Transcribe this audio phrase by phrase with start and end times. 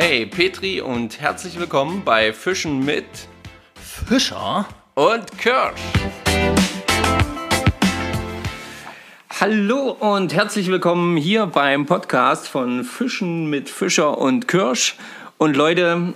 [0.00, 3.04] Hey Petri und herzlich willkommen bei Fischen mit
[3.74, 4.64] Fischer?
[4.94, 5.80] und Kirsch.
[9.40, 14.94] Hallo und herzlich willkommen hier beim Podcast von Fischen mit Fischer und Kirsch.
[15.36, 16.14] Und Leute,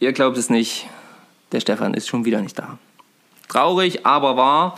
[0.00, 0.88] ihr glaubt es nicht,
[1.52, 2.78] der Stefan ist schon wieder nicht da.
[3.48, 4.76] Traurig, aber wahr.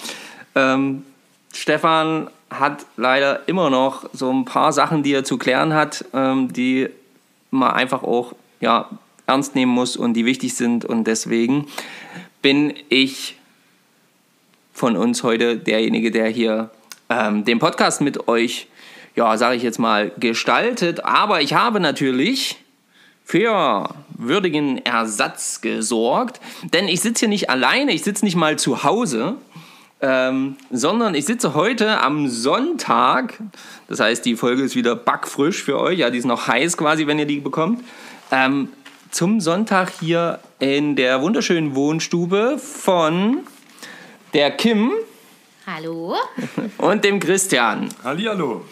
[0.55, 1.07] Ähm,
[1.55, 6.53] Stefan hat leider immer noch so ein paar Sachen, die er zu klären hat, ähm,
[6.53, 6.91] die
[7.55, 8.89] man einfach auch ja,
[9.27, 10.85] ernst nehmen muss und die wichtig sind.
[10.85, 11.67] Und deswegen
[12.43, 13.37] bin ich
[14.73, 16.71] von uns heute derjenige, der hier
[17.09, 18.67] ähm, den Podcast mit euch,
[19.17, 21.05] ja, sage ich jetzt mal, gestaltet.
[21.05, 22.57] Aber ich habe natürlich
[23.25, 28.85] für würdigen Ersatz gesorgt, denn ich sitze hier nicht alleine, ich sitze nicht mal zu
[28.85, 29.37] Hause,
[30.05, 33.41] ähm, sondern ich sitze heute am Sonntag,
[33.89, 37.07] das heißt, die Folge ist wieder backfrisch für euch, ja, die ist noch heiß quasi,
[37.07, 37.83] wenn ihr die bekommt,
[38.31, 38.69] ähm,
[39.11, 43.39] zum Sonntag hier in der wunderschönen Wohnstube von
[44.35, 44.93] der Kim
[45.67, 46.17] Hallo?
[46.77, 47.89] und dem Christian.
[48.03, 48.63] Hallihallo.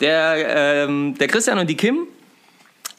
[0.00, 2.06] Der, ähm, der Christian und die Kim,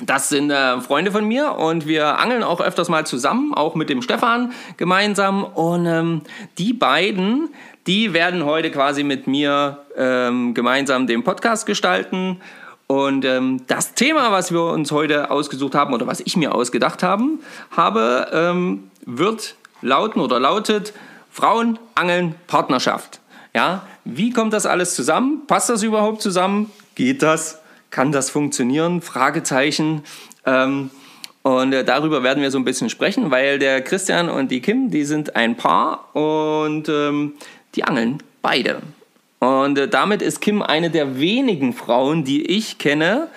[0.05, 3.89] das sind äh, Freunde von mir und wir angeln auch öfters mal zusammen, auch mit
[3.89, 5.43] dem Stefan gemeinsam.
[5.43, 6.21] Und ähm,
[6.57, 7.49] die beiden,
[7.87, 12.41] die werden heute quasi mit mir ähm, gemeinsam den Podcast gestalten.
[12.87, 17.01] Und ähm, das Thema, was wir uns heute ausgesucht haben oder was ich mir ausgedacht
[17.01, 17.39] haben,
[17.71, 20.93] habe, ähm, wird lauten oder lautet
[21.31, 23.19] Frauen, Angeln, Partnerschaft.
[23.55, 25.43] Ja, wie kommt das alles zusammen?
[25.47, 26.71] Passt das überhaupt zusammen?
[26.95, 27.62] Geht das?
[27.93, 29.01] Kann das funktionieren?
[29.03, 30.01] Fragezeichen.
[30.47, 30.89] Ähm,
[31.43, 34.89] und äh, darüber werden wir so ein bisschen sprechen, weil der Christian und die Kim,
[34.89, 37.33] die sind ein Paar und ähm,
[37.75, 38.81] die angeln beide.
[39.37, 43.27] Und äh, damit ist Kim eine der wenigen Frauen, die ich kenne,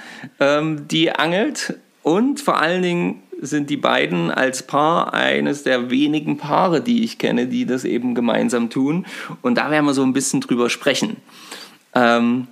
[0.40, 1.74] ähm, die angelt.
[2.02, 7.18] Und vor allen Dingen sind die beiden als Paar eines der wenigen Paare, die ich
[7.18, 9.04] kenne, die das eben gemeinsam tun.
[9.42, 11.18] Und da werden wir so ein bisschen drüber sprechen.
[11.94, 12.46] Ähm,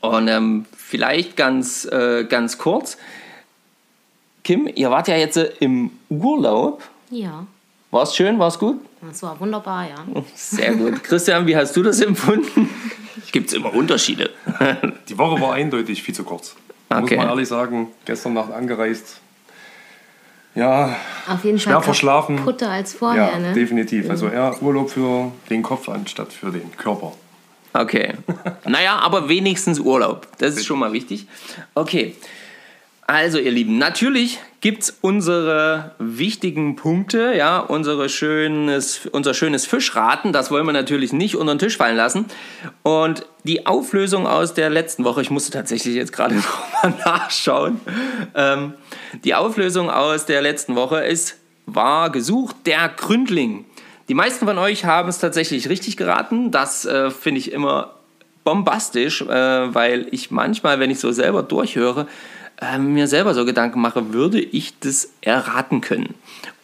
[0.00, 2.98] und ähm, vielleicht ganz, äh, ganz kurz.
[4.44, 6.82] Kim, ihr wart ja jetzt äh, im Urlaub.
[7.10, 7.46] Ja,
[7.90, 8.38] War es schön?
[8.38, 8.80] War es gut?
[9.00, 10.22] das war wunderbar, ja.
[10.34, 11.02] Sehr gut.
[11.04, 12.68] Christian, wie hast du das empfunden?
[13.32, 14.30] Gibt es immer Unterschiede?
[15.08, 16.56] Die Woche war eindeutig viel zu kurz.
[16.88, 17.00] Okay.
[17.00, 19.20] Muss man ehrlich sagen, gestern Nacht angereist.
[20.54, 20.96] Ja,
[21.28, 22.36] Auf jeden Schwer Fall verschlafen.
[22.38, 23.52] kaputter als vorher, ja ne?
[23.52, 24.10] definitiv.
[24.10, 27.12] Also eher Urlaub für den Kopf anstatt für den Körper.
[27.72, 28.14] Okay.
[28.64, 30.28] Naja, aber wenigstens Urlaub.
[30.38, 31.26] Das ist schon mal wichtig.
[31.74, 32.14] Okay.
[33.06, 40.34] Also, ihr Lieben, natürlich gibt es unsere wichtigen Punkte, ja, unsere schönes, unser schönes Fischraten.
[40.34, 42.26] Das wollen wir natürlich nicht unter den Tisch fallen lassen.
[42.82, 46.34] Und die Auflösung aus der letzten Woche, ich musste tatsächlich jetzt gerade
[46.82, 47.80] nochmal nachschauen.
[48.34, 48.74] Ähm,
[49.24, 53.64] die Auflösung aus der letzten Woche ist, war gesucht der Gründling.
[54.08, 56.50] Die meisten von euch haben es tatsächlich richtig geraten.
[56.50, 57.94] Das äh, finde ich immer
[58.42, 59.26] bombastisch, äh,
[59.74, 62.06] weil ich manchmal, wenn ich so selber durchhöre,
[62.60, 66.14] äh, mir selber so Gedanken mache, würde ich das erraten können?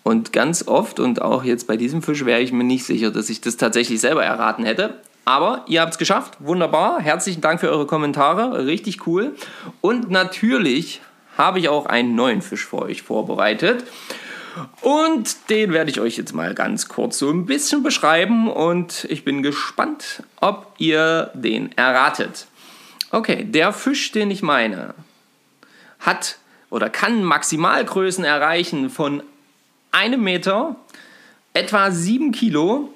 [0.02, 3.28] Und ganz oft und auch jetzt bei diesem Fisch wäre ich mir nicht sicher, dass
[3.28, 4.94] ich das tatsächlich selber erraten hätte.
[5.26, 7.00] Aber ihr habt es geschafft, wunderbar.
[7.00, 9.34] Herzlichen Dank für eure Kommentare, richtig cool.
[9.82, 11.02] Und natürlich
[11.36, 13.84] habe ich auch einen neuen Fisch für euch vorbereitet.
[14.80, 19.24] Und den werde ich euch jetzt mal ganz kurz so ein bisschen beschreiben und ich
[19.24, 22.46] bin gespannt, ob ihr den erratet.
[23.10, 24.94] Okay, der Fisch, den ich meine,
[26.00, 26.38] hat
[26.70, 29.22] oder kann Maximalgrößen erreichen von
[29.92, 30.76] einem Meter,
[31.52, 32.92] etwa 7 Kilo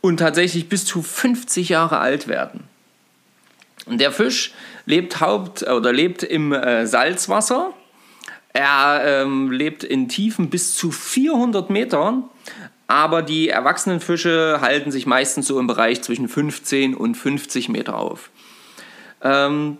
[0.00, 2.64] und tatsächlich bis zu 50 Jahre alt werden.
[3.86, 4.52] Und der Fisch
[4.84, 7.72] lebt haupt oder lebt im äh, Salzwasser.
[8.56, 12.24] Er ähm, lebt in Tiefen bis zu 400 Metern,
[12.86, 17.98] aber die erwachsenen Fische halten sich meistens so im Bereich zwischen 15 und 50 Meter
[17.98, 18.30] auf.
[19.20, 19.76] Ähm,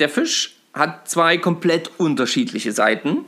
[0.00, 3.18] der Fisch hat zwei komplett unterschiedliche Seiten,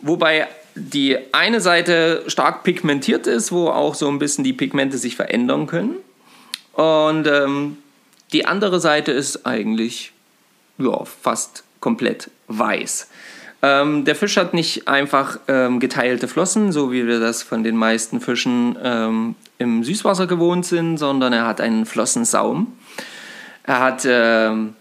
[0.00, 5.14] wobei die eine Seite stark pigmentiert ist, wo auch so ein bisschen die Pigmente sich
[5.14, 5.94] verändern können.
[6.72, 7.76] Und ähm,
[8.32, 10.10] die andere Seite ist eigentlich
[10.78, 13.08] ja, fast komplett weiß.
[13.60, 17.76] Ähm, der Fisch hat nicht einfach ähm, geteilte Flossen, so wie wir das von den
[17.76, 22.72] meisten Fischen ähm, im Süßwasser gewohnt sind, sondern er hat einen Flossensaum.
[23.64, 24.74] Er hat ähm,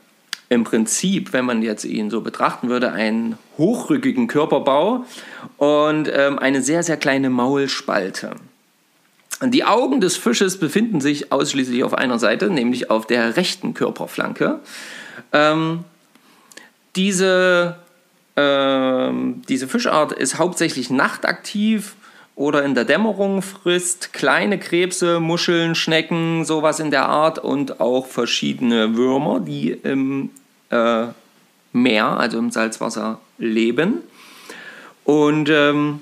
[0.50, 5.06] im Prinzip, wenn man jetzt ihn so betrachten würde, einen hochrückigen Körperbau
[5.58, 8.32] und ähm, eine sehr, sehr kleine Maulspalte.
[9.44, 14.60] Die Augen des Fisches befinden sich ausschließlich auf einer Seite, nämlich auf der rechten Körperflanke.
[15.34, 15.84] Ähm,
[16.96, 17.76] diese
[18.38, 21.96] ähm, diese Fischart ist hauptsächlich nachtaktiv
[22.36, 28.06] oder in der Dämmerung frisst kleine Krebse, Muscheln, Schnecken, sowas in der Art und auch
[28.06, 30.30] verschiedene Würmer, die im
[30.70, 31.08] äh,
[31.74, 34.02] Meer, also im Salzwasser, leben.
[35.04, 36.02] Und ähm,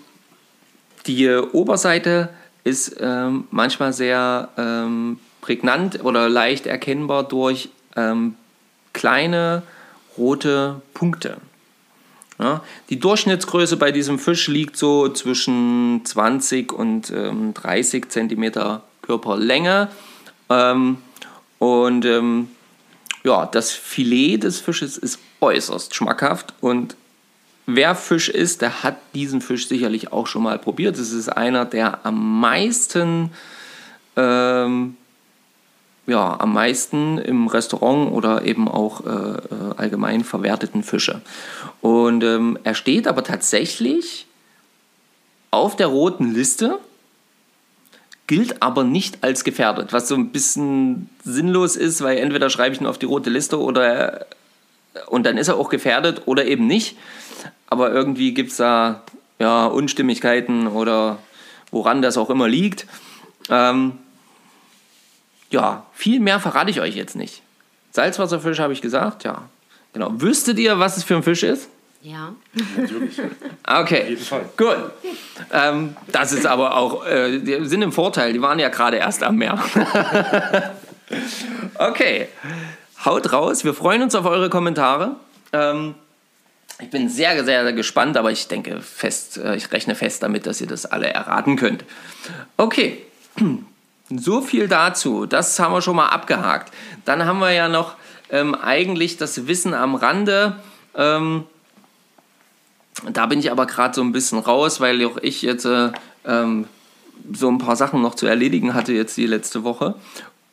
[1.08, 2.30] die Oberseite
[2.66, 8.36] ist ähm, manchmal sehr ähm, prägnant oder leicht erkennbar durch ähm,
[8.92, 9.64] kleine
[10.18, 11.38] rote Punkte.
[12.38, 19.88] Ja, die Durchschnittsgröße bei diesem Fisch liegt so zwischen 20 und ähm, 30 cm Körperlänge.
[20.50, 20.98] Ähm,
[21.60, 22.50] und ähm,
[23.24, 26.96] ja, das Filet des Fisches ist äußerst schmackhaft und
[27.66, 30.98] wer Fisch isst, der hat diesen Fisch sicherlich auch schon mal probiert.
[30.98, 33.32] Es ist einer der am meisten
[34.16, 34.98] ähm,
[36.08, 39.40] ja, am meisten im Restaurant oder eben auch äh, äh,
[39.78, 41.22] allgemein verwerteten Fische.
[41.82, 44.28] Und ähm, er steht aber tatsächlich
[45.52, 46.80] auf der roten Liste,
[48.28, 52.82] gilt aber nicht als gefährdet, was so ein bisschen sinnlos ist, weil entweder schreibe ich
[52.82, 54.26] ihn auf die rote Liste oder
[55.08, 56.98] und dann ist er auch gefährdet oder eben nicht.
[57.68, 59.04] Aber irgendwie gibt es da
[59.40, 61.20] ja, Unstimmigkeiten oder
[61.72, 62.88] woran das auch immer liegt.
[63.50, 63.98] Ähm,
[65.56, 67.42] ja, viel mehr verrate ich euch jetzt nicht.
[67.92, 69.44] Salzwasserfisch habe ich gesagt, ja.
[69.94, 70.12] Genau.
[70.20, 71.70] Wüsstet ihr, was es für ein Fisch ist?
[72.02, 72.36] Ja.
[72.78, 73.20] Natürlich.
[73.68, 74.46] Okay, Auf jeden Fall.
[74.58, 74.78] gut.
[75.52, 79.24] Ähm, das ist aber auch, äh, die sind im Vorteil, die waren ja gerade erst
[79.24, 79.58] am Meer.
[81.80, 82.28] okay,
[83.04, 85.16] haut raus, wir freuen uns auf eure Kommentare.
[85.52, 85.96] Ähm,
[86.80, 90.62] ich bin sehr, sehr gespannt, aber ich denke fest, äh, ich rechne fest damit, dass
[90.62, 91.86] ihr das alle erraten könnt.
[92.58, 93.02] Okay,
[94.10, 95.26] so viel dazu.
[95.26, 96.74] Das haben wir schon mal abgehakt.
[97.06, 97.96] Dann haben wir ja noch
[98.30, 100.58] ähm, eigentlich das Wissen am Rande.
[100.96, 101.46] Ähm,
[103.12, 105.92] da bin ich aber gerade so ein bisschen raus, weil auch ich jetzt äh,
[106.26, 106.68] ähm,
[107.34, 109.96] so ein paar Sachen noch zu erledigen hatte jetzt die letzte Woche.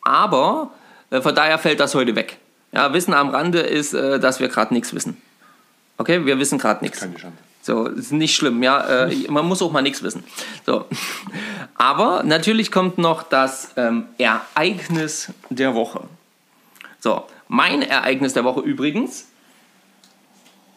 [0.02, 0.70] Aber
[1.10, 2.38] äh, von daher fällt das heute weg.
[2.72, 5.20] Ja, Wissen am Rande ist, äh, dass wir gerade nichts wissen.
[5.98, 7.00] Okay, wir wissen gerade nichts.
[7.00, 7.37] Keine Chance.
[7.64, 9.06] So, ist nicht schlimm, ja.
[9.06, 10.25] Äh, man muss auch mal nichts wissen.
[10.67, 10.85] So.
[11.76, 16.03] Aber natürlich kommt noch das ähm, Ereignis der Woche.
[16.99, 19.29] So, mein Ereignis der Woche übrigens.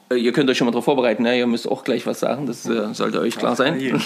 [0.10, 1.38] Äh, ihr könnt euch schon mal darauf vorbereiten, ne?
[1.38, 3.80] ihr müsst auch gleich was sagen, das äh, sollte euch klar sein.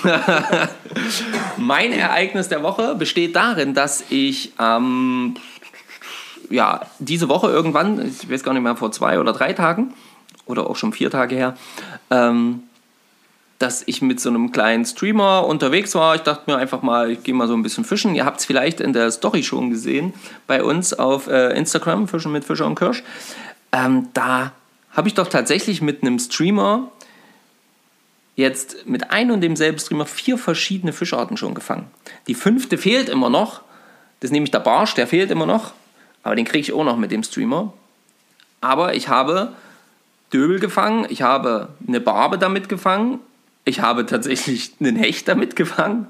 [1.57, 5.35] mein Ereignis der Woche besteht darin, dass ich ähm,
[6.49, 9.93] ja, diese Woche irgendwann, ich weiß gar nicht mehr, vor zwei oder drei Tagen
[10.45, 11.57] oder auch schon vier Tage her,
[12.09, 12.63] ähm,
[13.59, 16.15] dass ich mit so einem kleinen Streamer unterwegs war.
[16.15, 18.15] Ich dachte mir einfach mal, ich gehe mal so ein bisschen fischen.
[18.15, 20.13] Ihr habt es vielleicht in der Story schon gesehen
[20.47, 23.03] bei uns auf äh, Instagram, Fischen mit Fischer und Kirsch.
[23.73, 24.53] Ähm, da
[24.91, 26.89] habe ich doch tatsächlich mit einem Streamer
[28.37, 31.87] jetzt mit einem und demselben Streamer vier verschiedene Fischarten schon gefangen.
[32.27, 33.61] Die fünfte fehlt immer noch.
[34.21, 35.73] Das ist nämlich der Barsch, der fehlt immer noch.
[36.23, 37.73] Aber den kriege ich auch noch mit dem Streamer.
[38.61, 39.53] Aber ich habe
[40.31, 43.19] Döbel gefangen, ich habe eine Barbe damit gefangen,
[43.65, 46.07] ich habe tatsächlich einen Hecht damit gefangen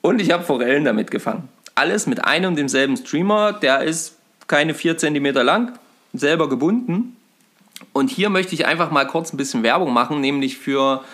[0.00, 1.48] und ich habe Forellen damit gefangen.
[1.74, 4.16] Alles mit einem und demselben Streamer, der ist
[4.46, 5.78] keine 4 cm lang,
[6.12, 7.16] selber gebunden.
[7.92, 11.04] Und hier möchte ich einfach mal kurz ein bisschen Werbung machen, nämlich für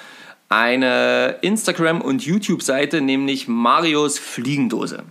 [0.49, 5.03] eine Instagram- und YouTube-Seite, nämlich Marios Fliegendose.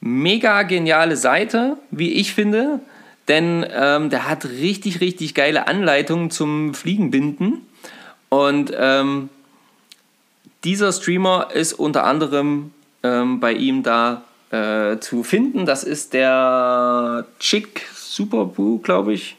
[0.00, 2.80] Mega geniale Seite, wie ich finde,
[3.28, 7.66] denn ähm, der hat richtig, richtig geile Anleitungen zum Fliegenbinden.
[8.28, 9.28] Und ähm,
[10.64, 15.66] dieser Streamer ist unter anderem ähm, bei ihm da äh, zu finden.
[15.66, 19.36] Das ist der Chick Superboo, glaube ich.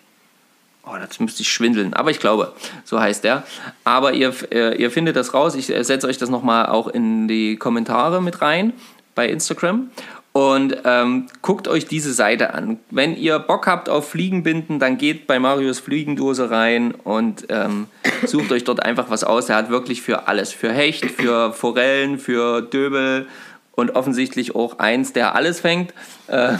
[0.83, 2.53] Oh, das müsste ich schwindeln, aber ich glaube,
[2.85, 3.43] so heißt der.
[3.83, 5.53] Aber ihr, äh, ihr findet das raus.
[5.53, 8.73] Ich äh, setze euch das nochmal auch in die Kommentare mit rein
[9.13, 9.91] bei Instagram.
[10.33, 12.79] Und ähm, guckt euch diese Seite an.
[12.89, 17.87] Wenn ihr Bock habt auf Fliegenbinden, dann geht bei Marius Fliegendose rein und ähm,
[18.25, 19.49] sucht euch dort einfach was aus.
[19.49, 20.53] Er hat wirklich für alles.
[20.53, 23.27] Für Hecht, für Forellen, für Döbel
[23.73, 25.93] und offensichtlich auch eins, der alles fängt.
[26.27, 26.53] Äh,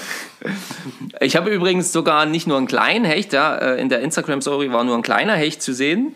[1.22, 4.84] ich habe übrigens sogar nicht nur einen kleinen Hecht, ja, äh, in der Instagram-Story war
[4.84, 6.14] nur ein kleiner Hecht zu sehen.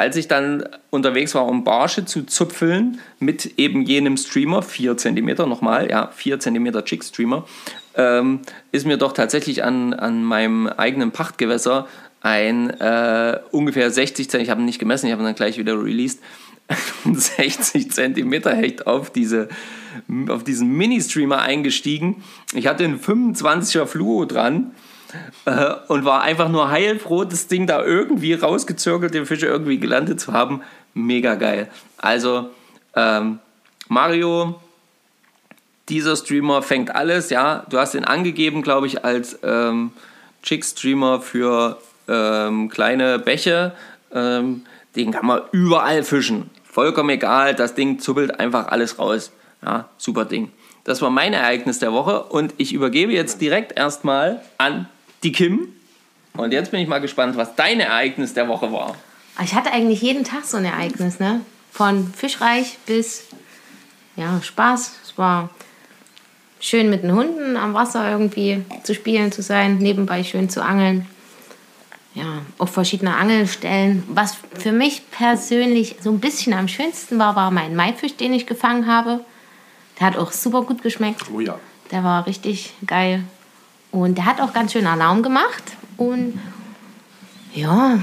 [0.00, 5.46] Als ich dann unterwegs war, um Barsche zu zupfeln, mit eben jenem Streamer, 4 cm
[5.46, 7.44] nochmal, ja, 4 cm Chick-Streamer,
[7.96, 8.40] ähm,
[8.72, 11.86] ist mir doch tatsächlich an, an meinem eigenen Pachtgewässer
[12.22, 15.58] ein äh, ungefähr 60 cm, ich habe ihn nicht gemessen, ich habe ihn dann gleich
[15.58, 16.20] wieder released,
[17.04, 19.50] 60 cm Hecht auf, diese,
[20.28, 22.24] auf diesen Mini-Streamer eingestiegen.
[22.54, 24.70] Ich hatte einen 25er Fluo dran
[25.44, 30.20] äh, und war einfach nur heilfroh, das Ding da irgendwie rausgezirkelt, den Fische irgendwie gelandet
[30.20, 30.62] zu haben.
[30.94, 31.68] Mega geil.
[31.98, 32.50] Also,
[32.94, 33.38] ähm,
[33.88, 34.60] Mario,
[35.88, 37.64] dieser Streamer fängt alles, ja.
[37.68, 39.92] Du hast ihn angegeben, glaube ich, als ähm,
[40.42, 43.72] Chick-Streamer für ähm, kleine Bäche.
[44.12, 44.62] Ähm,
[44.96, 46.50] den kann man überall fischen.
[46.64, 49.32] Vollkommen egal, das Ding zuppelt einfach alles raus.
[49.62, 50.50] Ja, super Ding.
[50.84, 54.88] Das war mein Ereignis der Woche und ich übergebe jetzt direkt erstmal an
[55.22, 55.68] die Kim.
[56.34, 58.96] Und jetzt bin ich mal gespannt, was dein Ereignis der Woche war.
[59.42, 61.40] Ich hatte eigentlich jeden Tag so ein Ereignis, ne?
[61.72, 63.24] Von fischreich bis
[64.16, 64.96] ja, Spaß.
[65.04, 65.50] Es war
[66.60, 71.06] schön mit den Hunden am Wasser irgendwie zu spielen, zu sein, nebenbei schön zu angeln.
[72.14, 74.02] Ja, auf verschiedene Angelstellen.
[74.08, 78.46] Was für mich persönlich so ein bisschen am schönsten war, war mein Maifisch, den ich
[78.46, 79.24] gefangen habe.
[79.98, 81.22] Der hat auch super gut geschmeckt.
[81.32, 81.58] Oh ja.
[81.92, 83.22] Der war richtig geil.
[83.90, 85.62] Und der hat auch ganz schön Alarm gemacht.
[85.96, 86.38] Und
[87.54, 87.98] ja,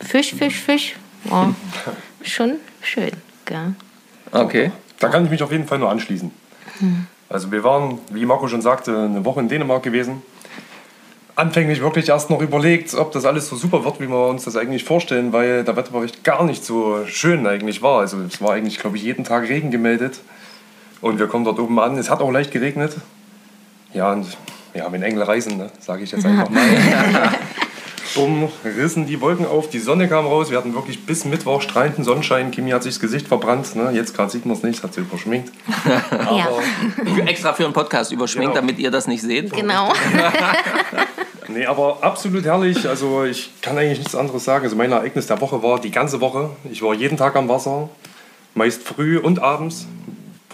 [0.00, 0.96] Fisch, Fisch, Fisch.
[1.24, 1.54] War
[2.22, 3.12] schon schön.
[3.44, 3.74] Gell?
[4.32, 4.72] Okay.
[4.98, 6.30] Da kann ich mich auf jeden Fall nur anschließen.
[7.28, 10.22] Also wir waren, wie Marco schon sagte, eine Woche in Dänemark gewesen.
[11.36, 14.56] Anfänglich wirklich erst noch überlegt, ob das alles so super wird, wie wir uns das
[14.56, 18.00] eigentlich vorstellen, weil der Wetterbericht gar nicht so schön eigentlich war.
[18.00, 20.20] Also es war eigentlich, glaube ich, jeden Tag Regen gemeldet.
[21.00, 21.96] Und wir kommen dort oben an.
[21.96, 22.96] Es hat auch leicht geregnet.
[23.94, 24.26] Ja, und
[24.74, 26.62] ja, wenn Engel reisen, ne, sage ich jetzt einfach mal.
[28.14, 30.50] Bumm, rissen die Wolken auf, die Sonne kam raus.
[30.50, 32.50] Wir hatten wirklich bis Mittwoch strahlenden Sonnenschein.
[32.50, 33.74] Kimi hat sich das Gesicht verbrannt.
[33.76, 33.90] Ne?
[33.92, 35.52] Jetzt gerade sieht man es nicht, hat sie überschminkt.
[36.12, 36.48] Ja,
[37.26, 38.60] Extra für einen Podcast überschminkt, Genau.
[38.66, 39.52] damit ihr das nicht seht.
[39.52, 39.92] genau.
[41.48, 42.86] Nee, aber absolut herrlich.
[42.88, 44.64] Also ich kann eigentlich nichts anderes sagen.
[44.64, 46.50] Also mein Ereignis der Woche war die ganze Woche.
[46.70, 47.88] Ich war jeden Tag am Wasser,
[48.54, 49.86] meist früh und abends.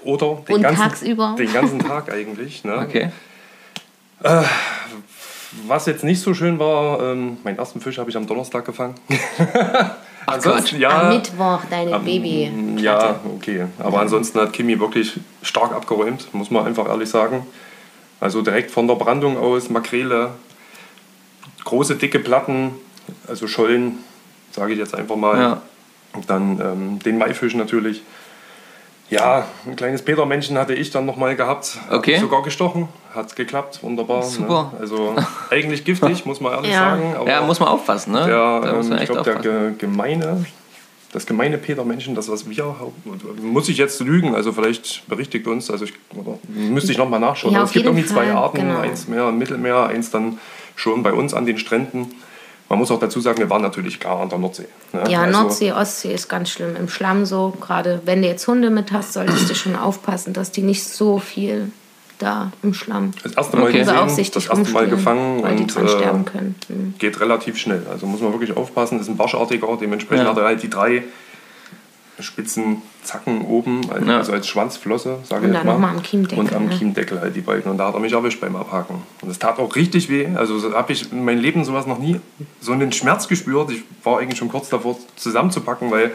[0.05, 1.35] Oder den, Und ganzen, tagsüber.
[1.39, 2.65] den ganzen Tag eigentlich.
[2.65, 2.79] Ne?
[2.79, 3.11] Okay.
[5.67, 8.95] Was jetzt nicht so schön war, ähm, meinen ersten Fisch habe ich am Donnerstag gefangen.
[10.27, 10.81] Ach Ansonsten, Gott.
[10.81, 12.51] ja, Am Mittwoch deine Baby.
[12.79, 13.67] Ja, okay.
[13.79, 17.47] Aber ansonsten hat Kimi wirklich stark abgeräumt, muss man einfach ehrlich sagen.
[18.21, 20.31] Also direkt von der Brandung aus, Makrele,
[21.65, 22.73] große, dicke Platten,
[23.29, 23.99] also Schollen,
[24.51, 25.39] sage ich jetzt einfach mal.
[25.39, 25.63] Ja.
[26.15, 28.03] Und dann ähm, den Maifisch natürlich.
[29.11, 31.79] Ja, ein kleines Petermännchen hatte ich dann nochmal gehabt.
[31.91, 32.19] Okay.
[32.19, 32.89] sogar gestochen.
[33.15, 34.23] Hat geklappt, wunderbar.
[34.23, 34.73] Super.
[34.73, 34.81] Ne?
[34.81, 35.15] Also
[35.51, 36.91] eigentlich giftig, muss man ehrlich Ja.
[36.97, 37.15] sagen.
[37.17, 38.25] Aber Ja, muss man aufpassen, ne?
[38.27, 40.45] der, da muss ähm, man ich echt glaube, der gemeine,
[41.13, 42.75] das gemeine Petermännchen, das was wir,
[43.41, 47.55] muss ich jetzt lügen, also vielleicht berichtigt uns, also ich, oder, müsste ich nochmal nachschauen.
[47.55, 48.81] Ja, auf es gibt irgendwie zwei Arten, genau.
[48.81, 50.39] eins mehr im Mittelmeer, eins dann
[50.77, 52.15] schon bei uns an den Stränden.
[52.75, 54.67] Man muss auch dazu sagen, wir waren natürlich gar an der Nordsee.
[54.93, 55.05] ne?
[55.09, 56.75] Ja, Also, Nordsee, Ostsee ist ganz schlimm.
[56.75, 60.51] Im Schlamm so, gerade wenn du jetzt Hunde mit hast, solltest du schon aufpassen, dass
[60.51, 61.71] die nicht so viel
[62.19, 63.79] da im Schlamm Das erste Mal Okay.
[63.85, 66.55] gesehen, das erste Mal gefangen weil die und dran sterben äh, können.
[66.69, 66.95] Mhm.
[66.99, 67.87] geht relativ schnell.
[67.89, 70.31] Also muss man wirklich aufpassen, ist ein waschartiger, dementsprechend Ja.
[70.33, 71.05] hat er halt die drei
[72.21, 74.19] spitzen Zacken oben, also, Ja.
[74.19, 75.73] also als Schwanzflosse, sage Und ich dann mal.
[75.75, 76.75] noch mal am Kiemdeckel, Und am ne?
[76.77, 77.71] Kiemdeckel halt die Balken.
[77.71, 79.03] Und da hat er mich erwischt beim Abhaken.
[79.21, 80.29] Und das tat auch richtig weh.
[80.35, 82.21] Also so habe ich in meinem Leben sowas noch nie,
[82.61, 83.71] so einen Schmerz gespürt.
[83.73, 86.13] Ich war eigentlich schon kurz davor zusammenzupacken, weil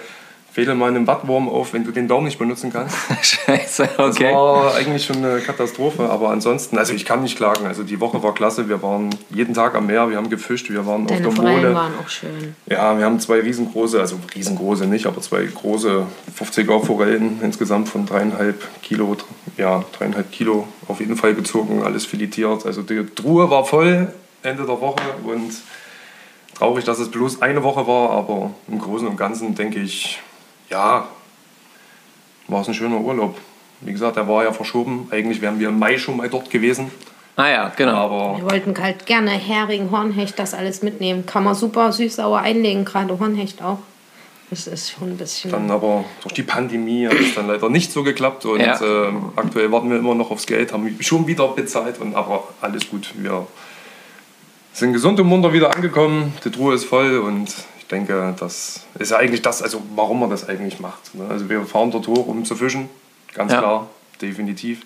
[0.51, 2.95] fädel mal einen Wattwurm auf, wenn du den Daumen nicht benutzen kannst.
[3.21, 4.33] Scheiße, Das okay.
[4.33, 7.65] war eigentlich schon eine Katastrophe, aber ansonsten, also ich kann nicht klagen.
[7.67, 8.67] Also die Woche war klasse.
[8.67, 11.61] Wir waren jeden Tag am Meer, wir haben gefischt, wir waren Deine auf der Forellen
[11.63, 11.75] Mole.
[11.75, 12.55] waren auch schön.
[12.65, 16.05] Ja, wir haben zwei riesengroße, also riesengroße nicht, aber zwei große
[16.39, 19.15] 50er Forellen insgesamt von dreieinhalb Kilo,
[19.57, 22.65] ja, dreieinhalb Kilo auf jeden Fall gezogen, alles filetiert.
[22.65, 25.51] Also die Truhe war voll Ende der Woche und
[26.57, 30.19] traurig, dass es bloß eine Woche war, aber im Großen und Ganzen denke ich,
[30.69, 31.07] ja,
[32.47, 33.37] war es ein schöner Urlaub.
[33.81, 35.07] Wie gesagt, der war ja verschoben.
[35.11, 36.91] Eigentlich wären wir im Mai schon mal dort gewesen,
[37.37, 37.93] Ah ja, genau.
[37.95, 41.25] aber Wir wollten halt gerne Hering, Hornhecht, das alles mitnehmen.
[41.25, 43.77] Kann man super süß-sauer einlegen, gerade Hornhecht auch.
[44.49, 45.51] Das ist schon ein bisschen.
[45.51, 48.77] Dann aber durch die Pandemie hat es dann leider nicht so geklappt und Ja.
[48.81, 52.89] ähm, aktuell warten wir immer noch aufs Geld, haben schon wieder bezahlt und aber alles
[52.89, 53.09] gut.
[53.15, 53.47] Wir
[54.73, 57.53] sind gesund und munter wieder angekommen, die Truhe ist voll und
[57.91, 61.15] denke, das ist ja eigentlich das, also warum man das eigentlich macht.
[61.15, 61.25] Ne?
[61.29, 62.89] Also wir fahren dort hoch, um zu fischen,
[63.33, 63.59] ganz Ja.
[63.59, 63.87] klar,
[64.21, 64.81] definitiv.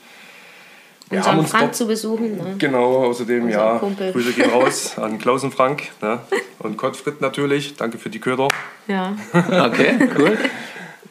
[1.09, 2.37] Wir unseren Frank zu besuchen.
[2.37, 2.55] Ne?
[2.57, 4.11] Genau, außerdem, Unser ja, Kumpel.
[4.13, 6.19] Grüße gehen raus an Klaus und Frank ne?
[6.59, 8.47] und Gottfried natürlich, danke für die Köder.
[8.87, 9.15] Ja.
[9.33, 10.37] Okay, cool.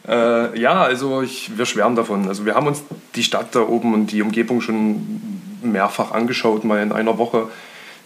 [0.08, 2.26] Äh, ja, also ich, wir schwärmen davon.
[2.26, 2.82] Also wir haben uns
[3.14, 5.20] die Stadt da oben und die Umgebung schon
[5.62, 7.48] mehrfach angeschaut, mal in einer Woche.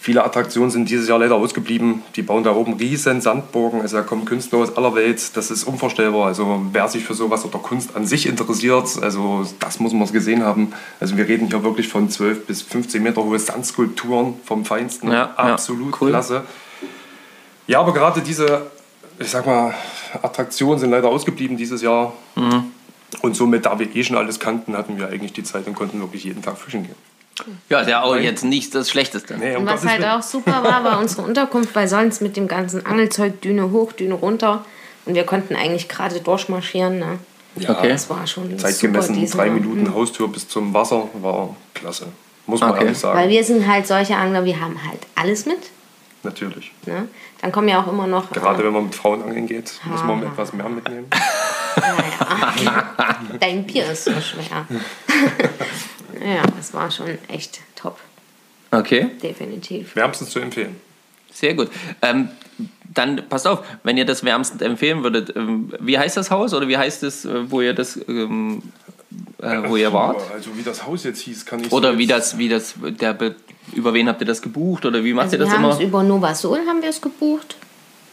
[0.06, 2.04] Viele Attraktionen sind dieses Jahr leider ausgeblieben.
[2.14, 3.80] Die bauen da oben riesen Sandburgen.
[3.80, 5.36] Also da kommen Künstler aus aller Welt.
[5.36, 6.26] Das ist unvorstellbar.
[6.26, 10.44] Also wer sich für sowas oder Kunst an sich interessiert, also das muss man gesehen
[10.44, 10.72] haben.
[11.00, 15.08] Also wir reden hier wirklich von 12 bis 15 Meter hohe Sandskulpturen vom Feinsten.
[15.08, 16.10] Ja, ja, Absolut cool.
[16.10, 16.44] klasse.
[17.66, 18.70] Ja, aber gerade diese,
[19.18, 19.74] ich sag mal,
[20.22, 22.12] Attraktionen sind leider ausgeblieben dieses Jahr.
[22.36, 22.66] Mhm.
[23.22, 25.98] Und somit, da wir eh schon alles kannten, hatten wir eigentlich die Zeit und konnten
[25.98, 26.94] wirklich jeden Tag fischen gehen.
[27.68, 29.36] Ja, ist ja auch jetzt nicht das Schlechteste.
[29.38, 30.10] Nee, um Und was Gottes halt Willen.
[30.12, 34.14] auch super war, war unsere Unterkunft, weil sonst mit dem ganzen Angelzeug Düne hoch, Düne
[34.14, 34.64] runter.
[35.04, 36.98] Und wir konnten eigentlich gerade durchmarschieren.
[36.98, 37.18] Ne?
[37.56, 37.88] Ja, Okay.
[37.90, 39.50] Das war schon Zeitgemessen super drei.
[39.50, 42.06] Minuten Haustür bis zum Wasser war klasse.
[42.46, 42.84] Muss man Okay.
[42.84, 43.18] ehrlich sagen.
[43.18, 45.58] Weil wir sind halt solche Angler, wir haben halt alles mit.
[46.22, 46.72] Natürlich.
[46.86, 47.08] Ne?
[47.40, 48.30] Dann kommen ja auch immer noch.
[48.32, 50.26] Gerade äh, wenn man mit Frauen angeln geht, muss man Ah.
[50.26, 51.06] etwas mehr mitnehmen.
[51.76, 54.66] ja, dein Bier ist so schwer.
[56.20, 57.98] ja, das war schon echt top,
[58.70, 59.94] Okay, definitiv.
[59.96, 60.76] Wärmstens zu empfehlen.
[61.32, 61.70] sehr gut.
[62.02, 62.28] Ähm,
[62.94, 66.66] dann passt auf, wenn ihr das wärmstens empfehlen würdet, ähm, wie heißt das Haus oder
[66.68, 68.62] wie heißt es, äh, wo ihr das, ähm,
[69.42, 70.20] äh, wo ihr wart?
[70.32, 73.12] Also wie das Haus jetzt hieß, kann ich Oder so wie das, wie das, der,
[73.12, 73.34] Be-
[73.74, 75.70] über wen habt ihr das gebucht oder wie macht Also ihr das immer?
[75.70, 77.56] es über Nova Sol haben wir es gebucht.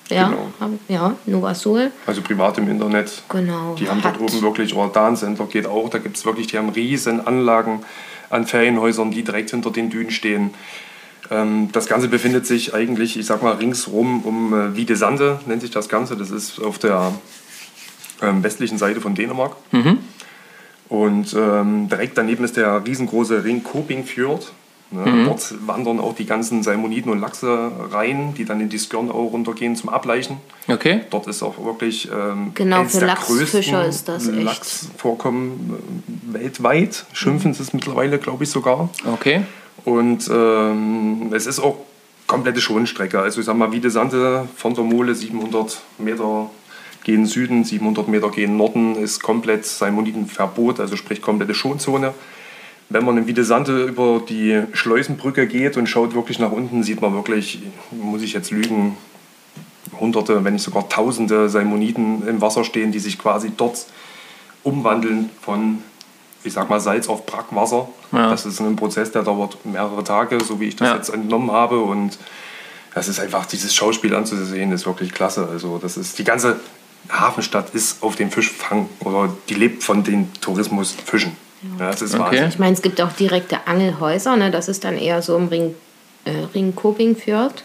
[0.09, 0.77] Ja, Genau.
[0.89, 1.91] ja, Nova Sol.
[2.05, 3.23] Also privat im Internet.
[3.29, 3.75] Genau.
[3.75, 6.57] Die haben dort oben wirklich, oder Dan Center geht auch, da gibt es wirklich, die
[6.57, 7.83] haben riesen Anlagen
[8.29, 10.53] an Ferienhäusern, die direkt hinter den Dünen stehen.
[11.31, 15.71] Ähm, das Ganze befindet sich eigentlich, ich sag mal, ringsrum um äh, Wiedesande, nennt sich
[15.71, 16.17] das Ganze.
[16.17, 17.13] Das ist auf der
[18.21, 19.55] ähm, westlichen Seite von Dänemark.
[20.89, 24.51] Und ähm, direkt daneben ist der riesengroße Ring Kopingfjord.
[24.93, 25.25] Ne?
[25.25, 29.75] Dort wandern auch die ganzen Salmoniden und Lachse rein, die dann in die Skjørnau runtergehen
[29.75, 30.37] zum Ableichen.
[30.67, 31.01] Okay.
[31.09, 34.41] Dort ist auch wirklich ähm, Genau, für der Lachsfischer größten ist das echt.
[34.41, 35.75] Lachsvorkommen
[36.33, 37.05] äh, weltweit.
[37.13, 38.89] Schimpfen sie es mittlerweile, glaube ich sogar.
[39.11, 39.41] Okay.
[39.85, 41.77] Und ähm, es ist auch
[42.27, 43.19] komplette Schonstrecke.
[43.19, 46.49] Also ich sag mal, Wiedesande von der Mole 700 Meter
[47.03, 52.13] gehen Süden, 700 Meter gehen Norden, ist komplett Salmoniden-Verbot, also sprich komplette Schonzone.
[52.89, 57.13] Wenn man in Wiedesande über die Schleusenbrücke geht und schaut wirklich nach unten, sieht man
[57.13, 57.59] wirklich,
[57.91, 58.97] muss ich jetzt lügen,
[59.99, 63.85] hunderte, wenn nicht sogar tausende Salmoniden im Wasser stehen, die sich quasi dort
[64.63, 65.79] umwandeln von,
[66.43, 67.87] ich sag mal, Salz auf Brackwasser.
[68.11, 68.29] Ja.
[68.29, 70.95] Das ist ein Prozess, der dauert mehrere Tage, so wie ich das Ja.
[70.95, 71.79] jetzt entnommen habe.
[71.79, 72.17] Und
[72.93, 75.47] das ist einfach, dieses Schauspiel anzusehen, ist wirklich klasse.
[75.51, 76.59] Also das ist, die ganze
[77.09, 81.35] Hafenstadt ist auf den Fischfang oder die lebt von den Tourismusfischen.
[81.79, 82.23] Ja, das ist Okay.
[82.23, 82.49] Wahnsinn.
[82.49, 84.51] Ich meine, es gibt auch direkte Angelhäuser, ne?
[84.51, 85.75] das ist dann eher so im Ring,
[86.25, 87.63] äh, Ring Kopingfjord.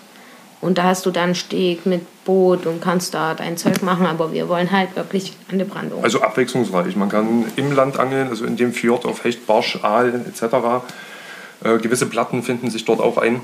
[0.61, 4.33] Und da hast du dann Steg mit Boot und kannst da dein Zeug machen, aber
[4.33, 6.03] wir wollen halt wirklich an der Brandung.
[6.03, 6.97] Also abwechslungsreich.
[6.97, 10.43] Man kann im Land angeln, also in dem Fjord auf Hecht, Barsch, Aal etc.
[11.63, 13.41] Äh, gewisse Platten finden sich dort auch ein.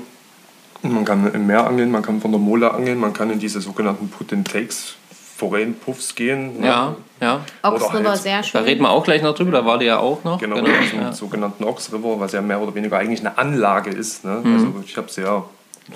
[0.81, 3.61] Man kann im Meer angeln, man kann von der Mole angeln, man kann in diese
[3.61, 4.95] sogenannten Put-and-Takes,
[5.37, 6.59] Forellenpuffs gehen.
[6.61, 6.67] ne?
[6.67, 7.41] Ja, ja.
[7.63, 8.63] Ox River halt- sehr Da schön.
[8.63, 10.39] reden wir auch gleich noch drüber, da war die ja auch noch.
[10.39, 10.69] Genau, genau.
[10.89, 11.11] zum Ja.
[11.13, 14.23] sogenannten Ox River, was ja mehr oder weniger eigentlich eine Anlage ist.
[14.23, 14.41] Ne?
[14.43, 15.43] Also ich habe es ja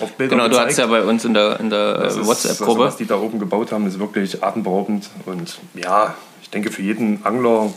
[0.01, 0.41] auf Bildern Mhm.
[0.41, 0.69] Genau, du gezeigt.
[0.71, 2.71] hast ja bei uns in der, in der WhatsApp-Gruppe.
[2.71, 5.09] Also, was die da oben gebaut haben, ist wirklich atemberaubend.
[5.25, 7.69] Und ja, ich denke für jeden Angler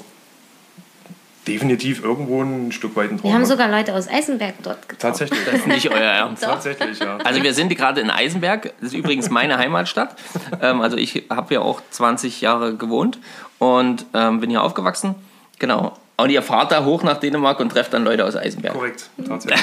[1.46, 3.30] definitiv irgendwo ein Stück weit ein Traum.
[3.30, 5.00] Wir haben sogar Leute aus Eisenberg dort getroffen.
[5.00, 5.40] Tatsächlich.
[5.44, 6.42] Das ist nicht euer Ernst.
[6.42, 7.18] Tatsächlich, ja.
[7.18, 10.16] Also wir sind gerade in Eisenberg, das ist übrigens meine Heimatstadt.
[10.60, 13.18] Ähm, also ich habe hier auch 20 Jahre gewohnt
[13.58, 15.14] und ähm, bin hier aufgewachsen.
[15.58, 15.96] Genau.
[16.16, 18.74] Und ihr fahrt da hoch nach Dänemark und trefft dann Leute aus Eisenberg.
[18.74, 19.60] Korrekt, tatsächlich.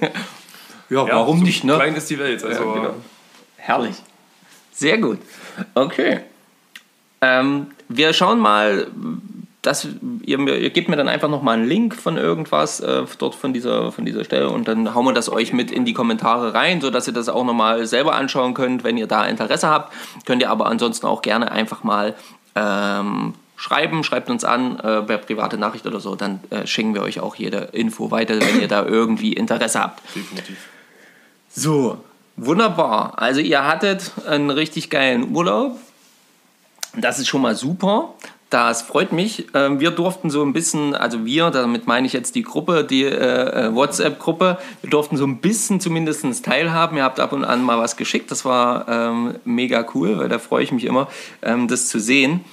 [0.90, 1.74] Ja, Ja, warum so nicht, ne?
[1.74, 2.44] Klein ist die Welt.
[2.44, 2.94] Also, Ja, genau.
[3.56, 3.96] Herrlich.
[4.72, 5.18] Sehr gut.
[5.74, 6.20] Okay.
[7.22, 8.88] Ähm, wir schauen mal,
[9.62, 9.86] dass
[10.22, 13.92] ihr, ihr gebt mir dann einfach nochmal einen Link von irgendwas äh, dort von dieser,
[13.92, 17.06] von dieser Stelle und dann hauen wir das euch mit in die Kommentare rein, sodass
[17.06, 19.94] ihr das auch nochmal selber anschauen könnt, wenn ihr da Interesse habt.
[20.26, 22.16] Könnt ihr aber ansonsten auch gerne einfach mal
[22.56, 27.02] ähm, schreiben, schreibt uns an äh, per private Nachricht oder so, dann äh, schicken wir
[27.02, 30.02] euch auch jede Info weiter, wenn ihr da irgendwie Interesse habt.
[30.16, 30.56] definitiv.
[31.54, 32.02] So,
[32.36, 33.12] wunderbar.
[33.16, 35.78] Also ihr hattet einen richtig geilen Urlaub.
[36.96, 38.14] Das ist schon mal super.
[38.52, 39.46] Das freut mich.
[39.54, 43.02] Ähm, Wir durften so ein bisschen, also wir, damit meine ich jetzt die Gruppe, die
[43.04, 46.98] äh, äh, WhatsApp-Gruppe, wir durften so ein bisschen zumindest teilhaben.
[46.98, 48.30] Ihr habt ab und an mal was geschickt.
[48.30, 51.08] Das war ähm, mega cool, weil da freue ich mich immer,
[51.40, 52.44] ähm, das zu sehen.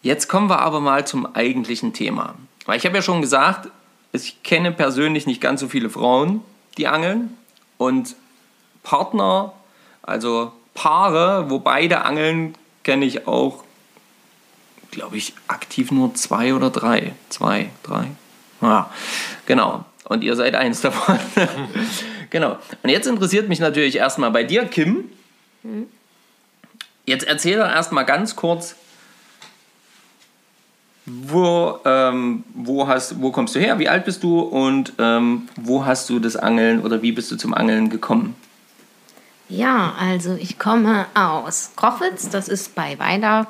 [0.00, 2.36] Jetzt kommen wir aber mal zum eigentlichen Thema.
[2.64, 3.68] Weil ich habe ja schon gesagt,
[4.12, 6.40] ich kenne persönlich nicht ganz so viele Frauen,
[6.78, 7.36] die angeln.
[7.76, 8.16] Und
[8.82, 9.52] Partner,
[10.00, 13.65] also Paare, wo beide angeln, kenne ich auch,
[14.96, 17.12] glaube ich, aktiv nur zwei oder drei.
[17.28, 18.06] Zwei, drei.
[18.62, 18.90] Ja,
[19.44, 19.84] genau.
[20.04, 21.18] Und ihr seid eins davon.
[22.28, 22.58] Genau.
[22.82, 25.04] Und jetzt interessiert mich natürlich erstmal bei dir, Kim.
[27.04, 28.74] Jetzt erzähl doch erstmal ganz kurz,
[31.06, 35.86] wo, ähm, wo, hast, wo kommst du her, wie alt bist du und ähm, wo
[35.86, 38.34] hast du das Angeln oder wie bist du zum Angeln gekommen?
[39.48, 43.46] Ja, also ich komme aus Kochwitz, das ist bei Weida.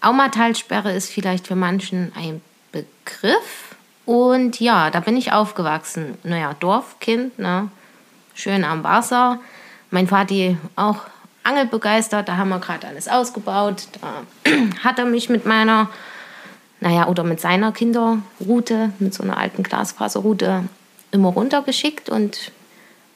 [0.00, 2.40] Aumatalsperre ist vielleicht für manchen ein
[2.72, 3.76] Begriff.
[4.06, 6.16] Und ja, da bin ich aufgewachsen.
[6.22, 7.70] Naja, Dorfkind, ne?
[8.34, 9.38] schön am Wasser.
[9.90, 10.98] Mein Vati auch
[11.42, 13.88] angelbegeistert, da haben wir gerade alles ausgebaut.
[14.00, 14.50] Da
[14.84, 15.88] hat er mich mit meiner,
[16.80, 20.64] naja, oder mit seiner Kinderroute, mit so einer alten Glasfaserroute,
[21.10, 22.52] immer runtergeschickt und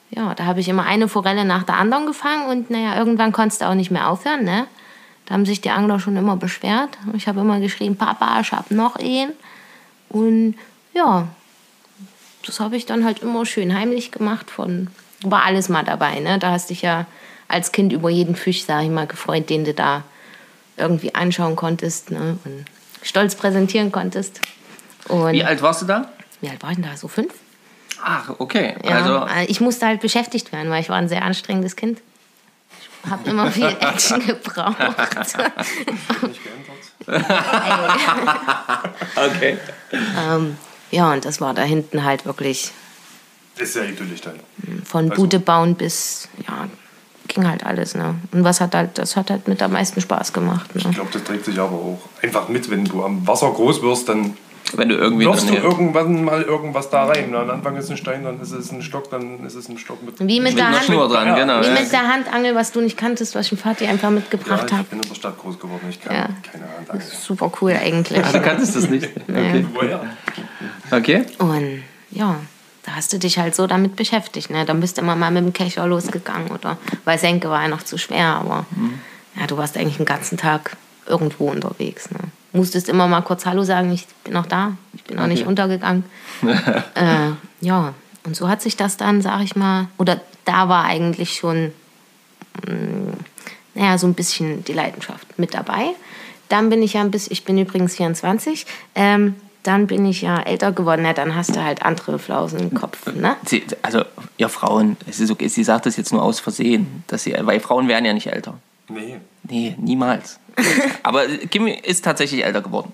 [0.09, 3.61] ja, da habe ich immer eine Forelle nach der anderen gefangen und naja, irgendwann konntest
[3.61, 4.67] du auch nicht mehr aufhören, ne?
[5.25, 6.89] Da haben sich die Angler schon immer beschwert.
[7.13, 9.31] Ich habe immer geschrieben, Papa, ich habe noch einen.
[10.09, 10.55] Und
[10.93, 11.27] ja,
[12.45, 14.51] das habe ich dann halt immer schön heimlich gemacht.
[14.51, 14.87] Von,
[15.23, 16.39] war alles mal dabei, ne?
[16.39, 17.05] Da hast dich ja
[17.47, 20.03] als Kind über jeden Fisch, sag ich mal, gefreut, den du da
[20.75, 22.37] irgendwie anschauen konntest, ne?
[22.43, 22.65] Und
[23.01, 24.41] stolz präsentieren konntest.
[25.07, 26.11] Und Wie alt warst du da?
[26.41, 26.97] wie alt war ich denn da?
[26.97, 27.33] So fünf?
[28.03, 28.75] Ach, okay.
[28.83, 32.01] Ja, Also, äh, ich musste halt beschäftigt werden, weil ich war ein sehr anstrengendes Kind.
[33.05, 34.77] Ich habe immer viel Action gebraucht.
[34.79, 37.25] Nicht geändert.
[39.15, 39.57] okay.
[40.17, 40.57] ähm,
[40.91, 42.71] ja, und das war da hinten halt wirklich
[43.57, 44.39] Ist sehr idyllisch dann.
[44.85, 46.67] von Also- Bude bauen bis, ja,
[47.27, 48.15] ging halt alles, ne?
[48.31, 50.83] Und was hat halt, das hat halt mit am meisten Spaß gemacht, ne?
[50.89, 54.07] Ich glaube, das trägt sich aber auch einfach mit, wenn du am Wasser groß wirst,
[54.09, 54.37] dann
[54.75, 57.29] Wenn du irgendwie wirfst du irgendwann mal irgendwas da rein.
[57.31, 59.77] Na, Am Anfang ist ein Stein, dann ist es ein Stock, dann ist es ein
[59.77, 60.19] Stock mit.
[60.19, 61.35] Wie mit, mit der einer Hand, Schnur dran, Ja.
[61.35, 61.61] genau.
[61.61, 61.73] wie ja.
[61.73, 64.73] mit der Handangel, was du nicht kanntest, was ich dem Vati einfach ja, mitgebracht ich
[64.73, 64.83] habe.
[64.85, 65.85] bin in der Stadt groß geworden.
[65.89, 66.29] Ich kann Ja.
[66.51, 67.09] keine Hand angeln.
[67.11, 68.19] Super cool eigentlich.
[68.25, 69.09] Du kanntest das nicht?
[69.29, 69.65] Okay.
[69.73, 70.01] Woher?
[70.91, 71.25] okay.
[71.37, 72.37] Und ja,
[72.83, 74.49] da hast du dich halt so damit beschäftigt.
[74.49, 74.65] Ne?
[74.65, 77.83] Dann bist du immer mal mit dem Kescher losgegangen oder weil Senke war ja noch
[77.83, 78.65] zu schwer, aber
[79.39, 82.09] ja, du warst eigentlich den ganzen Tag irgendwo unterwegs.
[82.11, 82.19] Ne?
[82.53, 85.49] Musstest immer mal kurz Hallo sagen, ich bin noch da, ich bin noch nicht Okay.
[85.49, 86.05] untergegangen.
[86.95, 87.93] äh, ja,
[88.25, 91.71] und so hat sich das dann, sag ich mal, oder da war eigentlich schon,
[92.67, 93.13] mh,
[93.73, 95.89] naja, so ein bisschen die Leidenschaft mit dabei.
[96.49, 100.39] Dann bin ich ja ein bisschen, ich bin übrigens 24, ähm, dann bin ich ja
[100.41, 103.35] älter geworden, ja, dann hast du halt andere Flausen im Kopf, ne?
[103.45, 104.03] Sie, also,
[104.37, 107.59] ihr Frauen, es ist okay, sie sagt das jetzt nur aus Versehen, dass sie, weil
[107.61, 108.59] Frauen werden ja nicht älter.
[108.89, 109.19] Nee.
[109.43, 110.39] Nee, niemals.
[111.03, 112.93] Aber Kim ist tatsächlich älter geworden.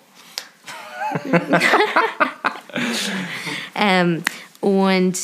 [3.76, 4.24] Ähm,
[4.62, 5.18] und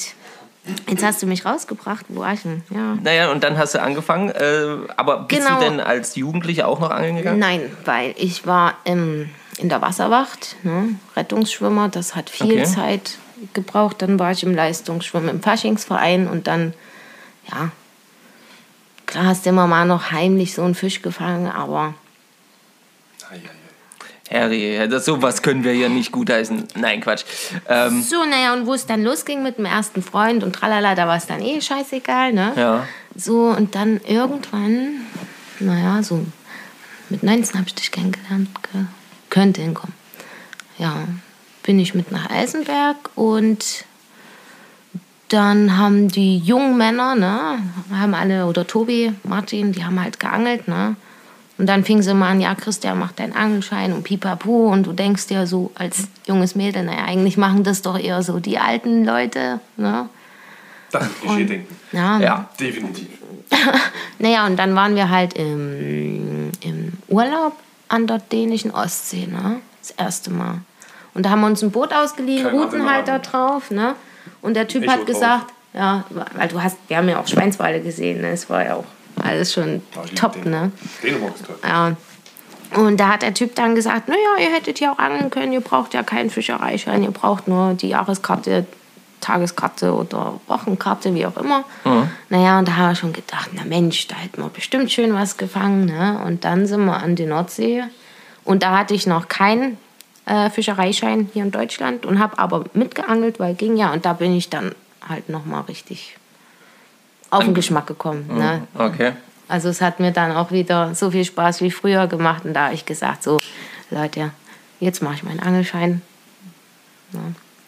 [0.89, 2.63] jetzt hast du mich rausgebracht, wo war ich denn?
[2.69, 2.95] Ja.
[3.03, 4.29] Naja, und dann hast du angefangen.
[4.29, 5.59] Äh, aber bist Genau.
[5.59, 7.39] du denn als Jugendliche auch noch angeln gegangen?
[7.39, 10.95] Nein, weil ich war im, in der Wasserwacht, ne?
[11.15, 12.63] Rettungsschwimmer, das hat viel Okay.
[12.63, 13.17] Zeit
[13.53, 14.01] gebraucht.
[14.01, 16.73] Dann war ich im Leistungsschwimmen im Faschingsverein und dann,
[17.51, 17.71] ja,
[19.05, 21.93] klar hast du immer mal noch heimlich so einen Fisch gefangen, aber
[23.31, 24.39] Ei, ei, ei.
[24.39, 26.67] Harry, das, sowas können wir hier nicht gutheißen.
[26.75, 27.23] Nein, Quatsch.
[27.69, 31.07] Ähm, so, naja, und wo es dann losging mit dem ersten Freund und tralala, da
[31.07, 32.53] war es dann eh scheißegal, ne?
[32.55, 32.87] ja.
[33.15, 35.01] So, und dann irgendwann,
[35.59, 36.25] naja, so
[37.09, 38.81] mit 19 habe ich dich kennengelernt, ge-
[39.29, 39.93] könnte hinkommen.
[40.79, 41.07] Ja,
[41.63, 43.85] bin ich mit nach Eisenberg und
[45.35, 47.59] dann haben die jungen Männer, ne,
[47.91, 50.95] haben alle, oder Tobi, Martin, die haben halt geangelt, ne.
[51.57, 54.67] Und dann fing sie mal an, ja, Christian, mach deinen Angelschein und pipapo.
[54.67, 58.39] Und du denkst dir so als junges Mädel, naja, eigentlich machen das doch eher so
[58.39, 60.09] die alten Leute, ne.
[60.91, 61.75] Das ist Klischee-Denken.
[61.91, 62.49] Ja, Ja.
[62.59, 63.07] Definitiv.
[64.19, 67.53] naja, und dann waren wir halt im, im Urlaub
[67.87, 69.57] an der dänischen Ostsee, ne?
[69.81, 70.61] Das erste Mal.
[71.13, 73.95] Und da haben wir uns ein Boot ausgeliehen, Kein Routenhalter drauf, ne?
[74.45, 75.05] Und der Typ Echo hat drauf.
[75.07, 78.29] gesagt, ja, weil du hast, wir haben ja auch Schweinswale gesehen, ne?
[78.29, 78.85] Es war ja auch
[79.21, 80.51] alles schon lieb top, den.
[80.51, 80.71] ne?
[81.03, 81.45] Dänemark ist.
[81.63, 81.95] Ja.
[82.75, 85.61] Und da hat der Typ dann gesagt, naja, ihr hättet ja auch angeln können, ihr
[85.61, 88.65] braucht ja keinen Fischereischein, ihr braucht nur die Jahreskarte,
[89.21, 91.63] Tageskarte oder Wochenkarte, wie auch immer.
[92.29, 95.37] Naja, und da haben wir schon gedacht, na Mensch, da hätten wir bestimmt schön was
[95.37, 95.85] gefangen.
[95.85, 96.21] Ne?
[96.25, 97.83] Und dann sind wir an die Nordsee
[98.43, 99.77] und da hatte ich noch keinen
[100.25, 103.93] äh, Fischereischein hier in Deutschland und habe aber mitgeangelt, weil ging ja.
[103.93, 104.73] Und da bin ich dann
[105.07, 106.17] halt nochmal richtig
[107.29, 108.27] auf den Geschmack gekommen.
[108.27, 108.67] Ne?
[108.75, 109.13] Okay.
[109.47, 112.65] Also es hat mir dann auch wieder so viel Spaß wie früher gemacht und da
[112.65, 113.39] habe ich gesagt, so
[113.91, 114.31] Leute,
[114.79, 116.01] jetzt mache ich meinen Angelschein.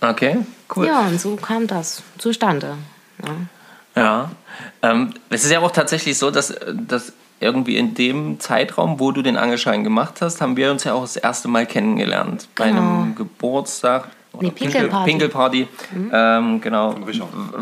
[0.02, 0.38] Okay,
[0.76, 0.88] cool.
[0.88, 2.76] Ja, und so kam das zustande.
[3.24, 3.36] Ja.
[4.02, 4.32] Ja.
[4.82, 9.22] Ähm, es ist ja auch tatsächlich so, dass, dass irgendwie in dem Zeitraum, wo du
[9.22, 12.48] den Angelschein gemacht hast, haben wir uns ja auch das erste Mal kennengelernt.
[12.56, 12.82] Bei Genau.
[12.82, 15.10] einem Geburtstag Nee, Pinkelparty.
[15.10, 15.68] Pinkelparty,
[16.14, 16.96] ähm, genau,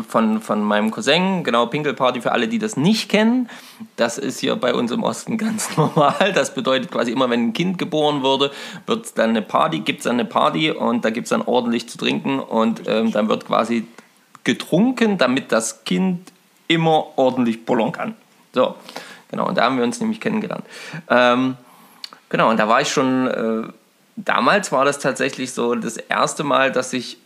[0.08, 3.48] von, von meinem Cousin, genau, Pinkelparty für alle, die das nicht kennen.
[3.96, 6.32] Das ist hier bei uns im Osten ganz normal.
[6.34, 8.50] Das bedeutet quasi immer, wenn ein Kind geboren wurde,
[8.86, 11.88] wird dann eine Party, gibt es dann eine Party und da gibt es dann ordentlich
[11.88, 13.86] zu trinken und ähm, dann wird quasi
[14.44, 16.30] getrunken, damit das Kind
[16.68, 18.14] immer ordentlich pullern kann.
[18.52, 18.74] So,
[19.30, 20.64] genau, und da haben wir uns nämlich kennengelernt.
[21.08, 21.56] Ähm,
[22.28, 23.62] genau, und da war ich schon, äh,
[24.16, 27.18] damals war das tatsächlich so das erste Mal, dass ich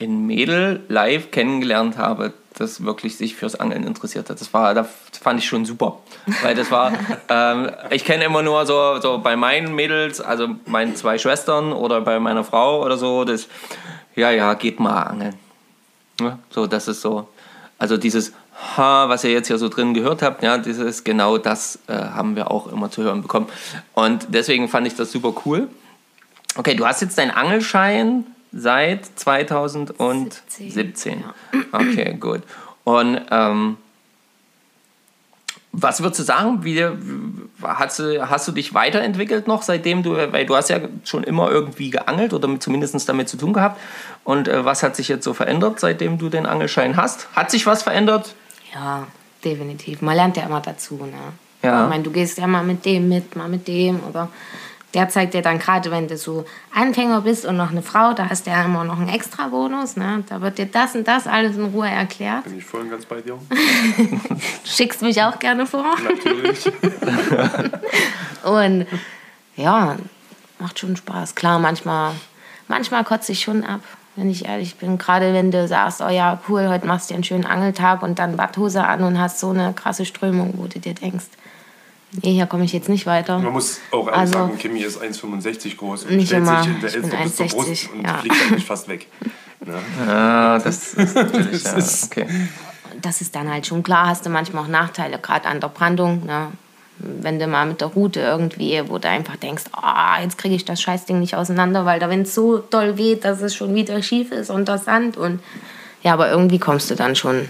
[0.00, 4.40] ein Mädel live kennengelernt habe, das wirklich sich fürs Angeln interessiert hat.
[4.40, 4.88] Das war, das
[5.20, 5.98] fand ich schon super.
[6.42, 6.92] Weil das war,
[7.28, 12.00] ähm, ich kenne immer nur so, so bei meinen Mädels, also meinen zwei Schwestern oder
[12.00, 13.48] bei meiner Frau oder so, das,
[14.14, 15.38] ja, ja, geht mal angeln.
[16.20, 17.28] Ja, so, das ist so,
[17.78, 18.32] also dieses
[18.76, 22.36] Ha, was ihr jetzt hier so drin gehört habt, ja, dieses genau das äh, haben
[22.36, 23.46] wir auch immer zu hören bekommen.
[23.94, 25.68] Und deswegen fand ich das super cool.
[26.56, 30.70] Okay, du hast jetzt deinen Angelschein seit 2017.
[30.70, 31.24] 17,
[31.72, 32.42] Okay, gut.
[32.84, 33.76] Und ähm,
[35.72, 36.86] was würdest du sagen, wie,
[37.62, 41.50] hast, du, hast du dich weiterentwickelt noch, seitdem du, weil du hast ja schon immer
[41.50, 43.80] irgendwie geangelt oder zumindest damit zu tun gehabt.
[44.22, 47.26] Und äh, was hat sich jetzt so verändert, seitdem du den Angelschein hast?
[47.34, 48.34] Hat sich was verändert?
[48.74, 49.06] Ja,
[49.44, 50.02] definitiv.
[50.02, 50.96] Man lernt ja immer dazu.
[50.96, 51.12] Ne?
[51.62, 51.84] Ja.
[51.84, 54.00] Ich meine, du gehst ja mal mit dem mit, mal mit dem.
[54.08, 54.28] Oder
[54.94, 58.28] der zeigt dir dann gerade, wenn du so Anfänger bist und noch eine Frau, da
[58.28, 59.96] hast du ja immer noch einen extra Bonus.
[59.96, 60.24] Ne?
[60.28, 62.44] Da wird dir das und das alles in Ruhe erklärt.
[62.44, 63.38] Bin ich voll und ganz bei dir?
[63.48, 65.86] Du schickst mich auch gerne vor.
[66.02, 66.70] Natürlich.
[68.42, 68.86] Und
[69.56, 69.96] ja,
[70.58, 71.34] macht schon Spaß.
[71.34, 72.12] Klar, manchmal,
[72.66, 73.80] manchmal kotze ich schon ab,
[74.16, 74.98] wenn ich ehrlich bin.
[74.98, 78.18] Gerade wenn du sagst, oh ja, cool, heute machst du dir einen schönen Angeltag und
[78.18, 81.24] dann Badhose an und hast so eine krasse Strömung, wo du dir denkst,
[82.22, 83.38] nee, hier komme ich jetzt nicht weiter.
[83.38, 86.62] Man muss auch ehrlich Also- sagen, Kimi ist 1,65 groß und Nicht stellt immer.
[86.62, 88.14] sich in der Ich bin Elfter bis zur 1,60, Brust und ja.
[88.18, 89.06] fliegt eigentlich fast weg.
[89.64, 89.78] Ne?
[90.08, 92.26] Ah, das ist natürlich, ja, ist- okay.
[93.00, 96.26] das ist dann halt schon klar, hast du manchmal auch Nachteile, gerade an der Brandung.
[96.26, 96.48] Ne?
[96.98, 100.64] Wenn du mal mit der Route irgendwie, wo du einfach denkst, ah, jetzt kriege ich
[100.64, 104.30] das Scheißding nicht auseinander, weil der Wind so doll weht, dass es schon wieder schief
[104.30, 105.16] ist unter Sand.
[105.16, 105.40] Und
[106.02, 107.48] ja, aber irgendwie kommst du dann schon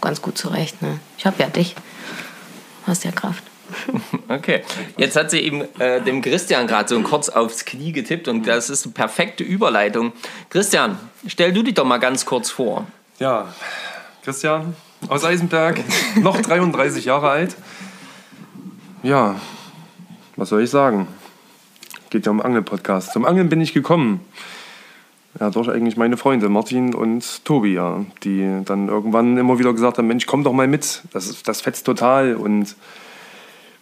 [0.00, 0.80] ganz gut zurecht.
[0.80, 1.00] Ne?
[1.18, 1.74] Ich habe ja dich.
[2.86, 3.44] Hast ja Kraft.
[4.28, 4.62] Okay,
[4.98, 8.68] jetzt hat sie eben äh, dem Christian gerade so kurz aufs Knie getippt und das
[8.68, 10.12] ist eine perfekte Überleitung.
[10.50, 12.86] Christian, stell du dich doch mal ganz kurz vor.
[13.18, 13.52] Ja,
[14.22, 14.76] Christian
[15.08, 15.80] aus Eisenberg,
[16.16, 17.56] noch 33 Jahre alt.
[19.02, 19.36] Ja,
[20.36, 21.06] was soll ich sagen?
[22.10, 23.12] Geht ja um Angel-Podcast.
[23.12, 24.20] Zum Angeln bin ich gekommen.
[25.38, 29.98] Ja, durch eigentlich meine Freunde, Martin und Tobi, ja, die dann irgendwann immer wieder gesagt
[29.98, 32.34] haben, Mensch, komm doch mal mit, das, das fetzt total.
[32.34, 32.74] Und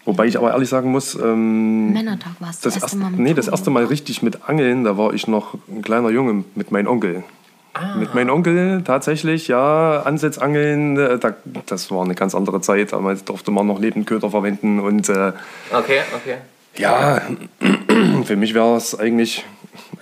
[0.04, 3.32] wobei ich aber ehrlich sagen muss, ähm, Männertag warst du das, das erste Mal nee,
[3.32, 6.88] das erste Mal richtig mit Angeln, da war ich noch ein kleiner Junge mit meinem
[6.88, 7.24] Onkel.
[7.98, 11.34] Mit meinem Onkel tatsächlich, ja, Ansitzangeln, äh, da,
[11.66, 12.92] das war eine ganz andere Zeit.
[12.92, 15.32] Damals durfte man noch Lebendköder verwenden und äh,
[15.72, 16.36] Okay, okay.
[16.76, 17.20] ja,
[18.24, 19.44] für mich wäre es eigentlich,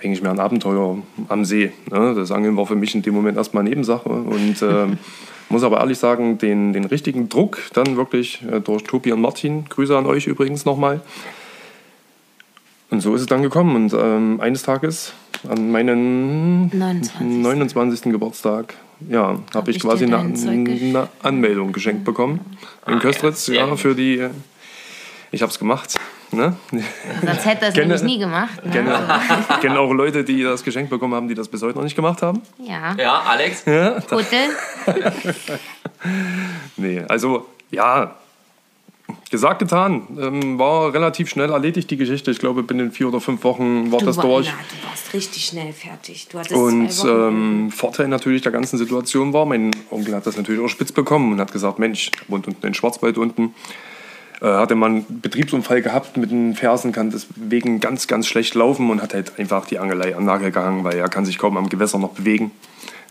[0.01, 1.71] eigentlich mehr ein Abenteuer am See.
[1.91, 2.13] Ne?
[2.15, 4.97] Das Angeln war für mich in dem Moment erstmal Nebensache und ähm,
[5.49, 9.65] muss aber ehrlich sagen, den, den richtigen Druck dann wirklich äh, durch Tobi und Martin,
[9.69, 11.01] Grüße an euch übrigens nochmal.
[12.95, 15.11] Und so ist es dann gekommen und ähm, eines Tages
[15.49, 17.19] an meinen 29.
[17.19, 18.01] 29.
[18.13, 18.73] Geburtstag
[19.09, 22.39] ja, habe ich ich quasi eine, eine Anmeldung geschenkt bekommen
[22.87, 23.81] in Köstritz, sehr ja, gut.
[23.81, 24.25] für die.
[25.31, 25.95] Ich habe es gemacht.
[26.31, 26.55] Ne?
[26.71, 28.63] Sonst hätte er es Kenne- nämlich nie gemacht.
[28.63, 28.71] Ne?
[28.71, 28.97] kenne,
[29.61, 32.21] kenne auch Leute, die das geschenkt bekommen haben, die das bis heute noch nicht gemacht
[32.21, 32.43] haben.
[32.59, 32.95] Ja.
[32.97, 33.65] Ja, Alex?
[34.07, 34.37] Kutte.
[36.77, 38.15] Nee, also ja,
[39.31, 40.03] gesagt, getan.
[40.19, 42.31] Ähm, war relativ schnell erledigt, die Geschichte.
[42.31, 44.47] Ich glaube, binnen vier oder fünf Wochen war das war- durch.
[44.47, 46.27] Na, du warst richtig schnell fertig.
[46.31, 50.61] Du hattest Und ähm, Vorteil natürlich der ganzen Situation war, mein Onkel hat das natürlich
[50.61, 53.53] auch spitz bekommen und hat gesagt, Mensch, wohnt unten in Schwarzwald unten,
[54.41, 58.89] äh, hatte man einen Betriebsunfall gehabt mit den Fersen, kann deswegen ganz, ganz schlecht laufen
[58.89, 61.69] und hat halt einfach die Angelei an Nagel gehangen, weil er kann sich kaum am
[61.69, 62.51] Gewässer noch bewegen.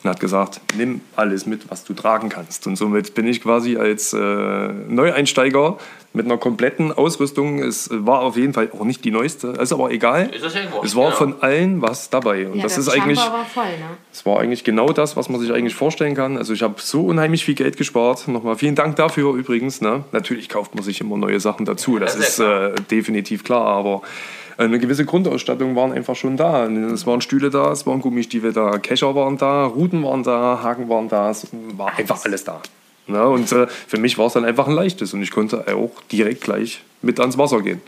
[0.05, 2.67] Und hat gesagt, nimm alles mit, was du tragen kannst.
[2.67, 5.79] Und somit bin ich quasi als äh, Neueinsteiger
[6.13, 7.63] mit einer kompletten Ausrüstung.
[7.63, 10.29] Es war auf jeden Fall auch nicht die neueste, ist aber egal.
[10.31, 11.17] Ist das wurscht, es war genau.
[11.17, 12.47] von allen was dabei.
[12.47, 13.19] Und ja, das der ist eigentlich...
[13.19, 13.97] War voll, ne?
[14.13, 16.37] Es war eigentlich genau das, was man sich eigentlich vorstellen kann.
[16.37, 18.29] Also ich habe so unheimlich viel Geld gespart.
[18.29, 19.81] Nochmal vielen Dank dafür übrigens.
[19.81, 20.05] Ne?
[20.13, 21.99] Natürlich kauft man sich immer neue Sachen dazu.
[21.99, 23.67] Das das ist ist äh, definitiv klar.
[23.67, 24.03] Aber
[24.57, 26.67] eine gewisse Grundausstattung waren einfach schon da.
[26.67, 30.89] Es waren Stühle da, es waren Gummistiefel da, Kescher waren da, Ruten waren da, Haken
[30.89, 31.31] waren da.
[31.31, 32.61] Es war einfach alles da.
[33.07, 33.27] Ne?
[33.29, 35.13] Und äh, für mich war es dann einfach ein leichtes.
[35.15, 37.81] Und ich konnte auch direkt gleich mit ans Wasser gehen.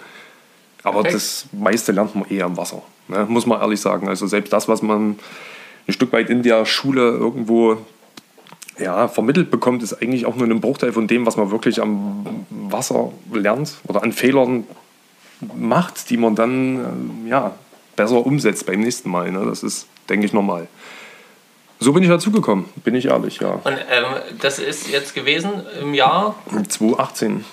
[0.83, 1.15] Aber Perfekt.
[1.15, 3.27] das meiste lernt man eh am Wasser, ne?
[3.29, 4.09] muss man ehrlich sagen.
[4.09, 5.19] Also selbst das, was man
[5.89, 7.79] ein Stück weit in der Schule irgendwo
[8.79, 12.45] ja, vermittelt bekommt, ist eigentlich auch nur ein Bruchteil von dem, was man wirklich am
[12.51, 14.65] Wasser lernt oder an Fehlern
[15.41, 17.55] macht, die man dann äh, ja,
[17.97, 19.31] besser umsetzt beim nächsten Mal.
[19.33, 19.45] Ne?
[19.47, 20.69] Das ist, denke ich, normal.
[21.79, 23.51] So bin ich dazugekommen, bin ich ehrlich, ja.
[23.51, 24.05] Und ähm,
[24.41, 27.45] das ist jetzt gewesen im Jahr, 2018.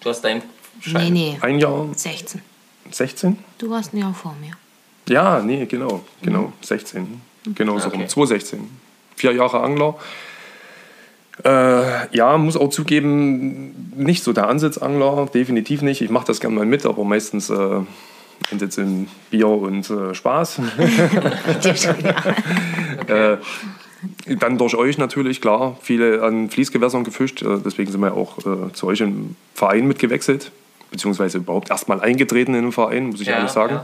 [0.00, 0.40] du hast Nee,
[0.80, 1.12] Schein.
[1.12, 1.38] nee.
[1.40, 2.40] Ein Jahr 16.
[2.90, 3.38] 16?
[3.58, 4.52] Du warst ein Jahr vor mir.
[5.08, 7.20] Ja, nee, genau, genau, 16.
[7.54, 7.98] Genau so Okay.
[7.98, 8.70] rum, 2016.
[9.16, 9.96] Vier Jahre Angler.
[11.42, 16.00] Äh, ja, muss auch zugeben, nicht so der Ansitzangler, definitiv nicht.
[16.00, 17.80] Ich mache das gerne mal mit, aber meistens äh,
[18.50, 20.60] endet es in Bier und äh, Spaß.
[23.08, 23.36] äh,
[24.38, 25.76] dann durch euch natürlich, klar.
[25.82, 30.52] Viele an Fließgewässern gefischt, äh, deswegen sind wir auch äh, zu euch im Verein mitgewechselt,
[30.90, 33.80] beziehungsweise überhaupt erstmal eingetreten in den Verein, muss ich Ja, ehrlich sagen.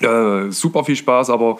[0.00, 0.50] ja.
[0.52, 1.58] Super viel Spaß, aber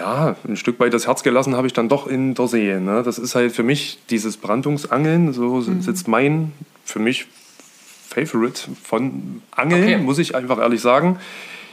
[0.00, 2.74] ja, ein Stück weit das Herz gelassen habe ich dann doch in der See.
[2.80, 3.02] Ne?
[3.04, 6.52] Das ist halt für mich dieses Brandungsangeln, so sitzt mein,
[6.84, 7.26] für mich
[8.08, 9.96] Favorite von Angeln, Okay.
[9.98, 11.18] muss ich einfach ehrlich sagen.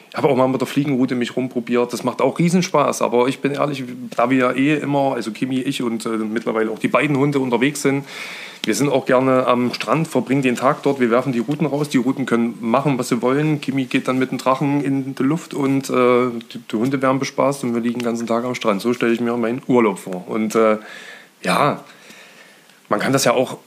[0.09, 1.91] Ich habe auch mal mit der Fliegenroute mich rumprobiert.
[1.93, 3.01] Das macht auch Riesenspaß.
[3.01, 3.83] Aber ich bin ehrlich,
[4.15, 7.39] da wir ja eh immer, also Kimi, ich und äh, mittlerweile auch die beiden Hunde
[7.39, 8.05] unterwegs sind,
[8.63, 10.99] wir sind auch gerne am Strand, verbringen den Tag dort.
[10.99, 11.87] Wir werfen die Routen raus.
[11.87, 13.61] Die Routen können machen, was sie wollen.
[13.61, 17.17] Kimi geht dann mit dem Drachen in die Luft und äh, die, die Hunde werden
[17.17, 18.81] bespaßt und wir liegen den ganzen Tag am Strand.
[18.81, 20.27] So stelle ich mir meinen Urlaub vor.
[20.27, 20.77] Und äh,
[21.43, 21.83] ja,
[22.89, 23.57] man kann das ja auch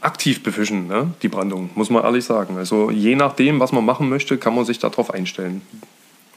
[0.00, 1.12] aktiv befischen, ne?
[1.22, 2.56] die Brandung, muss man ehrlich sagen.
[2.58, 5.62] Also je nachdem, was man machen möchte, kann man sich darauf einstellen.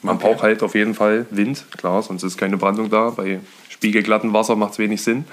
[0.02, 0.28] Man Okay.
[0.28, 3.10] braucht halt auf jeden Fall Wind, klar, sonst ist keine Brandung da.
[3.10, 3.40] Bei
[3.70, 5.26] spiegelglattem Wasser macht es wenig Sinn.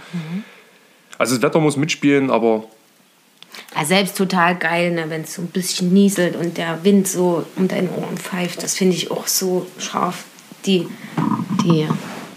[1.18, 2.64] Also das Wetter muss mitspielen, aber
[3.76, 7.44] Ja, selbst total geil, ne, wenn es so ein bisschen nieselt und der Wind so
[7.56, 8.62] um deine Ohren pfeift.
[8.62, 10.24] Das finde ich auch so scharf.
[10.66, 10.86] Die,
[11.64, 11.88] die,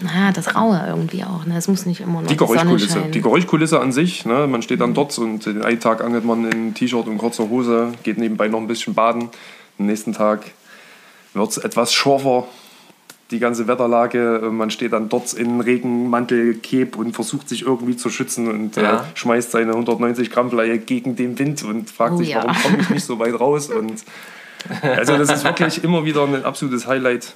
[0.04, 1.44] naja, das Raue irgendwie auch.
[1.46, 1.56] Ne?
[1.56, 4.46] Es muss nicht immer nur die Geräuschkulisse, die Geräuschkulisse an sich, ne?
[4.46, 7.92] man steht dann dort und den einen Tag angelt man in T-Shirt und kurzer Hose,
[8.02, 9.30] geht nebenbei noch ein bisschen baden.
[9.78, 10.42] Am nächsten Tag
[11.32, 12.46] wird es etwas schorfer,
[13.30, 14.48] die ganze Wetterlage.
[14.52, 18.98] Man steht dann dort in Regenmantel, Cape und versucht sich irgendwie zu schützen und Ja.
[18.98, 22.44] äh, schmeißt seine 190 Gramm Bleier gegen den Wind und fragt Oh sich, ja.
[22.44, 23.70] warum komme ich nicht so weit raus.
[23.70, 24.04] Und
[24.82, 27.32] also das ist wirklich immer wieder ein absolutes Highlight.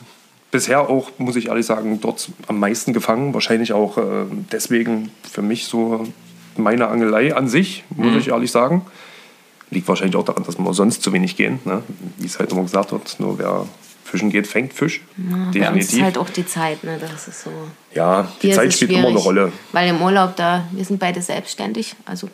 [0.51, 3.35] Bisher auch, muss ich ehrlich sagen, dort am meisten gefangen.
[3.35, 6.07] Wahrscheinlich auch äh, deswegen für mich so
[6.57, 8.87] meine Angelei an sich, muss ich ehrlich sagen.
[9.71, 11.61] Liegt wahrscheinlich auch daran, dass wir sonst zu wenig gehen.
[11.65, 11.83] Ne?
[12.17, 13.67] Wie es halt immer gesagt wird, nur wer
[14.09, 15.03] fischen geht, fängt Fisch.
[15.17, 15.93] Bei uns Definitiv.
[15.93, 16.99] ist halt auch die Zeit, ne?
[16.99, 17.51] Das ist so.
[17.95, 19.53] ja, die Hier Zeit spielt immer eine Rolle.
[19.73, 22.29] Weil im Urlaub da, wir sind beide selbstständig, also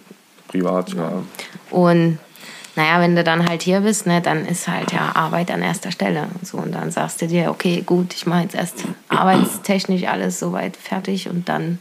[0.49, 1.23] Privat, ja.
[1.71, 2.19] Und
[2.77, 5.93] naja, wenn du dann halt hier bist, ne, dann ist halt ja Arbeit an erster
[5.93, 6.29] Stelle.
[6.35, 10.41] Und, so, und dann sagst du dir, okay, gut, ich mache jetzt erst arbeitstechnisch alles
[10.41, 11.79] soweit fertig und dann,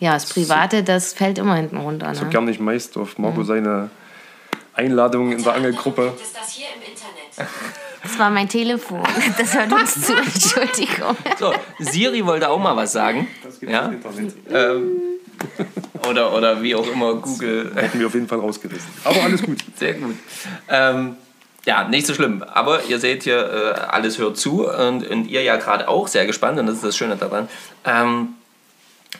[0.00, 2.14] ja, das Private, das fällt immer hinten runter.
[2.14, 2.30] So Ne?
[2.30, 3.90] gern ich meist auf Marco seine
[4.74, 6.14] Einladung in der Angelgruppe.
[6.22, 7.52] Ist das hier im Internet?
[8.02, 9.02] Das war mein Telefon.
[9.36, 11.16] Das hört uns zu, Entschuldigung.
[11.38, 13.26] So, Siri wollte auch mal was sagen.
[13.60, 13.92] Ja?
[14.50, 15.00] Ähm,
[16.08, 17.72] oder, oder wie auch immer Google.
[17.74, 18.88] Hätten wir auf jeden Fall rausgerissen.
[19.04, 19.58] Aber alles gut.
[19.76, 20.16] Sehr gut.
[20.68, 21.16] Ähm,
[21.64, 22.42] ja, nicht so schlimm.
[22.42, 26.24] Aber ihr seht hier, äh, alles hört zu und, und ihr ja gerade auch sehr
[26.24, 27.48] gespannt und das ist das Schöne daran.
[27.84, 28.28] Ähm,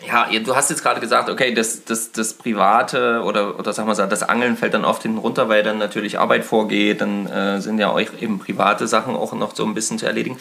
[0.06, 3.94] ja, du hast jetzt gerade gesagt, okay, das, das, das Private oder, oder sag mal
[3.94, 7.60] so, das Angeln fällt dann oft hinten runter, weil dann natürlich Arbeit vorgeht, dann äh,
[7.60, 10.38] sind ja euch eben private Sachen auch noch so ein bisschen zu erledigen.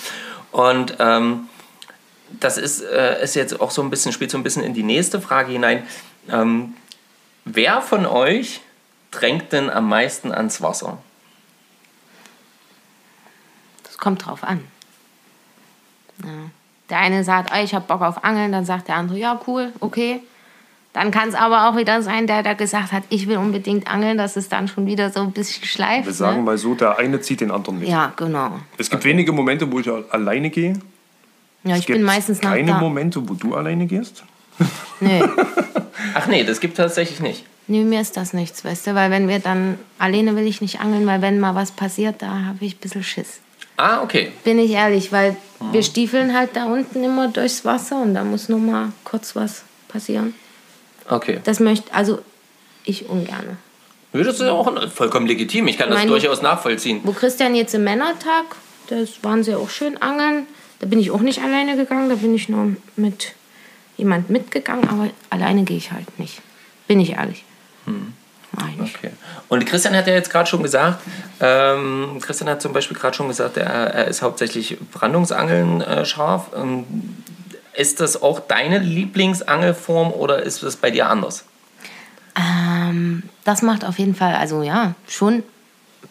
[0.52, 1.50] Und ähm,
[2.40, 4.84] das ist, äh, ist jetzt auch so ein bisschen, spielt so ein bisschen in die
[4.84, 5.84] nächste Frage hinein.
[6.30, 6.74] Ähm,
[7.46, 8.62] wer von euch
[9.12, 10.98] drängt denn am meisten ans Wasser?
[13.84, 14.64] Das kommt drauf an.
[16.24, 16.30] Ja.
[16.90, 19.72] Der eine sagt, "Ey, ich habe Bock auf Angeln, dann sagt der andere, ja, cool,
[19.80, 20.22] okay.
[20.94, 24.18] Dann kann es aber auch wieder sein, der da gesagt hat, ich will unbedingt angeln,
[24.18, 26.08] dass es dann schon wieder so ein bisschen schleift.
[26.08, 26.44] Wir sagen ne?
[26.44, 27.88] mal so, der eine zieht den anderen mit.
[27.88, 28.60] Ja, genau.
[28.80, 30.74] Es gibt wenige Momente, wo ich alleine gehe.
[31.64, 32.78] Ja, Es ich bin gibt meistens nach keine da.
[32.80, 34.24] Momente, wo du alleine gehst.
[35.00, 35.22] Nee.
[36.16, 37.44] Ach nee, das gibt tatsächlich nicht.
[37.68, 40.80] nee, mir ist das nichts, weißt du, weil wenn wir dann, alleine will ich nicht
[40.80, 43.40] angeln, weil wenn mal was passiert, da habe ich ein bisschen Schiss.
[43.76, 44.32] Ah, okay.
[44.44, 45.74] Bin ich ehrlich, weil Mhm.
[45.74, 49.64] wir stiefeln halt da unten immer durchs Wasser und da muss noch mal kurz was
[49.88, 50.34] passieren.
[51.08, 51.40] Okay.
[51.44, 52.20] Das möchte, also
[52.84, 53.58] ich ungerne.
[54.14, 55.68] Ja, Das ist ja auch vollkommen legitim.
[55.68, 57.02] Ich kann das Meine- durchaus nachvollziehen.
[57.04, 58.46] Wo Christian jetzt im Männertag,
[58.90, 60.48] das waren sie auch schön angeln.
[60.80, 63.34] Da bin ich auch nicht alleine gegangen, da bin ich nur mit
[63.98, 66.42] jemand mitgegangen, aber alleine gehe ich halt nicht.
[66.88, 67.44] Bin ich ehrlich.
[68.78, 68.96] Nicht.
[68.96, 69.12] Okay.
[69.50, 71.02] Und Christian hat ja jetzt gerade schon gesagt,
[71.40, 76.48] ähm, Christian hat zum Beispiel gerade schon gesagt, er, er ist hauptsächlich Brandungsangeln äh, scharf.
[76.56, 76.86] Ähm,
[77.74, 81.46] ist das auch deine Lieblingsangelform oder ist das bei dir anders?
[82.36, 85.44] Ähm, das macht auf jeden Fall, also ja, schon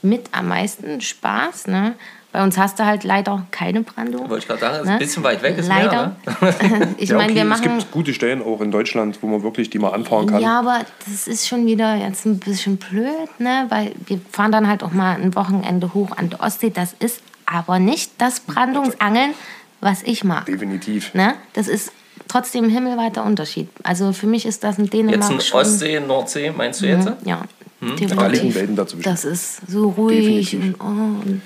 [0.02, 1.66] mit am meisten Spaß.
[1.66, 1.94] Ne?
[2.36, 4.28] Bei uns hast du halt leider keine Brandung.
[4.28, 4.92] Wollte ich gerade sagen, das ist Ne?
[4.92, 6.16] ein bisschen weit weg ist Leider.
[6.26, 6.52] mehr.
[6.70, 6.94] Ne?
[6.98, 7.78] ich ja, meine, okay, wir es machen.
[7.78, 10.42] gibt gute Stellen auch in Deutschland, wo man wirklich die mal anfahren kann.
[10.42, 13.08] Ja, aber das ist schon wieder jetzt ein bisschen blöd,
[13.38, 13.64] ne?
[13.70, 16.68] Weil wir fahren dann halt auch mal ein Wochenende hoch an die Ostsee.
[16.68, 19.32] Das ist aber nicht das Brandungsangeln,
[19.80, 20.44] was ich mag.
[20.44, 21.14] Definitiv.
[21.14, 21.36] Ne?
[21.54, 21.90] Das ist
[22.28, 23.70] trotzdem ein himmelweiter Unterschied.
[23.82, 25.60] Also für mich ist das in Dänemark Jetzt ein schon...
[25.60, 27.08] Ostsee, Nordsee, meinst du jetzt?
[27.24, 27.40] Ja,
[27.80, 28.54] Da liegen definitiv.
[28.56, 29.02] Welten dazwischen.
[29.04, 30.80] Das ist so ruhig Definitiv.
[30.80, 31.40] und, oh, und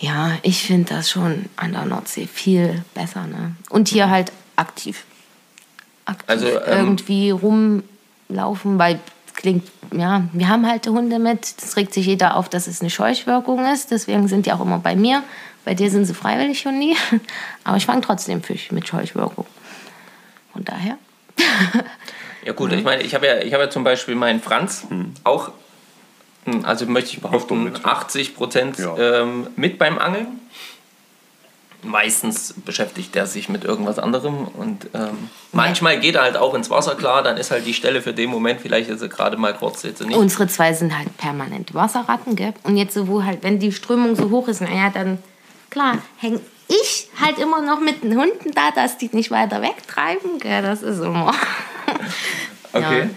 [0.00, 3.26] ja, ich finde das schon an der Nordsee viel besser.
[3.26, 3.54] Ne?
[3.68, 5.04] Und hier halt aktiv.
[6.06, 8.98] Aktiv Also, ähm, irgendwie rumlaufen, weil
[9.34, 11.62] klingt, ja, wir haben halt Hunde mit.
[11.62, 13.90] Das regt sich jeder auf, dass es eine Scheuchwirkung ist.
[13.90, 15.22] Deswegen sind die auch immer bei mir.
[15.64, 16.96] Bei dir sind sie freiwillig schon nie.
[17.64, 19.46] Aber ich fange trotzdem Fisch mit Scheuchwirkung.
[20.52, 20.96] Von daher.
[22.44, 24.86] Ja gut, ich meine, ich habe ja, ich habe ja zum Beispiel meinen Franz
[25.24, 25.54] auch, hm,
[26.64, 27.84] also möchte ich behaupten, mit.
[27.84, 28.96] 80 Prozent Ja.
[28.96, 30.40] ähm, mit beim Angeln.
[31.82, 36.68] Meistens beschäftigt er sich mit irgendwas anderem und ähm, manchmal geht er halt auch ins
[36.68, 39.54] Wasser, klar, dann ist halt die Stelle für den Moment, vielleicht ist er gerade mal
[39.54, 40.14] kurz, jetzt nicht.
[40.14, 42.52] Unsere zwei sind halt permanent Wasserratten, gell?
[42.64, 45.20] Und jetzt so, wo halt, wenn die Strömung so hoch ist, naja, dann,
[45.70, 50.38] klar, hänge ich halt immer noch mit den Hunden da, dass die nicht weiter wegtreiben,
[50.38, 50.60] gell?
[50.62, 51.32] Das ist immer.
[52.72, 53.00] Okay.
[53.00, 53.08] Ja.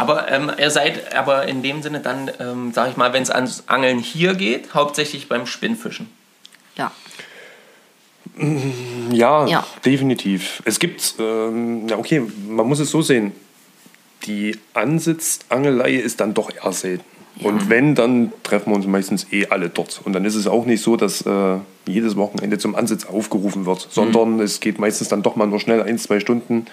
[0.00, 3.30] Aber ähm, ihr seid aber in dem Sinne dann, ähm, sag ich mal, wenn es
[3.30, 6.08] ans Angeln hier geht, hauptsächlich beim Spinnfischen.
[6.76, 6.90] Ja.
[9.12, 9.66] Ja, Ja.
[9.84, 10.62] definitiv.
[10.64, 13.32] Es gibt, ähm, ja okay, man muss es so sehen,
[14.24, 17.04] die Ansitzangelei ist dann doch eher selten.
[17.42, 20.00] Und wenn, dann treffen wir uns meistens eh alle dort.
[20.04, 23.86] Und dann ist es auch nicht so, dass äh, jedes Wochenende zum Ansitz aufgerufen wird,
[23.90, 26.66] sondern es geht meistens dann doch mal nur schnell ein, zwei Stunden.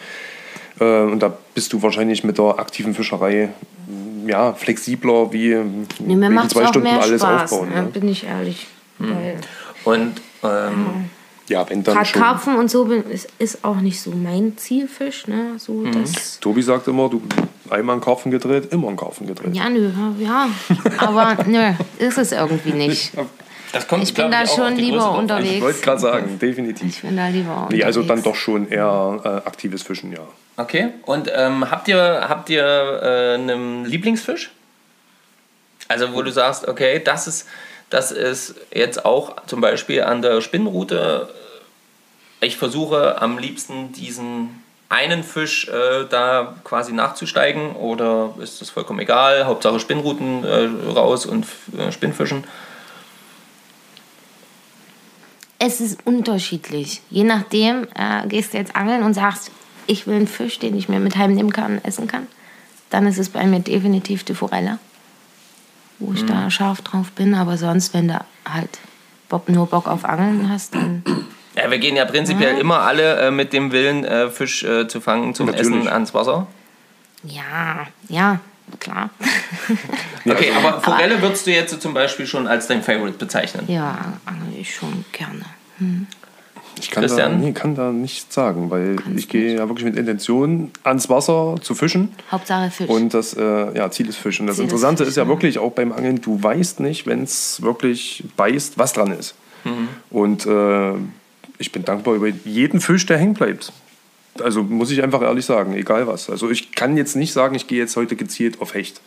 [0.80, 3.50] Äh, und da bist du wahrscheinlich mit der aktiven Fischerei
[3.88, 5.56] mm, ja, flexibler, wie
[6.00, 7.70] Nee, mir in zwei auch Stunden mehr alles Spaß, aufbauen.
[7.70, 7.82] ne?
[7.84, 7.88] Ne?
[7.90, 8.68] bin ich ehrlich.
[9.00, 9.38] Weil
[9.86, 10.14] Und
[10.44, 11.10] ähm,
[11.50, 12.22] Ja, wenn dann Gerade schon.
[12.22, 12.90] Karpfen und so
[13.40, 15.52] ist auch nicht so mein Zielfisch, ne?
[15.58, 16.04] So, Mhm.
[16.04, 17.22] das, Tobi sagt immer, du
[17.70, 19.56] einmal einen Karpfen gedreht, immer einen Karpfen gedreht.
[19.56, 20.48] ja, nö, ja.
[20.98, 23.14] Aber nö, ist es irgendwie nicht.
[23.78, 25.56] das kommt, Ich bin da auf schon lieber unterwegs.
[25.56, 26.98] Ich wollte gerade sagen, definitiv.
[26.98, 28.24] Ich bin da lieber Nee, also dann unterwegs.
[28.24, 30.20] doch schon eher äh, aktives Fischen, ja.
[30.58, 30.90] Okay.
[31.06, 34.52] Und ähm, habt ihr, habt ihr äh, einen Lieblingsfisch?
[35.88, 37.48] Also wo du sagst, okay, das ist,
[37.90, 41.30] das ist jetzt auch zum Beispiel an der Spinnenroute.
[42.42, 49.00] Ich versuche am liebsten diesen einen Fisch äh, da quasi nachzusteigen oder ist das vollkommen
[49.00, 49.46] egal?
[49.46, 51.46] Hauptsache Spinnruten äh, raus und
[51.78, 52.46] äh, Spinnfischen.
[55.60, 57.02] Es ist unterschiedlich.
[57.10, 59.52] Je nachdem, äh, gehst du jetzt angeln und sagst,
[59.88, 62.28] ich will einen Fisch, den ich mir mit heimnehmen kann, essen kann,
[62.90, 64.80] dann ist es bei mir definitiv die Forelle,
[66.00, 66.28] wo ich Mhm.
[66.28, 67.34] da scharf drauf bin.
[67.34, 68.70] Aber sonst, wenn du halt
[69.30, 71.04] Bock, nur Bock auf Angeln hast, dann
[71.56, 75.02] Ja, wir gehen ja prinzipiell immer alle äh, mit dem Willen, äh, Fisch äh, zu
[75.02, 75.68] fangen zum Natürlich.
[75.76, 76.46] Essen ans Wasser.
[77.24, 78.40] ja, ja,
[78.80, 79.10] klar.
[80.30, 83.64] Okay, aber Forelle würdest du jetzt zum Beispiel schon als dein Favorite bezeichnen.
[83.68, 85.46] ja, angel ich schon gerne.
[86.78, 87.40] Ich kann da, Christian?
[87.40, 91.76] nee, kann da nichts sagen, weil ich gehe ja wirklich mit Intention ans Wasser zu
[91.76, 92.10] fischen.
[92.30, 92.90] Hauptsache Fisch.
[92.90, 94.42] Und das äh, ja, Ziel ist Fisch.
[94.42, 95.30] Und das Ziel ist Interessante Fisch, ist ja ja.
[95.30, 99.36] wirklich auch beim Angeln, du weißt nicht, wenn es wirklich beißt, was dran ist.
[100.10, 100.94] Und äh,
[101.58, 103.72] ich bin dankbar über jeden Fisch, der hängen bleibt.
[104.42, 106.30] Also muss ich einfach ehrlich sagen, egal was.
[106.30, 109.02] Also ich kann jetzt nicht sagen, ich gehe jetzt heute gezielt auf Hecht.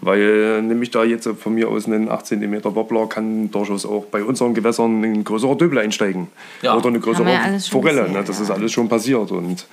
[0.00, 4.24] Weil nämlich da jetzt von mir aus einen 18 cm Wobbler kann durchaus auch bei
[4.24, 6.28] unseren Gewässern ein größerer Döbel einsteigen.
[6.62, 6.74] Ja.
[6.74, 8.00] Oder eine größere ja Forelle.
[8.00, 8.24] gesehen, ne?
[8.24, 8.44] Das ja.
[8.44, 9.30] ist alles schon passiert.
[9.30, 9.66] Und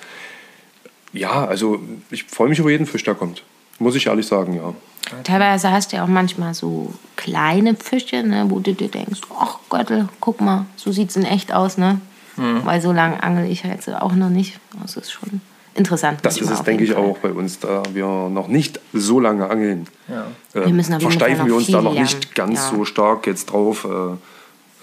[1.13, 1.79] ja, also
[2.11, 3.43] ich freue mich über jeden Fisch, der kommt.
[3.79, 4.73] Muss ich ehrlich sagen, ja.
[5.23, 9.59] Teilweise hast du ja auch manchmal so kleine Fische, ne, wo du dir denkst, ach
[9.69, 9.87] Gott,
[10.19, 12.01] guck mal, so sieht es in echt aus, ne?
[12.35, 12.65] Hm.
[12.65, 14.59] Weil so lange angel ich halt so auch noch nicht.
[14.81, 15.41] Das ist schon
[15.73, 16.19] interessant.
[16.23, 17.03] Das ist es, denke ich, Fall.
[17.03, 19.87] auch bei uns, da wir noch nicht so lange angeln.
[20.07, 20.25] Ja.
[20.61, 22.01] äh, Wir versteifen wir uns da noch lernen.
[22.05, 22.77] nicht ganz Ja.
[22.77, 23.87] so stark jetzt drauf, äh,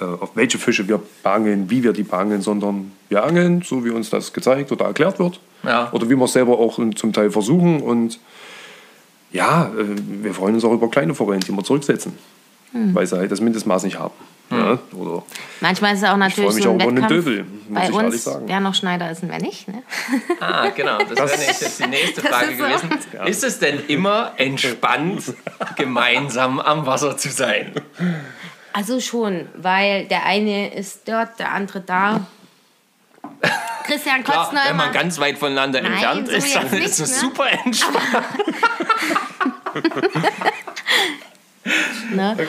[0.04, 3.90] äh, auf welche Fische wir beangeln, wie wir die beangeln, sondern wir angeln, so wie
[3.90, 5.40] uns das gezeigt oder erklärt wird.
[5.62, 5.90] Ja.
[5.92, 7.80] Oder wie wir es selber auch zum Teil versuchen.
[7.82, 8.18] Und
[9.30, 9.84] ja, äh,
[10.22, 12.12] wir freuen uns auch über kleine Forellen, die wir zurücksetzen,
[12.72, 12.94] Hm.
[12.94, 14.14] weil sie halt das Mindestmaß nicht haben.
[14.52, 15.22] Ja, oder
[15.60, 17.24] Manchmal ist es auch natürlich freu mich so ein auch über Wettkampf.
[17.24, 18.44] Döbel, muss Bei ich uns, sagen.
[18.46, 19.68] wer noch Schneider ist und wer nicht.
[19.68, 19.82] Ne?
[20.40, 20.98] Ah, genau.
[20.98, 22.64] Das, wäre jetzt die nächste Das Frage ist so.
[22.64, 23.26] gewesen.
[23.26, 25.22] Ist es denn immer entspannt,
[25.76, 27.72] gemeinsam am Wasser zu sein?
[28.72, 32.26] Also schon, weil der eine ist dort, der andere da.
[33.84, 34.98] Christian Klar, kotzt noch wenn man immer.
[34.98, 37.20] ganz weit voneinander Nein, entfernt so ist, dann nicht, ist es ne?
[37.28, 38.04] super entspannt.
[42.10, 42.36] Ne?
[42.38, 42.46] Äh,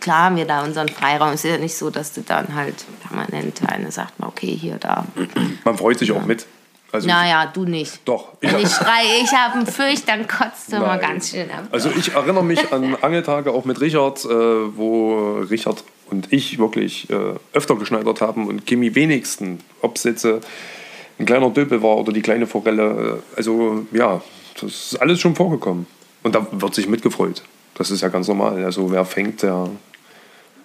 [0.00, 1.30] Klar haben wir da unseren Freiraum.
[1.30, 2.74] Es ist ja nicht so, dass du dann halt
[3.06, 5.06] permanent eine sagt, okay, hier, da.
[5.64, 6.46] Man freut sich auch mit.
[6.90, 8.00] Also Naja, du nicht.
[8.06, 8.28] Doch.
[8.40, 11.00] Ich, Wenn ich schreie, ich habe einen Fürcht, dann kotzt du Nein.
[11.00, 11.64] ganz schön ab.
[11.70, 17.10] also ich erinnere mich an Angeltage auch mit Richard, äh, wo Richard und ich wirklich
[17.10, 20.40] äh, öfter geschneidert haben und Kimi wenigsten, ob es jetzt äh,
[21.18, 23.20] ein kleiner Döpel war oder die kleine Forelle.
[23.34, 24.22] Äh, also ja,
[24.54, 25.86] das ist alles schon vorgekommen.
[26.22, 27.42] Und da wird sich mitgefreut.
[27.78, 28.62] Das ist ja ganz normal.
[28.64, 29.70] Also wer fängt, der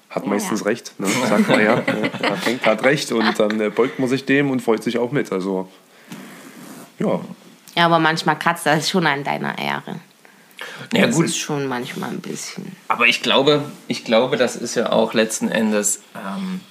[0.10, 0.66] hat Ja, meistens ja.
[0.68, 1.00] recht.
[1.00, 1.08] Ne?
[1.30, 1.82] Sagt man ja.
[2.20, 3.12] Wer fängt, hat recht.
[3.12, 5.32] Und dann äh, beugt man sich dem und freut sich auch mit.
[5.32, 5.70] Also
[7.00, 7.20] ja,
[7.76, 9.96] Ja, aber manchmal kratzt das schon an deiner Ehre.
[10.94, 11.26] Ja, das gut.
[11.26, 12.76] ist schon manchmal ein bisschen.
[12.88, 16.62] Aber ich glaube, ich glaube, das ist ja auch letzten Endes, ähm,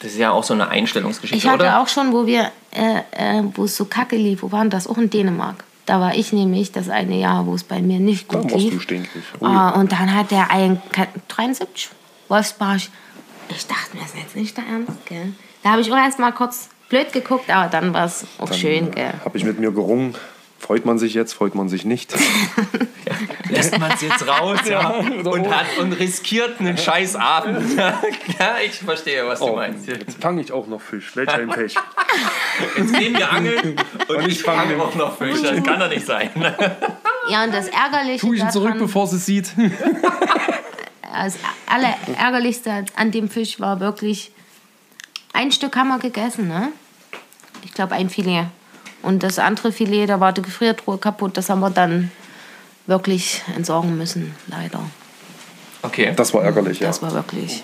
[0.00, 1.80] das ist ja auch so eine Einstellungsgeschichte, Ich hatte oder?
[1.80, 4.86] auch schon, wo wir, äh, äh, wo es so kacke lief, wo waren das?
[4.86, 5.64] Auch in Dänemark.
[5.86, 8.56] Da war ich nämlich das eine Jahr, wo es bei mir nicht da gut du
[8.56, 8.82] lief.
[8.82, 9.22] stinkig.
[9.40, 10.80] Oh, und dann hat der ein
[11.28, 11.90] 73
[12.28, 12.90] Wolfsbarsch.
[13.48, 15.32] Ich dachte mir, das ist jetzt nicht der Ernst, gell?
[15.62, 18.90] Da habe ich auch erst mal kurz blöd geguckt, aber dann war es auch schön,
[18.92, 19.12] gell?
[19.24, 20.14] Habe ich mit mir gerungen.
[20.62, 22.14] Freut man sich jetzt, freut man sich nicht.
[23.50, 27.76] Lässt man es jetzt raus ja, und, hat, und riskiert einen scheiß Abend.
[27.76, 28.00] ja,
[28.64, 29.88] ich verstehe, was du Oh, meinst.
[29.88, 31.16] jetzt fange ich auch noch Fisch.
[31.16, 31.74] Welch ein Pech.
[32.78, 33.76] Jetzt gehen wir angeln
[34.08, 35.42] und, Und ich ich fange auch noch Fisch.
[35.42, 36.30] Das kann doch nicht sein.
[37.28, 39.52] Ja, und das Ärgerliche Tu ich ihn zurück, bevor sie es sieht.
[41.14, 44.32] das Allerärgerlichste an dem Fisch war wirklich,
[45.32, 46.72] ein Stück haben wir gegessen, ne?
[47.64, 48.46] Ich glaube, ein Filet.
[49.02, 51.36] Und das andere Filet, da war die Gefriertruhe kaputt.
[51.36, 52.10] Das haben wir dann
[52.86, 54.80] wirklich entsorgen müssen, leider.
[55.82, 56.12] Okay.
[56.14, 56.86] Das war ärgerlich, ja.
[56.88, 57.62] Das war wirklich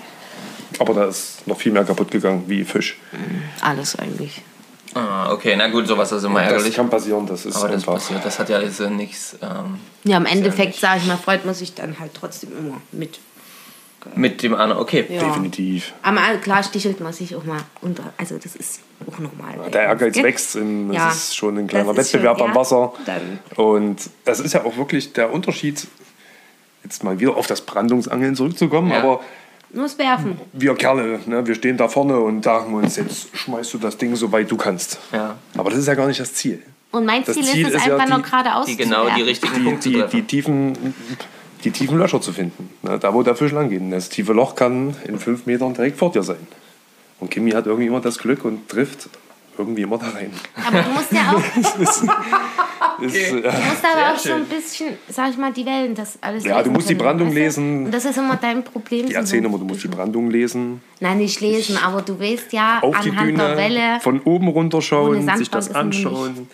[0.78, 2.98] Aber da ist noch viel mehr kaputt gegangen wie Fisch.
[3.60, 4.42] alles eigentlich.
[4.94, 6.74] Ah, okay, na gut, sowas ist immer Das ärgerlich.
[6.74, 7.94] kann passieren, das ist Aber das einfach.
[7.94, 10.80] passiert, das hat ja äh, nichts ähm, Ja, im Endeffekt, nicht.
[10.80, 13.20] sage ich mal, freut man sich dann halt trotzdem immer mit.
[14.14, 14.80] Mit dem anderen.
[14.80, 15.04] Okay.
[15.08, 15.22] Ja.
[15.24, 15.92] Definitiv.
[16.02, 18.04] Aber klar stichelt man sich auch mal unter.
[18.16, 19.70] Also, das ist auch normal.
[19.72, 22.60] Der Ehrgeiz wächst, in, Ja, es ist schon ein kleiner das Wettbewerb schon, am ja,
[22.60, 22.92] Wasser.
[23.06, 23.38] dann.
[23.56, 25.86] Und das ist ja auch wirklich der Unterschied,
[26.84, 28.98] jetzt mal wieder auf das Brandungsangeln zurückzukommen, Ja.
[29.02, 29.20] aber
[29.70, 30.40] Nur das Werfen.
[30.52, 34.14] wir Kerle, ne, wir stehen da vorne und sagen uns, jetzt schmeißt du das Ding
[34.16, 34.98] so weit du kannst.
[35.12, 35.36] Ja.
[35.56, 36.62] Aber das ist ja gar nicht das Ziel.
[36.90, 38.82] Und mein Das Ziel, Ziel ist es ist ja einfach die- nur geradeaus Die zu
[38.84, 40.94] genau die richtigen die, Punkte die, die, tiefen,
[41.64, 42.70] die tiefen Löcher zu finden.
[42.82, 42.98] Ne?
[42.98, 43.80] Da, wo der Fisch lang geht.
[43.80, 46.46] Und Das tiefe Loch kann in fünf Metern direkt vor dir sein.
[47.20, 49.08] Und Kimi hat irgendwie immer das Glück und trifft
[49.58, 50.30] irgendwie immer da rein.
[50.66, 51.42] Aber du musst ja auch,
[53.00, 56.18] Ist, äh, du musst aber auch so ein bisschen, sag ich mal, die Wellen, das
[56.20, 57.40] alles Ja, du musst die können, Brandung weißt du?
[57.40, 57.84] lesen.
[57.86, 59.06] Und das ist immer dein Problem.
[59.06, 62.80] die erzählen immer, du musst die Brandung lesen, Nein, nicht lesen, aber du weißt ja
[62.82, 64.00] auf die anhand der Welle.
[64.00, 66.48] Von oben runterschauen, sich das ist anschauen.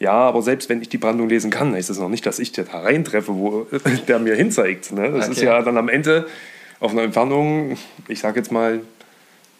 [0.00, 2.52] Ja, aber selbst wenn ich die Brandung lesen kann, heißt das noch nicht, dass ich
[2.52, 3.66] da reintreffe, wo
[4.08, 4.92] der mir hinzeigt.
[4.92, 5.10] Ne?
[5.10, 5.46] Das ist Okay.
[5.46, 6.26] ja dann am Ende
[6.80, 7.76] auf einer Entfernung,
[8.06, 8.80] ich sage jetzt mal,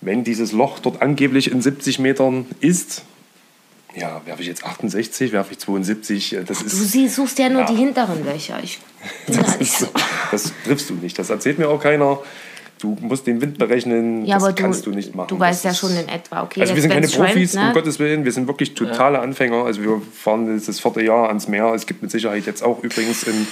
[0.01, 3.03] wenn dieses Loch dort angeblich in 70 Metern ist,
[3.97, 7.49] ja, werfe ich jetzt 68, werfe ich 72, äh, das Du ist, sie- suchst ja
[7.49, 7.67] nur Ja.
[7.67, 8.61] die hinteren Löcher.
[8.63, 8.79] Ich
[9.27, 9.89] das, ist so.
[10.31, 11.19] das triffst du nicht.
[11.19, 12.21] Das erzählt mir auch keiner.
[12.79, 15.29] Du musst den Wind berechnen, Ja, das aber du, kannst du nicht machen.
[15.29, 17.69] du weißt ja schon in etwa, okay, also wir sind keine wenn's schäumt, Profis, ne?
[17.69, 18.25] um Gottes Willen.
[18.25, 19.65] Wir sind wirklich totale Anfänger.
[19.65, 21.73] Also wir fahren jetzt das vierte Jahr ans Meer.
[21.75, 23.47] Es gibt mit Sicherheit jetzt auch übrigens im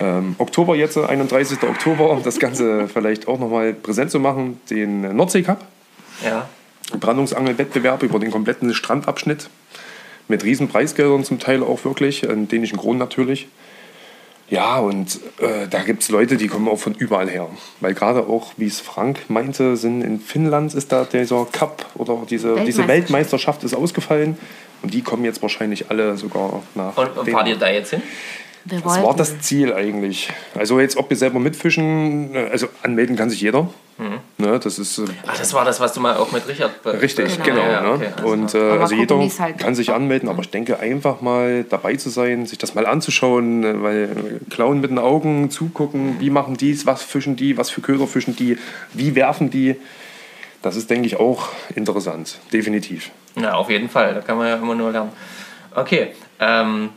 [0.00, 1.62] ähm, Oktober jetzt, 31.
[1.62, 5.64] Oktober, das Ganze vielleicht auch nochmal präsent zu machen, den Nordsee Cup.
[6.24, 6.48] Ja.
[6.98, 9.48] Brandungsangelwettbewerb über den kompletten Strandabschnitt.
[10.26, 13.48] Mit riesen Preisgeldern zum Teil auch wirklich, in dänischen Kronen natürlich.
[14.50, 17.48] Ja, und äh, da gibt es Leute, die kommen auch von überall her.
[17.80, 22.22] Weil gerade auch, wie es Frank meinte, sind in Finnland ist da dieser Cup oder
[22.28, 22.88] diese, diese Weltmeisterschaft.
[22.88, 24.38] Weltmeisterschaft ist ausgefallen.
[24.82, 26.96] Und die kommen jetzt wahrscheinlich alle sogar nach.
[26.96, 28.02] Und, und fahrt ihr da jetzt hin?
[28.68, 30.30] Wir Das war das Ziel eigentlich.
[30.54, 33.68] Also jetzt, ob wir selber mitfischen, äh, also anmelden kann sich jeder.
[34.36, 37.42] Ne, das ist äh, Ach, das war das, was du mal auch mit Richard Richtig,
[37.42, 37.62] Genau.
[37.62, 37.68] genau.
[37.68, 37.90] Ja, ne?
[37.94, 41.20] okay, alles und äh, also gucken, jeder halt kann sich anmelden, aber ich denke einfach
[41.20, 46.20] mal dabei zu sein, sich das mal anzuschauen, äh, weil klauen mit den Augen, zugucken,
[46.20, 48.56] wie machen die es, was fischen die, was für Köder fischen die,
[48.92, 49.74] wie werfen die.
[50.62, 53.10] Das ist, denke ich, auch interessant, definitiv.
[53.34, 54.14] Ja, auf jeden Fall.
[54.14, 55.10] Da kann man ja immer nur lernen.
[55.74, 56.12] Okay.
[56.38, 56.90] Ähm,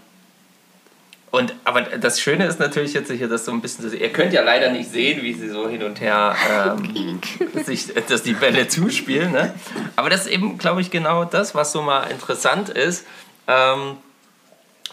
[1.32, 4.42] und, aber das Schöne ist natürlich jetzt hier, dass so ein bisschen, ihr könnt ja
[4.42, 7.22] leider nicht sehen, wie sie so hin und her ähm,
[7.64, 9.32] sich, dass die Bälle zuspielen.
[9.32, 9.54] Ne?
[9.96, 13.08] Aber das ist eben, glaube ich, genau das, was so mal interessant ist,
[13.48, 13.96] ähm,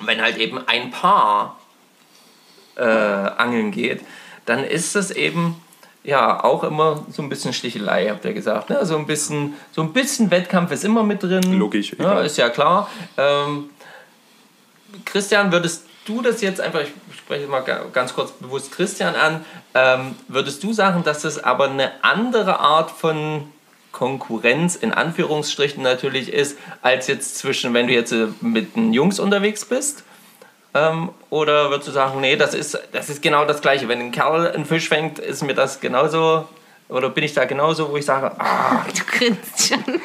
[0.00, 1.58] wenn halt eben ein Paar
[2.76, 4.02] äh, angeln geht,
[4.46, 5.60] dann ist es eben
[6.04, 8.70] ja auch immer so ein bisschen Stichelei, habt ihr gesagt.
[8.70, 8.86] Ne?
[8.86, 11.52] So, ein bisschen, so ein bisschen Wettkampf ist immer mit drin.
[11.58, 12.88] Logisch, Ja, ist ja klar.
[13.16, 13.70] Ähm,
[15.04, 19.44] Christian, würdest du das jetzt einfach, ich spreche mal ga- ganz kurz bewusst Christian an,
[19.74, 23.44] ähm, würdest du sagen, dass das aber eine andere Art von
[23.92, 29.18] Konkurrenz in Anführungsstrichen natürlich ist, als jetzt zwischen, wenn du jetzt äh, mit den Jungs
[29.18, 30.04] unterwegs bist?
[30.74, 33.88] Ähm, oder würdest du sagen, nee, das ist, das ist genau das Gleiche.
[33.88, 36.46] Wenn ein Kerl einen Fisch fängt, ist mir das genauso,
[36.88, 40.00] oder bin ich da genauso, wo ich sage, ah, Du grinst schon.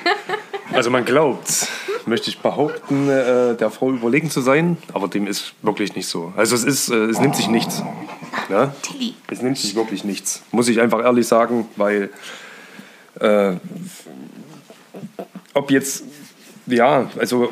[0.73, 1.67] Also man glaubt,
[2.05, 6.33] möchte ich behaupten, äh, der Frau überlegen zu sein, aber dem ist wirklich nicht so.
[6.35, 7.83] Also es ist, äh, es nimmt sich nichts.
[8.49, 8.73] Ne?
[9.29, 10.41] Es nimmt sich wirklich nichts.
[10.51, 12.09] Muss ich einfach ehrlich sagen, weil
[13.19, 13.53] äh,
[15.53, 16.03] ob jetzt,
[16.65, 17.51] ja, also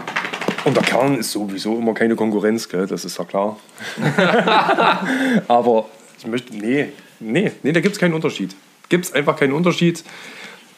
[0.66, 2.88] unter Kernen ist sowieso immer keine Konkurrenz, gell?
[2.88, 3.58] das ist ja klar.
[5.48, 5.86] Aber
[6.18, 8.56] ich möchte, nee, nee, nee, da gibt es keinen Unterschied.
[8.92, 10.04] Gibt es einfach keinen Unterschied.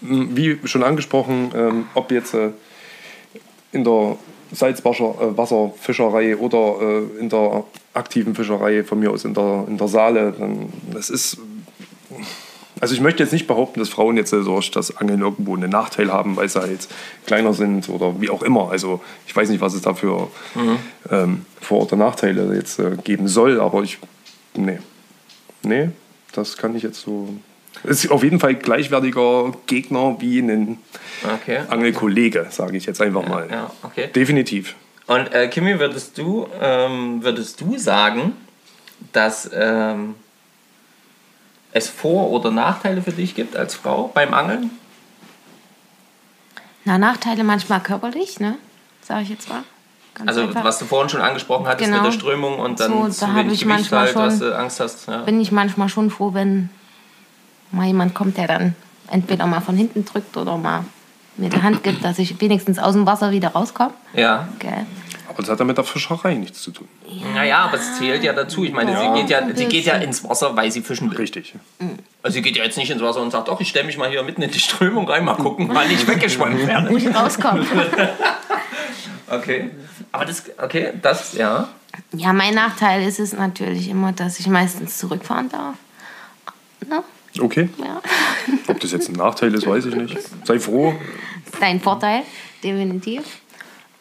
[0.04, 2.52] M, Wie schon angesprochen, ähm, ob jetzt äh,
[3.72, 4.18] in der
[4.52, 7.64] Salzwasserfischerei oder äh, in der
[7.96, 11.40] aktiven Fischerei, von mir aus in der, in der Saale, dann, das ist.
[12.80, 15.72] Also ich möchte jetzt nicht behaupten, dass Frauen jetzt äh, durch das Angeln irgendwo einen
[15.72, 16.88] Nachteil haben, weil sie halt
[17.26, 18.70] kleiner sind oder wie auch immer.
[18.70, 20.28] Also ich weiß nicht, was es da für
[21.10, 23.98] ähm, Vor- oder Nachteile jetzt äh, geben soll, aber ich.
[24.56, 24.78] Nee.
[25.64, 25.90] Nee,
[26.34, 27.30] das kann ich jetzt so.
[27.84, 30.78] Es ist auf jeden Fall gleichwertiger Gegner wie ein
[31.34, 31.62] okay.
[31.70, 33.50] Angelkollege, sage ich jetzt einfach mal.
[33.52, 34.08] Ja, okay.
[34.14, 34.76] Definitiv.
[35.08, 38.34] Und äh, Kimi, würdest du, ähm, würdest du sagen,
[39.12, 40.16] dass ähm,
[41.74, 44.70] es Vor- oder Nachteile für dich gibt als Frau beim Angeln?
[46.86, 48.56] Na, Nachteile manchmal körperlich, ne?
[49.02, 49.64] Sag ich jetzt mal.
[50.14, 50.64] Ganz Also einfach.
[50.64, 52.04] was du vorhin schon angesprochen hattest Genau.
[52.04, 54.48] mit der Strömung und dann So, zu da wenig ich Gewicht manchmal halt, was schon-
[54.48, 55.08] du Angst hast.
[55.08, 55.18] Ja.
[55.24, 56.70] bin ich manchmal schon froh, wenn
[57.74, 58.76] mal jemand kommt, der dann
[59.12, 60.86] entweder mal von hinten drückt oder mal
[61.36, 63.94] mir die Hand gibt, dass ich wenigstens aus dem Wasser wieder rauskomme.
[64.14, 64.48] ja.
[64.60, 64.86] Gell?
[65.30, 66.88] Aber das hat ja mit der Fischerei nichts zu tun.
[67.34, 68.66] Naja, aber es zählt ja dazu.
[68.66, 71.18] Ich meine, Ja, sie, geht ja, sie geht ja ins Wasser, weil sie fischen will.
[71.18, 71.56] Richtig.
[72.22, 74.10] Also sie geht ja jetzt nicht ins Wasser und sagt, doch, ich stelle mich mal
[74.10, 76.90] hier mitten in die Strömung rein, mal gucken, wann ich weggeschwommen werde.
[76.90, 77.66] Wo ich rauskomme.
[79.30, 79.72] Okay.
[80.12, 81.68] Aber das, okay, das, ja.
[82.12, 85.76] ja, mein Nachteil ist es natürlich immer, dass ich meistens zurückfahren darf.
[86.88, 87.02] Ne?
[87.40, 87.70] Okay.
[87.78, 88.02] Ja.
[88.68, 90.18] Ob das jetzt ein Nachteil ist, weiß ich nicht.
[90.46, 90.94] Sei froh.
[91.60, 92.22] Dein Vorteil,
[92.64, 93.24] definitiv.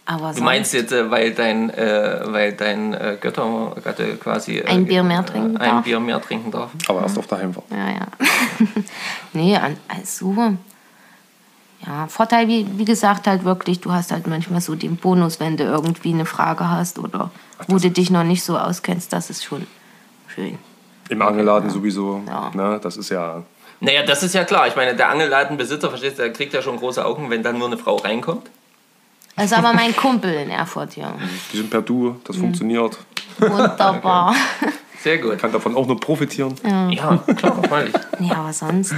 [0.04, 4.66] Aber Du meinst jetzt, äh, weil dein, äh, weil dein äh, Götter, Gatte quasi äh,
[4.66, 5.84] Ein Bier mehr trinken äh, ein darf.
[5.84, 6.70] Bier mehr trinken darf.
[6.88, 7.66] Aber erst auf der Heimfahrt.
[7.70, 8.06] Ja, ja.
[9.32, 10.54] nee, an- also.
[11.86, 15.56] Ja, Vorteil, wie, wie gesagt, halt wirklich, du hast halt manchmal so den Bonus, wenn
[15.56, 17.30] du irgendwie eine Frage hast oder
[17.66, 19.66] wo du dich noch nicht so auskennst, das ist schon
[20.28, 20.58] schön.
[21.12, 22.22] Im Angelladen sowieso.
[22.26, 22.50] Ja.
[22.54, 23.42] Ne, das ist ja.
[23.80, 24.68] Naja, das ist ja klar.
[24.68, 27.66] Ich meine, der Angelladenbesitzer, verstehst du, der kriegt ja schon große Augen, wenn dann nur
[27.66, 28.48] eine Frau reinkommt.
[29.36, 31.14] Das ist aber mein Kumpel in Erfurt, ja.
[31.52, 32.98] Die sind per Du, das funktioniert.
[33.38, 34.34] Wunderbar.
[35.02, 35.38] Sehr gut.
[35.38, 36.54] Kann davon auch nur profitieren.
[36.90, 37.94] Ja, klar, freilich.
[38.20, 38.94] Nee, aber sonst.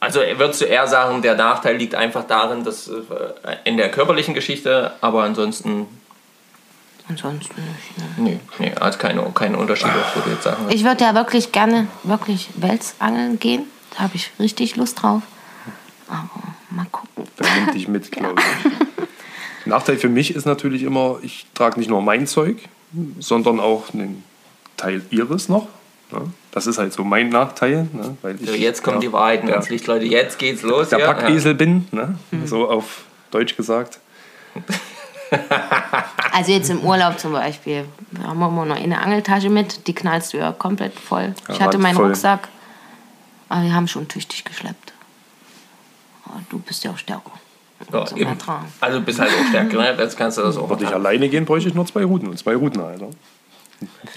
[0.00, 2.94] Also würdest du eher sagen, der Nachteil liegt einfach darin, dass äh,
[3.64, 5.86] in der körperlichen Geschichte, aber ansonsten,
[7.08, 7.98] Ansonsten nicht.
[7.98, 8.04] Ne.
[8.16, 10.66] nee, nee, hat keine, keinen Unterschied, was du jetzt sagen.
[10.70, 13.64] Ich würde ja wirklich gerne wirklich Welsangeln gehen.
[13.90, 15.22] Da habe ich richtig Lust drauf.
[16.08, 16.28] Aber
[16.70, 17.26] mal gucken.
[17.36, 19.66] Da nimmt dich mit, glaube ich.
[19.66, 22.56] Nachteil für mich ist natürlich immer, ich trage nicht nur mein Zeug,
[23.18, 24.24] sondern auch einen
[24.76, 25.68] Teil ihres noch.
[26.10, 26.32] Ne?
[26.52, 27.88] Das ist halt so mein Nachteil.
[27.92, 28.16] Ne?
[28.22, 30.04] Weil ich, So, jetzt kommt ja, die Wahrheit der, ins Licht, Leute.
[30.06, 30.88] Jetzt geht's los.
[30.88, 32.18] der ja, Packesel bin, ne?
[32.46, 33.98] so auf Deutsch gesagt.
[36.32, 37.84] Also jetzt im Urlaub zum Beispiel.
[38.10, 39.86] Da haben wir immer noch eine Angeltasche mit.
[39.86, 41.34] Die knallst du ja komplett voll.
[41.48, 42.06] ich hatte meinen voll.
[42.06, 42.48] Rucksack.
[43.48, 44.92] Aber wir haben schon tüchtig geschleppt.
[46.24, 47.32] Aber du bist ja auch stärker.
[47.92, 48.36] Ja, So eben.
[48.80, 49.94] Also du bist halt auch stärker, ne?
[49.98, 50.68] jetzt kannst du das auch.
[50.68, 53.10] Würde ich alleine gehen, bräuchte ich nur zwei Routen und zwei Routen, Alter.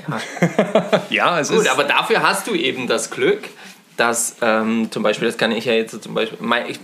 [1.09, 1.69] Ja, es Gut, ist.
[1.69, 3.49] aber dafür hast du eben das Glück,
[3.97, 6.79] dass ähm, zum Beispiel, das kann ich ja jetzt zum Beispiel, mein, ich,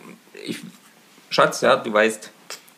[0.45, 0.59] ich,
[1.29, 2.31] Schatz, ja, du weißt,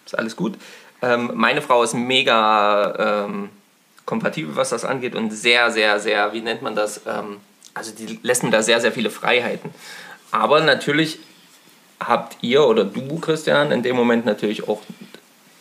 [0.06, 0.58] ist alles gut.
[1.06, 3.49] Ähm, meine Frau ist mega ähm,
[4.06, 7.01] kompatibel, was das angeht und sehr, sehr, sehr, wie nennt man das?
[7.06, 7.38] Ähm,
[7.76, 9.70] also die lässt mir da sehr, sehr viele Freiheiten.
[10.32, 11.20] Aber natürlich
[11.99, 14.82] habt ihr oder du, Christian, in dem Moment natürlich auch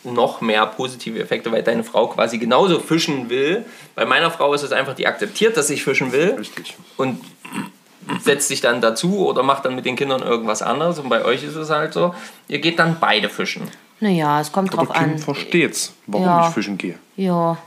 [0.03, 3.65] noch mehr positive Effekte, weil deine Frau quasi genauso fischen will.
[3.93, 6.75] Bei meiner Frau ist es einfach, die akzeptiert, dass ich fischen will Richtig.
[6.97, 7.23] und
[8.21, 10.99] setzt sich dann dazu oder macht dann mit den Kindern irgendwas anderes.
[10.99, 12.15] Und bei euch ist es halt so,
[12.47, 13.69] ihr geht dann beide fischen.
[13.99, 15.17] Naja, es kommt Aber drauf Kim an.
[15.19, 16.47] versteht's, warum Ja.
[16.47, 16.99] ich fischen gehe.
[17.15, 17.57] Ja.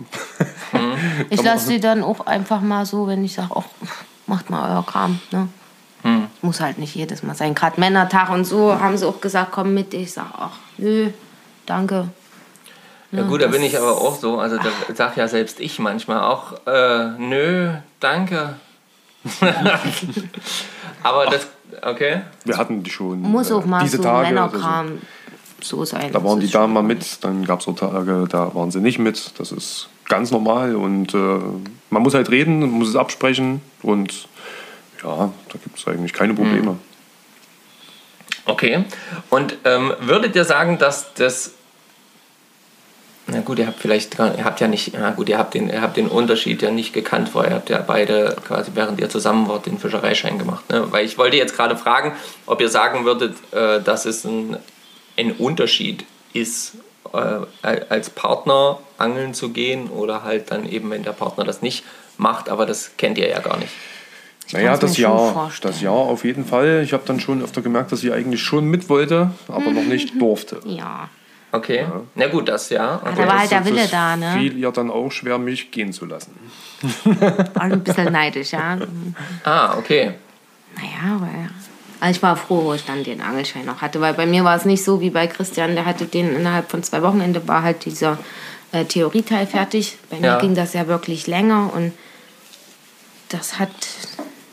[1.31, 3.65] ich lasse sie dann auch einfach mal so, wenn ich sage, ach,
[4.27, 5.21] macht mal euer Kram.
[5.31, 5.49] Ne?
[6.43, 7.55] muss halt nicht jedes Mal sein.
[7.55, 9.93] Gerade Männertag und so haben sie auch gesagt, komm mit.
[9.95, 11.11] Ich sag, ach, nö,
[11.67, 12.09] danke.
[13.11, 14.39] Ja gut, da bin ich aber auch so.
[14.39, 18.55] Also da sag ja selbst ich manchmal auch, äh, nö, danke.
[21.03, 21.47] aber das,
[21.83, 22.23] okay.
[22.45, 23.21] Wir hatten die schon.
[23.21, 24.29] Muss auch äh, mal diese so Tage.
[24.29, 24.95] Männerkram so
[25.61, 26.13] sein.
[26.13, 28.99] Da waren die Damen mal mit, dann gab es so Tage, da waren sie nicht
[28.99, 29.39] mit.
[29.39, 31.39] Das ist ganz normal und äh,
[31.91, 34.29] man muss halt reden, man muss es absprechen und
[35.03, 36.77] ja, da gibt es eigentlich keine Probleme.
[38.45, 38.85] Okay.
[39.31, 41.55] Und ähm, würdet ihr sagen, dass das.
[43.31, 45.83] Na gut, ihr habt vielleicht ihr habt ja nicht, na gut, ihr habt den, ihr
[45.83, 47.51] habt den Unterschied ja nicht gekannt vorher.
[47.51, 50.71] Ihr habt ja beide quasi, während ihr zusammen wart, den Fischereischein gemacht.
[50.71, 50.91] Ne?
[50.91, 52.13] Weil ich wollte jetzt gerade fragen,
[52.47, 54.57] ob ihr sagen würdet, äh, dass es ein,
[55.19, 56.75] ein Unterschied ist,
[57.13, 57.41] äh,
[57.89, 61.85] als Partner angeln zu gehen oder halt dann eben, wenn der Partner das nicht
[62.17, 63.73] macht, aber das kennt ihr ja gar nicht.
[64.53, 66.81] Naja, kann's mir das Jahr, das Jahr auf jeden Fall.
[66.83, 70.13] Ich habe dann schon öfter gemerkt, dass sie eigentlich schon mit wollte, aber noch nicht
[70.21, 70.61] durfte.
[70.65, 71.09] Ja.
[71.53, 71.87] Okay.
[72.15, 73.01] Na gut, das ja.
[73.03, 73.15] Ah, Okay.
[73.23, 74.33] da war halt der Das- Wille das da, ne?
[74.39, 76.35] fiel ihr dann auch schwer, mich gehen zu lassen.
[77.05, 78.79] War ein bisschen neidisch, ja.
[79.45, 80.13] Ah, okay.
[80.77, 81.49] Naja, aber ja.
[82.01, 84.57] Also ich war froh, wo ich dann den Angelschein noch hatte, weil bei mir war
[84.57, 87.85] es nicht so wie bei Christian, der hatte den innerhalb von zwei Wochenende war halt
[87.85, 88.19] dieser
[88.73, 89.99] äh, Theorieteil fertig.
[90.11, 90.39] Bei mir Ja.
[90.39, 91.93] ging das ja wirklich länger und
[93.31, 93.71] das hat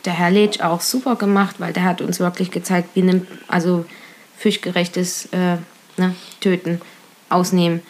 [0.04, 3.84] der Herr Letsch auch super gemacht, weil der hat uns wirklich gezeigt, wie nimmt also
[4.38, 5.56] fischgerechtes äh,
[5.96, 6.80] ne, Töten,
[7.28, 7.82] Ausnehmen.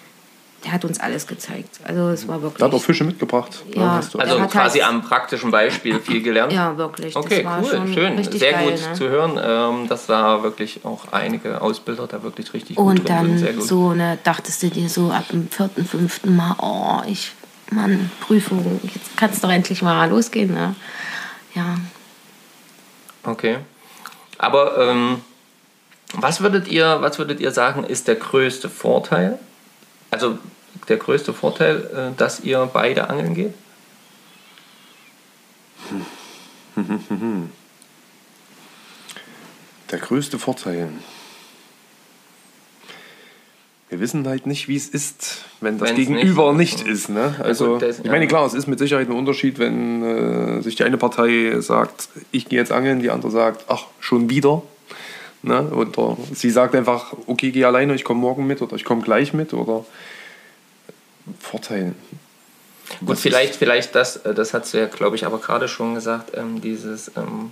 [0.66, 1.78] Der hat uns alles gezeigt.
[1.84, 2.58] Also es war wirklich.
[2.58, 3.62] Da hat auch Fische mitgebracht.
[3.74, 3.92] Ja.
[3.92, 4.18] hast du.
[4.18, 6.52] Also Er hat quasi halt- am praktischen Beispiel viel gelernt.
[6.52, 7.14] ja, wirklich.
[7.16, 8.16] Okay, das war cool, schon schön.
[8.18, 8.92] richtig Sehr geil, gut ne?
[8.94, 13.26] zu hören, ähm, dass da wirklich auch einige Ausbilder da wirklich richtig gut Und drin
[13.26, 13.38] sind.
[13.38, 13.68] Sehr dann gut.
[13.68, 17.32] so, ne, dachtest du dir so ab dem vierten, fünften Mal, oh, ich,
[17.70, 20.74] Mann, Prüfung, jetzt kann es doch endlich mal losgehen, ne?
[21.54, 21.76] Ja,
[23.22, 23.58] Okay.
[24.38, 25.20] Aber ähm,
[26.14, 29.38] was würdet ihr, was würdet ihr sagen, ist der größte Vorteil?
[30.10, 30.38] Also
[30.88, 33.54] der größte Vorteil, äh, dass ihr beide angeln geht?
[39.90, 40.88] Der größte Vorteil.
[43.88, 47.08] Wir wissen halt nicht, wie es ist, wenn das Wenn's Gegenüber nicht- nicht, ist.
[47.08, 47.36] Ne?
[47.38, 50.02] Also, gut, das- ich meine, klar, es ist mit Sicherheit ein Unterschied, wenn
[50.58, 54.28] äh, sich die eine Partei sagt, ich gehe jetzt angeln, die andere sagt, ach, schon
[54.28, 54.62] wieder.
[55.42, 55.62] Ne?
[55.70, 59.32] Oder sie sagt einfach, okay, geh alleine, ich komme morgen mit oder ich komme gleich
[59.32, 59.54] mit.
[59.54, 59.84] Oder
[61.40, 61.94] Vorteil.
[63.00, 65.94] Gut, Was vielleicht, vielleicht das, äh, das hast du ja, glaube ich, aber gerade schon
[65.94, 67.50] gesagt, ähm, dieses, ähm,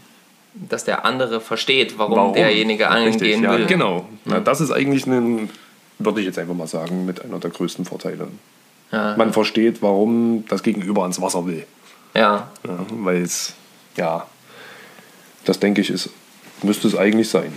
[0.54, 3.66] dass der andere versteht, warum, derjenige angeln Richtig, gehen ja, will.
[3.66, 4.06] Genau.
[4.24, 5.50] Na, das ist eigentlich ein,
[5.98, 8.28] würde ich jetzt einfach mal sagen, mit einer der größten Vorteile.
[8.92, 9.16] Ja.
[9.16, 11.66] Man versteht, warum das Gegenüber ans Wasser will.
[12.14, 13.54] Ja, Ja, Weil es,
[13.96, 14.26] ja,
[15.44, 16.10] das denke ich, ist,
[16.62, 17.52] müsste es eigentlich sein.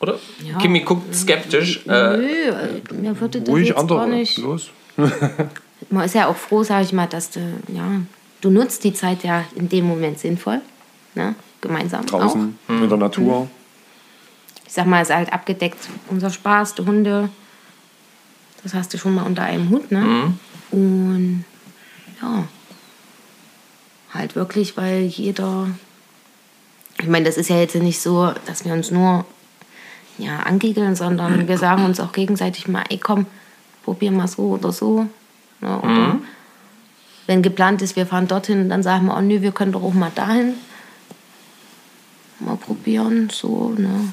[0.00, 0.18] Oder?
[0.44, 0.58] Ja.
[0.58, 1.84] Kimi guckt skeptisch.
[1.86, 3.98] Äh, Nö, äh, mir würde das Ruhig jetzt andere.
[4.00, 4.38] gar nicht.
[4.38, 4.70] Los.
[5.90, 8.00] Man ist ja auch froh, sage ich mal, dass du, ja,
[8.40, 10.60] du nutzt die Zeit ja in dem Moment sinnvoll,
[11.14, 11.34] ne?
[11.60, 12.72] gemeinsam Draußen, auch.
[12.72, 13.48] in der Natur.
[14.66, 15.78] Ich sag mal, es ist halt abgedeckt,
[16.10, 17.28] unser Spaß, die Hunde,
[18.62, 20.34] das hast du schon mal unter einem Hut, ne?
[20.70, 21.44] Und
[22.20, 22.44] ja,
[24.12, 25.68] halt wirklich, weil jeder,
[27.00, 29.24] ich meine, das ist ja jetzt nicht so, dass wir uns nur
[30.18, 33.26] ja, angiegeln, sondern wir sagen uns auch gegenseitig mal, ey komm,
[33.84, 35.06] probier mal so oder so.
[35.60, 35.80] Ne?
[35.80, 36.18] Oder
[37.26, 39.94] wenn geplant ist, wir fahren dorthin, dann sagen wir, oh nö, wir können doch auch
[39.94, 40.54] mal dahin.
[42.38, 44.12] Mal probieren, so, ne?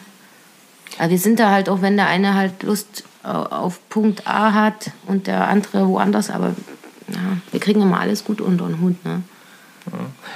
[0.97, 4.54] Aber wir sind da halt auch, wenn der eine halt Lust äh, auf Punkt A
[4.54, 6.56] hat und der andere woanders, aber
[7.10, 9.24] ja, wir kriegen immer alles gut unter den Hut, ne?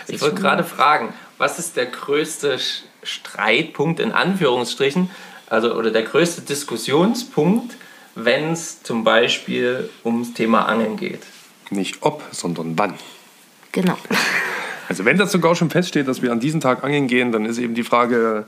[0.07, 2.59] Ich wollte gerade fragen, was ist der größte
[3.01, 5.09] Streitpunkt in Anführungsstrichen,
[5.49, 7.75] also oder der größte Diskussionspunkt,
[8.15, 11.21] wenn es zum Beispiel ums Thema Angeln geht?
[11.69, 12.93] Nicht ob, sondern wann.
[13.71, 13.97] Genau.
[14.89, 17.57] Also wenn das sogar schon feststeht, dass wir an diesem Tag angeln gehen, dann ist
[17.57, 18.47] eben die Frage,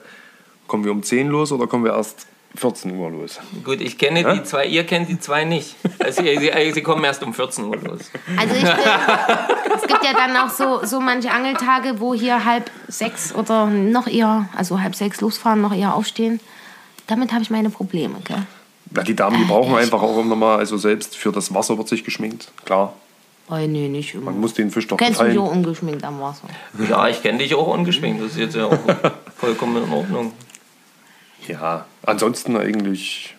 [0.67, 3.39] kommen wir um 10 los oder kommen wir erst 14 Uhr los?
[3.63, 4.33] Gut, ich kenne Hä?
[4.35, 5.75] die zwei, ihr kennt die zwei nicht.
[5.99, 8.09] Also, sie, sie, sie kommen erst um 14 Uhr los.
[8.37, 8.71] Also ich bin,
[9.75, 14.07] es gibt ja dann auch so, so manche Angeltage, wo hier halb sechs oder noch
[14.07, 16.39] eher, also halb sechs losfahren, noch eher aufstehen.
[17.09, 18.45] Damit habe ich meine Probleme, gell?
[18.95, 21.87] Ja, die Damen, die brauchen einfach auch immer mal, also selbst für das Wasser wird
[21.89, 22.51] sich geschminkt.
[22.65, 22.93] Klar,
[23.51, 24.25] Oh, nee, nicht immer.
[24.25, 25.49] man muss den Fisch doch Du kennst mich gefallen.
[25.49, 26.47] auch ungeschminkt am Wasser.
[26.87, 28.21] Ja, ich kenne dich auch ungeschminkt.
[28.23, 28.77] Das ist jetzt ja auch
[29.37, 30.33] vollkommen in Ordnung.
[31.47, 33.35] Ja, ansonsten eigentlich,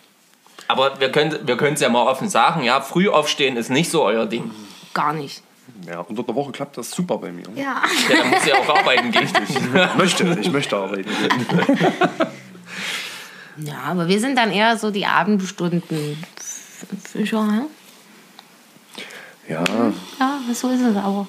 [0.67, 4.03] Aber wir können wir es ja mal offen sagen, ja, früh aufstehen ist nicht so
[4.03, 4.51] euer Ding.
[4.95, 5.45] Gar nicht.
[5.87, 7.45] Ja, unter der Woche klappt das super bei mir.
[7.55, 7.81] Ja.
[8.09, 9.29] Ja, dann muss ja auch arbeiten gehen.
[9.49, 11.09] Ich möchte, ich möchte arbeiten.
[11.09, 11.47] gehen.
[13.65, 15.83] Ja, aber wir sind dann eher so die Abendstunden
[17.13, 17.67] Fischer, ne?
[19.49, 19.65] Ja,
[20.19, 21.29] Ja, so ist es aber.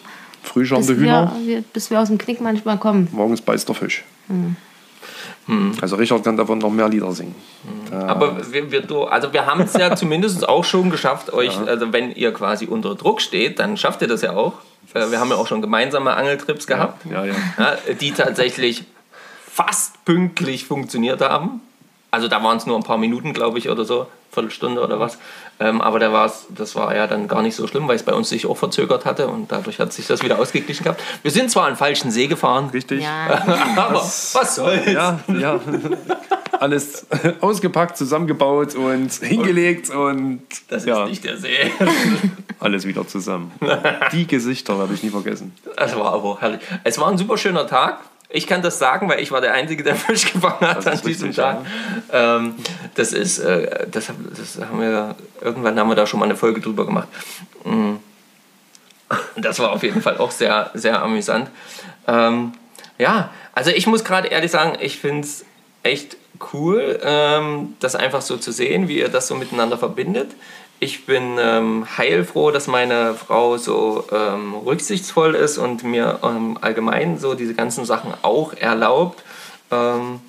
[0.53, 3.07] Bis wir, Hühner, wir, bis wir aus dem Knick manchmal kommen.
[3.11, 4.03] morgens beißt der Fisch.
[5.81, 7.35] Also Richard kann davon noch mehr Lieder singen.
[7.89, 11.91] Da- Aber wir, wir, also wir haben es ja zumindest auch schon geschafft, euch, also
[11.91, 14.53] wenn ihr quasi unter Druck steht, dann schafft ihr das ja auch.
[14.93, 17.33] Äh, Wir haben ja auch schon gemeinsame Angeltrips gehabt, ja, ja.
[17.57, 18.83] ja, die tatsächlich
[19.45, 21.61] fast pünktlich funktioniert haben.
[22.11, 25.17] Also da waren es nur ein paar Minuten, glaube ich, oder so, Viertelstunde oder was.
[25.61, 28.13] Ähm, aber da war's, das war ja dann gar nicht so schlimm, weil es bei
[28.13, 31.01] uns sich auch verzögert hatte und dadurch hat sich das wieder ausgeglichen gehabt.
[31.21, 33.01] Wir sind zwar an falschen See gefahren, Richtig?
[33.01, 33.43] Ja,
[33.77, 34.85] aber was soll's?
[34.91, 35.59] Ja, ja.
[36.59, 37.07] Alles
[37.39, 41.71] ausgepackt, zusammengebaut und hingelegt und Das ja, ist nicht der See.
[42.59, 43.51] alles wieder zusammen.
[44.11, 45.53] Die Gesichter werde ich nie vergessen.
[45.77, 46.61] Das war aber herrlich.
[46.83, 47.99] Es war ein super schöner Tag.
[48.33, 51.33] Ich kann das sagen, weil ich war der Einzige, der Fisch gefangen hat an diesem
[51.33, 51.65] Tag.
[52.11, 52.55] Ähm,
[52.95, 56.61] das ist, äh, das, das haben wir, irgendwann haben wir da schon mal eine Folge
[56.61, 57.07] drüber gemacht.
[57.63, 57.95] Mm.
[59.35, 61.49] Das war auf jeden Fall auch sehr, sehr amüsant.
[62.07, 62.53] Ähm,
[62.97, 65.43] ja, also ich muss gerade ehrlich sagen, ich finde es
[65.83, 66.15] echt
[66.53, 70.31] cool, ähm, das einfach so zu sehen, wie ihr das so miteinander verbindet.
[70.83, 77.19] Ich bin ähm, heilfroh, dass meine Frau so ähm, rücksichtsvoll ist und mir ähm, allgemein
[77.19, 79.23] so diese ganzen Sachen auch erlaubt.
[79.69, 80.21] Ähm,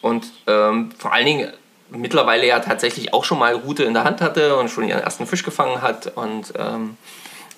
[0.00, 1.52] und ähm, vor allen Dingen
[1.90, 5.26] mittlerweile ja tatsächlich auch schon mal Rute in der Hand hatte und schon ihren ersten
[5.26, 6.96] Fisch gefangen hat und ähm,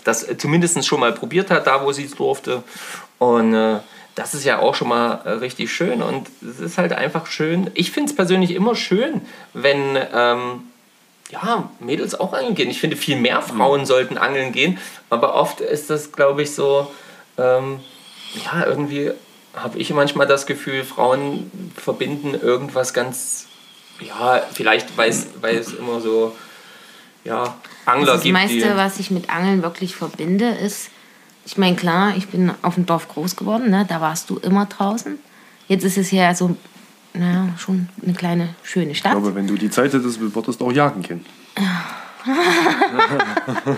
[0.03, 2.65] das zumindest schon mal probiert hat, da wo sie es durfte.
[3.19, 3.79] Und äh,
[4.17, 7.71] das ist ja auch schon mal äh, richtig schön und es ist halt einfach schön.
[7.75, 9.21] Ich finde es persönlich immer schön,
[9.53, 9.97] wenn
[11.31, 12.71] ja, Mädels auch angeln gehen.
[12.71, 14.79] Ich finde, viel mehr Frauen sollten angeln gehen,
[15.09, 16.91] aber oft ist das, glaube ich, so,
[17.39, 17.81] ähm,
[18.45, 19.13] ja, irgendwie
[19.55, 23.47] habe ich manchmal das Gefühl, Frauen verbinden irgendwas ganz,
[24.01, 26.35] ja, vielleicht weil es immer so,
[27.25, 27.55] ja,
[27.87, 28.33] Angler das gibt.
[28.33, 30.91] meiste, die, was ich mit Angeln wirklich verbinde, ist,
[31.45, 33.85] ich meine, klar, ich bin auf dem Dorf groß geworden, ne?
[33.89, 35.19] da warst du immer draußen.
[35.69, 36.57] Jetzt ist es ja so,
[37.15, 39.17] naja, schon eine kleine, schöne Stadt.
[39.17, 41.25] Aber wenn du die Zeit hättest, würdest du auch jagen können.
[41.57, 42.59] naja,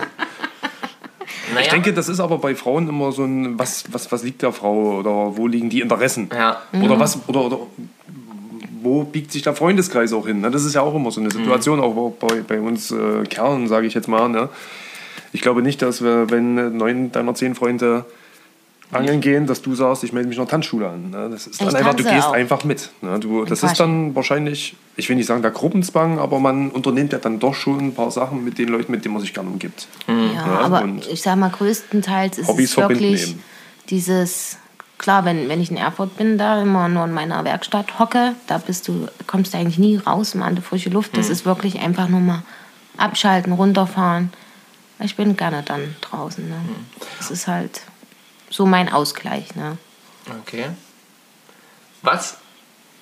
[1.61, 4.51] Ich denke, das ist aber bei Frauen immer so ein, was, was, was liegt der
[4.51, 6.29] Frau oder wo liegen die Interessen?
[6.33, 7.59] ja, Oder was, oder, oder
[8.81, 10.41] wo biegt sich der Freundeskreis auch hin?
[10.41, 10.51] Ne?
[10.51, 13.87] Das ist ja auch immer so eine Situation, auch bei, bei uns äh, Kerlen, sage
[13.87, 14.29] ich jetzt mal.
[14.29, 14.49] Ne?
[15.31, 18.05] Ich glaube nicht, dass wir, wenn neun deiner zehn Freunde
[18.95, 21.09] angeln gehen, dass du sagst, ich melde mich der Tanzschule an.
[21.09, 21.29] Ne?
[21.31, 22.33] Das ist dann einfach, du gehst auch.
[22.33, 22.89] einfach mit.
[23.01, 23.19] Ne?
[23.19, 27.19] Du, das ist dann wahrscheinlich, ich will nicht sagen der Gruppenzwang, aber man unternimmt ja
[27.19, 29.87] dann doch schon ein paar Sachen mit den Leuten, mit denen man sich gerne umgibt.
[30.07, 33.43] Ja, Ja, aber und ich sag mal, größtenteils ist Hobbys es wirklich eben.
[33.89, 34.57] dieses,
[34.97, 38.57] klar, wenn, wenn ich in Erfurt bin, da immer nur in meiner Werkstatt hocke, da
[38.57, 41.13] bist du, kommst du eigentlich nie raus, mal an die frische Luft.
[41.13, 41.17] Mhm.
[41.17, 42.43] Das ist wirklich einfach nur mal
[42.97, 44.31] abschalten, runterfahren.
[44.99, 46.47] Ich bin gerne dann draußen.
[46.47, 46.55] Ne?
[46.55, 46.75] Mhm.
[47.17, 47.81] Das ist halt
[48.53, 49.55] so mein Ausgleich.
[49.55, 49.77] Ne?
[50.41, 50.67] Okay.
[52.03, 52.37] Was,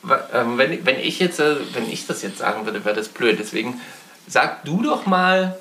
[0.01, 3.09] wa- ähm, wenn, wenn, ich jetzt, äh, wenn ich das jetzt sagen würde, wäre das
[3.09, 3.37] blöd.
[3.37, 3.81] Deswegen
[4.27, 5.57] sag du doch mal,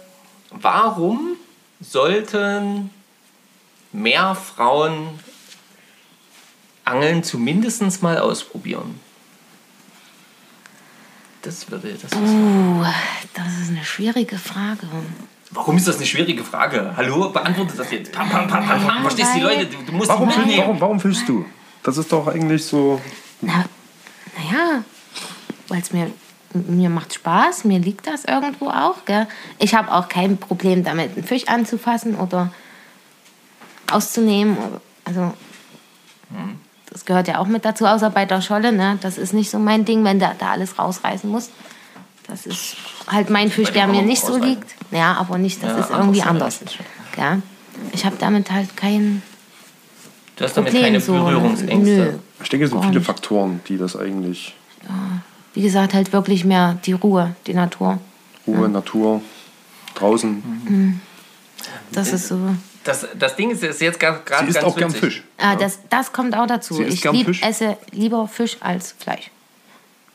[0.51, 1.36] warum
[1.80, 2.91] sollten
[3.93, 5.18] mehr Frauen
[6.84, 9.01] Angeln zumindest mal ausprobieren?
[11.43, 12.12] Das würde das.
[12.12, 12.84] Uh,
[13.34, 14.86] das ist eine schwierige Frage.
[15.53, 16.94] Warum ist das eine schwierige Frage?
[16.96, 18.12] Hallo, beantworte das jetzt.
[18.12, 19.03] Pam, pam, pam, pam, pam.
[19.03, 19.66] Verstehst du die Leute?
[19.66, 20.59] Du, du musst Warum, mitnehmen.
[20.59, 21.44] warum, warum fischst du?
[21.82, 23.01] Das ist doch eigentlich so.
[23.40, 23.64] Na,
[24.38, 24.84] naja,
[25.68, 26.11] weil es mir,
[26.53, 29.05] mir macht Spaß, mir liegt das irgendwo auch.
[29.07, 29.26] Gell?
[29.59, 32.53] Ich habe auch kein Problem damit, einen Fisch anzufassen oder
[33.90, 34.57] auszunehmen.
[35.05, 35.34] Also,
[36.90, 38.70] das gehört ja auch mit dazu, außer bei der Scholle.
[38.70, 38.98] Ne?
[39.01, 41.51] Das ist nicht so mein Ding, wenn du da alles rausreißen musst.
[42.30, 42.76] Das ist
[43.08, 44.74] halt mein Fisch, der mir nicht so liegt.
[44.92, 46.60] Ja, aber nicht, das Ja, ist irgendwie anders,
[47.16, 47.38] ja?
[47.92, 49.22] Ich habe damit halt kein
[50.36, 50.84] Du hast damit Problem.
[50.84, 51.20] keine so, ne?
[51.24, 51.78] Berührungsängste.
[51.78, 52.12] Nö.
[52.42, 53.06] Ich denke, es sind viele nicht.
[53.06, 54.54] Faktoren, die das eigentlich.
[55.54, 57.98] Wie gesagt, halt wirklich mehr die Ruhe, die Natur.
[58.46, 59.20] Ruhe, Natur,
[59.94, 61.00] draußen.
[61.92, 62.38] Das ist so.
[62.84, 65.00] Das, das Ding ist, ist jetzt gerade Sie isst ganz auch gern witzig.
[65.16, 65.24] Fisch.
[65.36, 66.80] Ah, das, das kommt auch dazu.
[66.80, 67.42] Ich gern lieb, Fisch?
[67.42, 69.30] esse lieber Fisch als Fleisch.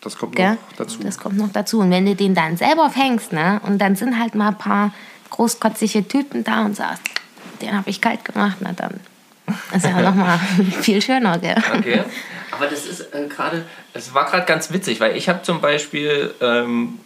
[0.06, 0.52] Das kommt Gell?
[0.52, 1.00] noch dazu.
[1.02, 1.80] Das kommt noch dazu.
[1.80, 4.94] Und wenn du den dann selber fängst, ne, und dann sind halt mal ein paar
[5.32, 7.02] großkotzige Typen da und sagst,
[7.60, 9.00] den habe ich kalt gemacht, na dann
[9.76, 10.40] ist ja noch mal
[10.82, 11.56] viel schöner, gell?
[11.76, 12.04] Okay.
[12.52, 16.34] Aber das ist äh, gerade, es war gerade ganz witzig, weil ich habe zum Beispiel
[16.40, 17.00] ähm,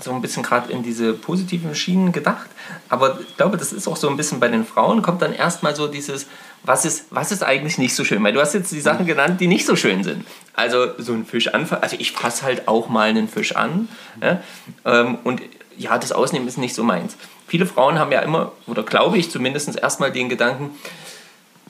[0.00, 2.48] so ein bisschen gerade in diese positiven Schienen gedacht.
[2.88, 5.74] Aber ich glaube, das ist auch so ein bisschen bei den Frauen, kommt dann erstmal
[5.74, 6.26] so dieses,
[6.64, 8.22] was ist, was ist eigentlich nicht so schön?
[8.22, 10.24] Weil du hast jetzt die Sachen genannt, die nicht so schön sind.
[10.54, 13.88] Also so ein Fisch anfassen, also ich fasse halt auch mal einen Fisch an.
[14.20, 14.42] Ja?
[14.84, 15.40] Ähm, und
[15.76, 17.16] ja, das Ausnehmen ist nicht so meins.
[17.46, 20.70] Viele Frauen haben ja immer, oder glaube ich zumindest erstmal den Gedanken,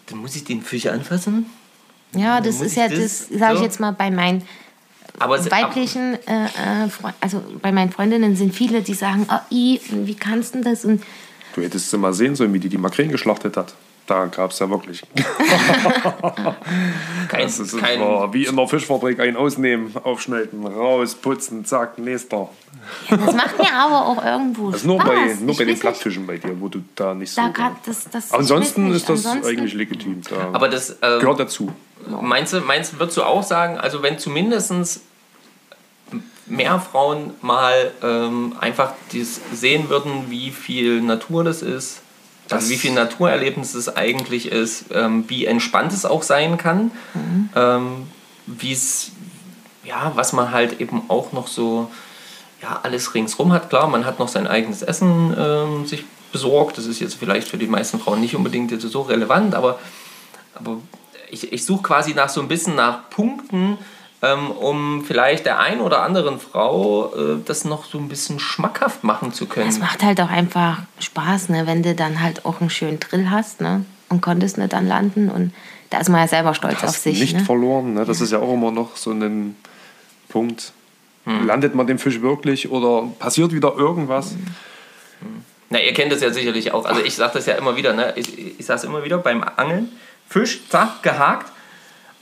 [0.07, 1.47] dann muss ich den Fisch anfassen.
[2.15, 3.65] Ja, das ist ich ja, das das sage ich so?
[3.65, 4.43] jetzt mal bei meinen
[5.19, 6.89] Aber weiblichen, äh, äh,
[7.21, 10.85] also bei meinen Freundinnen sind viele, die sagen, oh, i, wie kannst du das?
[10.85, 11.03] Und
[11.55, 13.75] Du hättest sie mal sehen sollen, wie die die Makrelen geschlachtet hat.
[14.09, 15.03] Da gab es ja wirklich.
[17.29, 21.99] kein, Das ist kein, war wie in der Fischfabrik ein ausnehmen, aufschneiden, raus, putzen, zack,
[21.99, 22.49] nächster.
[23.11, 24.83] das macht mir aber auch irgendwo Das Spaß.
[24.83, 27.43] ist nur bei, nur Ich bei den Plattfischen bei dir, wo du da nicht so.
[27.43, 30.23] Da kann, das, das, Ansonsten ist das ansonsten- eigentlich legitim.
[30.29, 31.71] Da aber das äh, gehört dazu.
[32.23, 35.03] Meinst du, meinst du, würdest du auch sagen, also wenn zumindest
[36.47, 42.01] mehr Frauen mal ähm, einfach dies sehen würden, wie viel Natur das ist,
[42.51, 46.91] also Das- wie viel Naturerlebnis es eigentlich ist, ähm, wie entspannt es auch sein kann,
[47.55, 48.07] ähm,
[48.47, 49.13] wie es,
[49.85, 51.91] ja, was man halt eben auch noch so,
[52.63, 53.69] ja, alles ringsrum hat.
[53.71, 57.57] Klar, man hat noch sein eigenes Essen ähm, sich besorgt, das ist jetzt vielleicht für
[57.59, 59.79] die meisten Frauen nicht unbedingt jetzt so relevant, aber
[60.55, 60.79] aber
[61.31, 63.79] ich, ich suche quasi nach so ein bisschen nach Punkten,
[64.21, 69.33] um vielleicht der ein oder anderen Frau äh, das noch so ein bisschen schmackhaft machen
[69.33, 69.69] zu können.
[69.69, 73.31] Es macht halt auch einfach Spaß, ne, wenn du dann halt auch einen schönen Drill
[73.31, 75.31] hast ne, und konntest nicht dann landen.
[75.31, 75.53] Und
[75.91, 77.21] da ist man ja selber stolz auf sich.
[77.21, 77.45] nicht Ne?
[77.45, 77.95] verloren.
[77.95, 78.05] Ne?
[78.05, 79.55] Das ist ja auch immer noch so ein
[80.29, 80.73] Punkt.
[81.25, 81.47] Hm.
[81.47, 84.35] Landet man den Fisch wirklich oder passiert wieder irgendwas?
[85.71, 86.87] Na, ihr kennt das ja sicherlich auch.
[86.87, 87.93] Also ich sage das ja immer wieder.
[87.93, 88.15] Ne?
[88.17, 89.91] Ich, ich sage es immer wieder beim Angeln.
[90.29, 91.53] Fisch, zack, gehakt.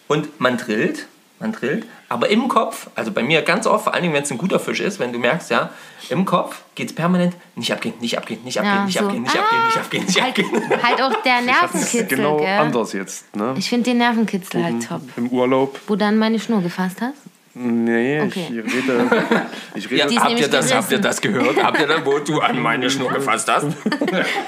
[0.09, 1.07] Und man drillt,
[1.41, 1.87] man drillt.
[2.09, 4.59] Aber im Kopf, also bei mir ganz oft, vor allen Dingen, wenn es ein guter
[4.61, 5.71] Fisch ist, wenn du merkst, ja,
[6.09, 9.05] im Kopf geht es permanent, nicht abgehen, nicht abgehen, nicht abgehen, Ja, nicht so.
[9.07, 10.83] abgehen, nicht abgehen, nicht abgehen, nicht Halt, abgehen.
[10.83, 12.47] halt auch der Das Nervenkitzel, genau gell?
[12.59, 13.35] anders jetzt.
[13.37, 13.55] Ne?
[13.59, 15.03] Ich finde den Nervenkitzel halt top.
[15.17, 15.81] Im Urlaub.
[15.87, 17.15] Wo dann meine Schnur gefasst hast?
[17.59, 18.47] Nee, Okay.
[18.65, 19.11] ich rede.
[19.75, 21.63] Ich rede Ja, habt, ihr das, habt ihr das gehört?
[21.63, 23.65] Habt ihr das, wo du an meine Schnur gefasst hast?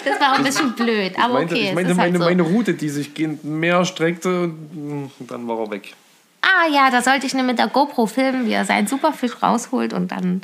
[0.04, 2.24] Das war auch ein bisschen blöd, aber meinte, okay, ich meinte halt meine, so.
[2.24, 3.10] meine Route, die sich
[3.42, 5.94] Meer streckte, und dann war er weg.
[6.42, 9.92] Ah ja, da sollte ich nur mit der GoPro filmen, wie er seinen Superfisch rausholt
[9.92, 10.42] und dann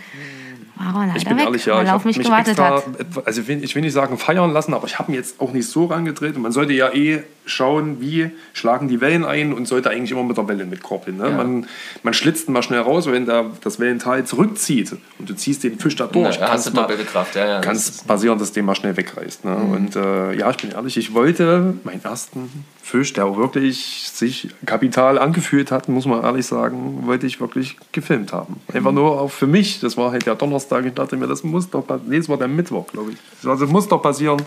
[0.77, 2.59] war er leider Ich bin weg, ehrlich, ja, weil ich er auf mich mich gewartet
[2.59, 2.85] extra, hat.
[3.27, 5.53] also ich will, ich will nicht sagen feiern lassen, aber ich habe ihn jetzt auch
[5.53, 6.35] nicht so rangedreht.
[6.35, 10.25] Und man sollte ja eh schauen, wie schlagen die Wellen ein und sollte eigentlich immer
[10.25, 11.17] mit der Welle mitkoppeln.
[11.17, 11.31] Ne?
[11.31, 11.67] Man,
[12.03, 15.95] man schlitzt mal schnell raus, wenn da das Wellental zurückzieht und du ziehst den Fisch
[15.95, 17.61] da durch, Na, hast du mal- doppelte Kraft, ja, ja.
[17.61, 17.79] kann
[18.09, 19.45] passieren, dass den mal schnell wegreißt.
[19.45, 19.55] Ne?
[19.55, 24.49] Und äh, ja, ich bin ehrlich, ich wollte meinen ersten Fisch, der auch wirklich sich
[24.67, 28.61] kapital angefühlt hat, muss man ehrlich sagen, wollte ich wirklich gefilmt haben.
[28.75, 29.81] Einfach nur auch für mich.
[29.81, 30.85] Das war halt der Donnerstag.
[30.85, 32.11] Ich dachte mir, das muss doch passieren.
[32.11, 33.17] Nee, das war der Mittwoch, glaube ich.
[33.43, 34.43] Das muss doch passieren.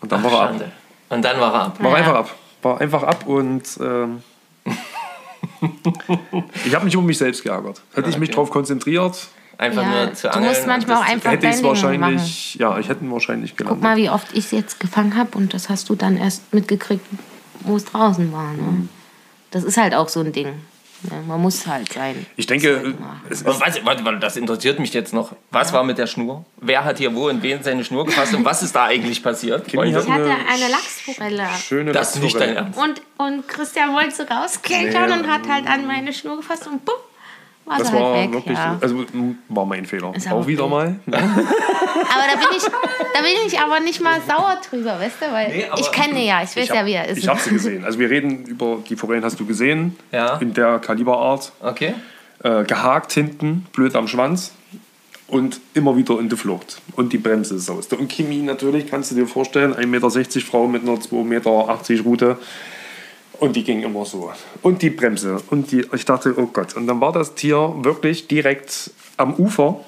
[0.00, 0.48] Und dann war er ab.
[0.48, 0.72] Schande.
[1.10, 1.82] Und dann war er ab.
[1.82, 1.96] War Ja.
[1.98, 2.34] einfach ab.
[2.62, 4.22] War einfach ab und ähm,
[6.64, 7.82] ich habe mich um mich selbst geärgert.
[7.92, 8.36] Hätte ich mich okay.
[8.36, 9.28] darauf konzentriert,
[9.58, 10.48] Einfach Ja, nur zu du angeln.
[10.50, 12.00] musst und manchmal auch einfach hätte ich es dein Ding machen.
[12.02, 13.82] wahrscheinlich, ja, ich hätte ihn wahrscheinlich Guck gelandet.
[13.82, 17.04] mal, wie oft ich es jetzt gefangen habe und das hast du dann erst mitgekriegt,
[17.60, 18.52] wo es draußen war.
[18.52, 18.56] Mhm.
[18.82, 18.88] Ne?
[19.50, 20.46] Das ist halt auch so ein Ding.
[21.02, 21.22] Ne?
[21.26, 22.26] Man muss halt sein.
[22.36, 22.94] Ich denke,
[23.30, 25.34] es ist, was, warte, warte, das interessiert mich jetzt noch.
[25.50, 26.44] Was war mit der Schnur?
[26.60, 29.66] Wer hat hier wo und wen seine Schnur gefasst und was ist da eigentlich passiert?
[29.68, 31.46] Kimi Ich hat hatte eine eine Lachsforelle.
[31.66, 32.56] schöne Das ist nicht dein.
[32.56, 32.78] Ernst.
[32.78, 35.16] Und, und Christian wollte so rausklettern Nee.
[35.18, 36.94] und hat halt an meine Schnur gefasst und bumm,
[37.66, 38.32] war Das halt war weg.
[38.32, 38.78] wirklich, ja.
[38.80, 39.04] also
[39.48, 40.12] war mein Fehler.
[40.14, 40.70] Ist aber Auch wieder blöd.
[40.70, 40.96] mal.
[41.06, 45.32] Aber da bin, ich, da bin ich aber nicht mal sauer drüber, weißt du?
[45.32, 47.18] Weil Nee, ich kenne ja, ich weiß hab- ja, wie er ist.
[47.18, 47.84] Ich habe sie gesehen.
[47.84, 49.96] Also wir reden über die Forellen, hast du gesehen?
[50.12, 50.36] Ja.
[50.36, 51.52] In der Kaliberart.
[51.60, 51.94] Okay.
[52.44, 54.52] Äh, gehakt hinten, blöd am Schwanz.
[55.26, 56.80] Und immer wieder in die Flucht.
[56.94, 57.96] Und die Bremse sauste.
[57.96, 62.38] Und Kimi natürlich, kannst du dir vorstellen, 1,60 Meter Frau mit einer 2,80 Meter Route.
[63.40, 64.32] Und die ging immer so.
[64.62, 65.40] Und die Bremse.
[65.50, 66.74] Und die, ich dachte, oh Gott.
[66.74, 69.80] Und dann war das Tier wirklich direkt am Ufer.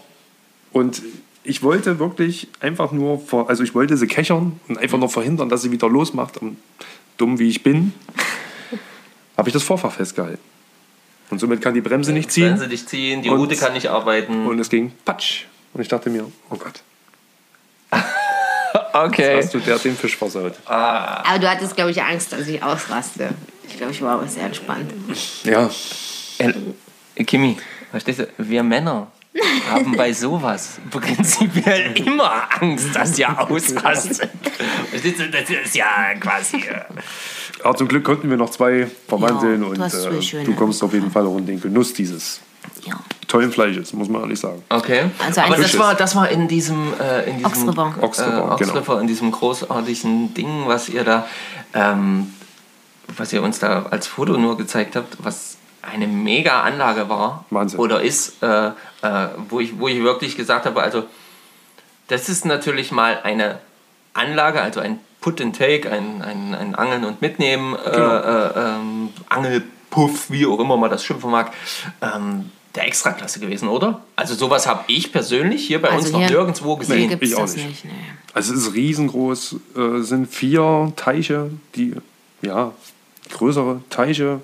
[0.73, 1.03] Und
[1.45, 5.49] ich wollte wirklich einfach nur, ver- also ich wollte sie kechern und einfach nur verhindern,
[5.49, 6.37] dass sie wieder losmacht.
[6.37, 6.59] Und
[7.17, 7.95] dumm wie ich bin,
[9.37, 10.43] habe ich das Vorfach festgehalten.
[11.31, 12.51] Und somit kann die Bremse nicht ziehen.
[12.53, 14.47] Wenn sie dich ziehen, die Und- Route kann nicht arbeiten.
[14.47, 15.45] Und es ging patsch.
[15.75, 16.83] Und ich dachte mir, oh Gott,
[18.93, 19.37] okay.
[19.37, 20.55] hast du der den Fisch versaut.
[20.65, 23.31] aber du hattest, glaube ich, Angst, dass ich ausraste.
[23.69, 24.93] Ich glaube, ich war aber sehr entspannt.
[25.45, 25.71] Ja,
[26.39, 27.57] Äh, Kimi,
[27.91, 28.29] verstehst du?
[28.39, 29.09] Wir Männer
[29.71, 34.31] haben bei sowas prinzipiell immer Angst, dass ihr ausrastet.
[34.91, 35.29] Verstehst du?
[35.29, 36.59] Das ist ja quasi.
[36.59, 36.83] äh,
[37.63, 41.11] aber zum Glück konnten wir noch zwei verwandeln Ja, und äh, du kommst auf jeden
[41.11, 42.41] Fall auch in den Genuss dieses.
[42.85, 42.95] Ja.
[43.27, 44.63] tollen Fleisches, muss man ehrlich sagen.
[44.69, 45.11] Okay.
[45.25, 47.95] Also Aber das war, das war in diesem, äh, in diesem Ox River.
[48.01, 48.97] Ox River, äh, Ox genau.
[48.99, 51.27] In diesem großartigen Ding, was ihr da,
[51.75, 52.33] ähm,
[53.17, 57.79] was ihr uns da als Foto nur gezeigt habt, was eine mega Anlage war Wahnsinn.
[57.81, 58.73] oder ist, äh, äh,
[59.49, 61.05] wo, ich, wo ich wirklich gesagt habe, also
[62.09, 63.59] das ist natürlich mal eine
[64.15, 68.15] Anlage, also ein Put and Take, ein, ein, ein Angeln und Mitnehmen, äh, Genau.
[68.17, 71.53] äh, ähm, Angelpuff, wie auch immer man das schimpfen mag,
[72.03, 74.03] ähm, der Extraklasse gewesen, oder?
[74.17, 77.11] Also sowas habe ich persönlich hier bei Also uns noch nirgendwo gesehen.
[77.11, 77.69] es ich auch das nicht.
[77.69, 77.85] nicht.
[77.87, 77.91] Nee.
[78.33, 81.95] Also es ist riesengroß, äh, sind vier Teiche, die,
[82.41, 82.73] ja,
[83.31, 84.41] größere Teiche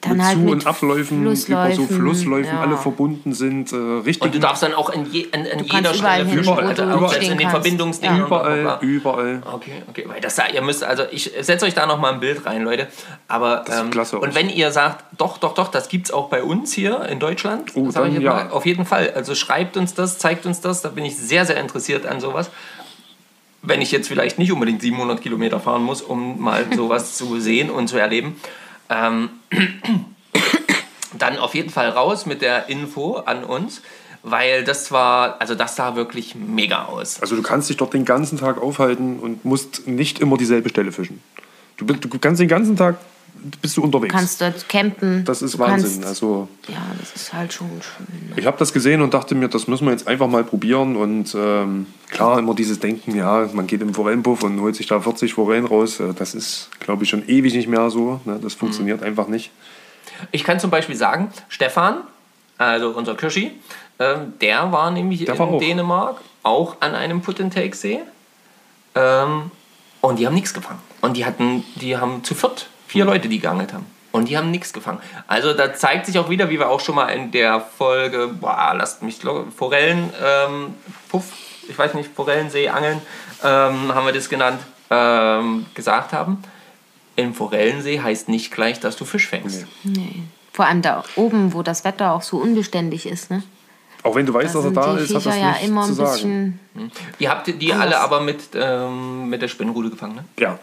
[0.00, 2.60] Dann mit halt Zu- mit und Abläufen, über so Flussläufen, ja.
[2.60, 5.92] alle verbunden sind, äh, richtig Und du darfst dann auch in, je, an, an jeder
[5.92, 7.50] überall Stelle hin, wo also jetzt in den kannst.
[7.50, 8.18] Verbindungsdingen.
[8.18, 8.26] Ja.
[8.26, 9.42] überall, überall.
[9.54, 12.20] Okay, okay, weil das da, ihr müsst, also ich setze euch da noch mal ein
[12.20, 12.86] Bild rein, Leute.
[13.26, 14.22] Aber Das sieht ähm, klasse aus.
[14.22, 17.72] und wenn ihr sagt, doch, doch, doch, das gibt's auch bei uns hier in Deutschland,
[17.74, 18.34] Oh, das sag ich dann ja.
[18.34, 19.12] mal, auf jeden Fall.
[19.16, 22.50] Also schreibt uns das, zeigt uns das, da bin ich sehr, sehr interessiert an sowas.
[23.62, 27.68] Wenn ich jetzt vielleicht nicht unbedingt 700 Kilometer fahren muss, um mal sowas zu sehen
[27.70, 28.36] und zu erleben.
[28.90, 29.30] Ähm,
[31.18, 33.82] dann auf jeden Fall raus mit der Info an uns,
[34.22, 37.20] weil das war, also das sah wirklich mega aus.
[37.20, 40.92] Also du kannst dich dort den ganzen Tag aufhalten und musst nicht immer dieselbe Stelle
[40.92, 41.22] fischen.
[41.76, 42.96] Du, du kannst den ganzen Tag
[43.62, 44.12] bist du unterwegs.
[44.12, 45.24] Du kannst dort campen.
[45.24, 46.02] das ist du Wahnsinn.
[46.02, 48.06] Kannst, Also ja, das ist halt schon schön.
[48.30, 48.34] Ne?
[48.36, 50.96] ich habe das gesehen und dachte mir, das müssen wir jetzt einfach mal probieren.
[50.96, 55.00] Und ähm, klar, immer dieses Denken, ja, man geht im Forellenpuff und holt sich da
[55.00, 56.00] 40 Forellen raus.
[56.00, 58.20] Äh, Das ist, glaube ich, schon ewig nicht mehr so.
[58.24, 58.38] Ne?
[58.42, 59.50] Das funktioniert einfach nicht.
[60.32, 61.98] Ich kann zum Beispiel sagen, Stefan,
[62.56, 63.52] also unser Kirschi,
[63.98, 65.58] ähm, der war nämlich Der in war auch.
[65.60, 68.00] Dänemark auch an einem Put-and-Take-See.
[68.94, 69.50] Ähm,
[70.00, 70.80] und die haben nichts gefangen.
[71.00, 73.86] Und die hatten, die haben zu viert vier Leute, die geangelt haben.
[74.10, 75.00] Und die haben nichts gefangen.
[75.26, 78.74] Also da zeigt sich auch wieder, wie wir auch schon mal in der Folge, boah,
[78.76, 79.20] lasst mich
[79.54, 80.74] Forellen, ähm,
[81.10, 81.32] Puff,
[81.68, 83.00] ich weiß nicht, Forellensee, Angeln,
[83.44, 84.60] ähm, haben wir das genannt,
[84.90, 86.42] ähm, gesagt haben.
[87.16, 89.66] Im Forellensee heißt nicht gleich, dass du Fisch fängst.
[89.84, 90.22] Nee.
[90.52, 93.30] Vor allem da oben, wo das Wetter auch so unbeständig ist.
[93.30, 93.42] Ne?
[94.02, 95.82] Auch wenn du weißt, Da dass er da ist, hat Viecher das ja nichts immer
[95.82, 96.60] zu ein sagen.
[96.72, 96.90] bisschen.
[97.18, 100.24] Ihr habt die alle aber mit, ähm, mit der Spinnrute gefangen, ne?
[100.38, 100.58] Ja.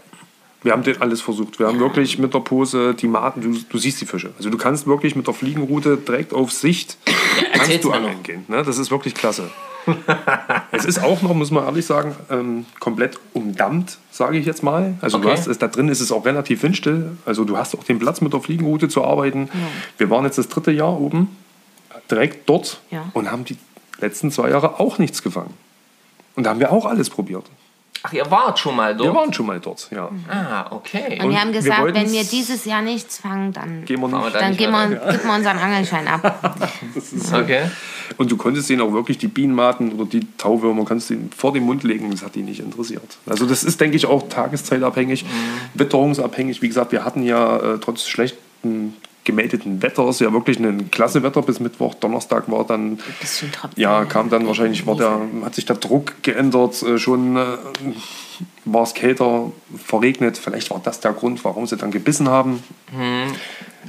[0.65, 1.59] Wir haben den alles versucht.
[1.59, 4.33] Wir haben wirklich mit der Pose die Maten, du, du siehst die Fische.
[4.37, 6.97] Also du kannst wirklich mit der Fliegenroute direkt auf Sicht
[7.53, 8.45] kannst du angeln gehen.
[8.47, 8.63] Ne?
[8.63, 9.51] Das ist wirklich klasse.
[10.71, 14.95] es ist auch noch, muss man ehrlich sagen, ähm, komplett umdammt, sage ich jetzt mal.
[15.01, 15.37] Also du Okay.
[15.37, 17.11] hast es, da drin ist es auch relativ windstill.
[17.27, 19.49] Also du hast auch den Platz mit der Fliegenroute zu arbeiten.
[19.99, 21.29] Wir waren jetzt das dritte Jahr oben,
[22.09, 23.05] direkt dort Ja.
[23.13, 23.57] und haben die
[23.99, 25.53] letzten zwei Jahre auch nichts gefangen.
[26.35, 27.45] Und da haben wir auch alles probiert.
[28.07, 29.15] Ach, ihr wart schon mal Wir dort?
[29.15, 30.09] waren schon mal dort, ja.
[30.29, 31.19] Ah, okay.
[31.23, 34.07] Und, wir haben wir gesagt, wenn wollten's- wir dieses Jahr nichts fangen, dann, Gehen wir
[34.11, 34.35] wir nicht.
[34.35, 34.89] dann geben weiter?
[34.91, 36.69] wir, geben wir unseren Angelschein ab.
[36.93, 37.37] Das ist so.
[37.37, 37.63] Okay.
[38.17, 41.51] Und du konntest denen auch wirklich die Bienenmaten oder die Tauwürmer kannst du ihnen vor
[41.53, 42.11] den Mund legen.
[42.11, 43.17] Das hat die nicht interessiert.
[43.25, 45.25] Also das ist, denke ich, auch tageszeitabhängig,
[45.73, 46.61] witterungsabhängig.
[46.61, 48.93] Wie gesagt, wir hatten ja äh, trotz schlechten
[49.25, 51.95] gemeldeten Wetters ja wirklich ein klasse Wetter bis Mittwoch.
[51.95, 52.99] Donnerstag war dann,
[53.75, 56.81] ja, kam dann wahrscheinlich, war der, hat sich der Druck geändert.
[56.83, 57.57] Äh, schon äh,
[58.63, 60.37] war es kälter, verregnet.
[60.37, 62.63] Vielleicht war das der Grund, warum sie dann gebissen haben.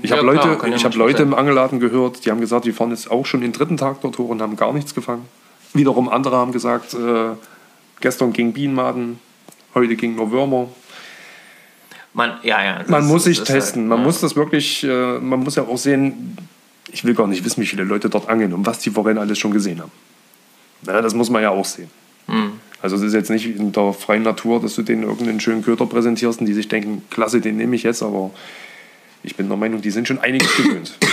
[0.03, 1.29] Ich Ja, habe Leute, ich hab Leute sein.
[1.29, 4.19] im Angelladen gehört, die haben gesagt, die fahren jetzt auch schon den dritten Tag dort
[4.19, 5.27] hoch und haben gar nichts gefangen.
[5.75, 7.37] Wiederum andere haben gesagt, äh,
[8.01, 9.19] gestern ging Bienenmaden,
[9.75, 10.69] heute ging nur Würmer.
[12.17, 12.85] Man, ja, ja.
[12.89, 13.83] Man ist- muss sich ist testen.
[13.83, 14.05] halt, man ja.
[14.05, 16.37] muss das wirklich, äh, man muss ja auch sehen,
[16.91, 19.39] ich will gar nicht wissen, wie viele Leute dort angeln und was die Forellen alles
[19.39, 19.93] schon gesehen haben.
[20.87, 21.91] Ja, das muss man ja auch sehen.
[22.27, 22.53] Hm.
[22.81, 25.85] Also es ist jetzt nicht in der freien Natur, dass du denen irgendeinen schönen Köder
[25.85, 28.31] präsentierst und die sich denken, klasse, den nehme ich jetzt, aber
[29.23, 30.97] ich bin der Meinung, die sind schon einiges gewöhnt.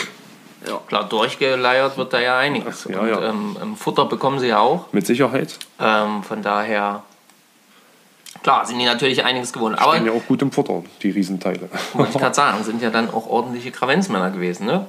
[0.66, 2.88] Ja, klar, durchgeleiert wird da ja einiges.
[2.90, 3.30] Ja, Und ja.
[3.30, 4.94] Ähm, ähm, Futter bekommen sie ja auch.
[4.94, 5.60] Mit Sicherheit.
[5.78, 7.04] Ähm, von daher,
[8.44, 9.80] klar, sind die natürlich einiges gewohnt.
[9.80, 11.70] Aber Stehen ja auch gut im Futter, die Riesenteile.
[11.94, 14.66] wollte ich gerade sagen, sind ja dann auch ordentliche Kravenzmänner gewesen.
[14.68, 14.86] Ne?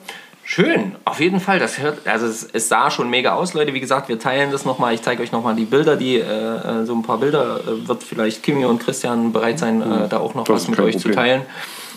[0.47, 1.59] Schön, auf jeden Fall.
[1.59, 3.72] Das hört, also es, es sah schon mega aus, Leute.
[3.72, 4.93] Wie gesagt, wir teilen das nochmal.
[4.93, 8.02] Ich zeige euch nochmal die Bilder, die äh, äh, so ein paar Bilder äh, wird
[8.02, 11.09] vielleicht Kimi und Christian bereit sein, äh, da auch noch Das was mit euch zu
[11.09, 11.14] Problem.
[11.16, 11.43] teilen.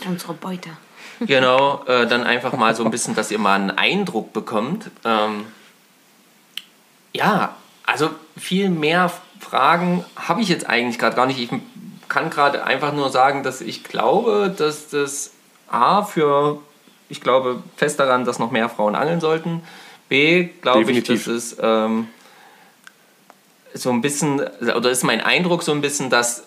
[0.07, 0.69] Unsere Beute.
[1.19, 4.91] Genau, äh, dann einfach mal so ein bisschen, dass ihr mal einen Eindruck bekommt.
[5.03, 5.45] Ähm,
[7.11, 7.55] ja,
[7.87, 11.39] also viel mehr Fragen habe ich jetzt eigentlich gerade gar nicht.
[11.39, 11.49] Ich
[12.07, 15.31] kann gerade einfach nur sagen, dass ich glaube, dass das
[15.67, 16.59] A für,
[17.09, 19.61] ich glaube fest daran, dass noch mehr Frauen angeln sollten.
[20.09, 22.07] B, glaube ich, dass es ähm,
[23.73, 26.43] so ein bisschen, oder ist mein Eindruck so ein bisschen, dass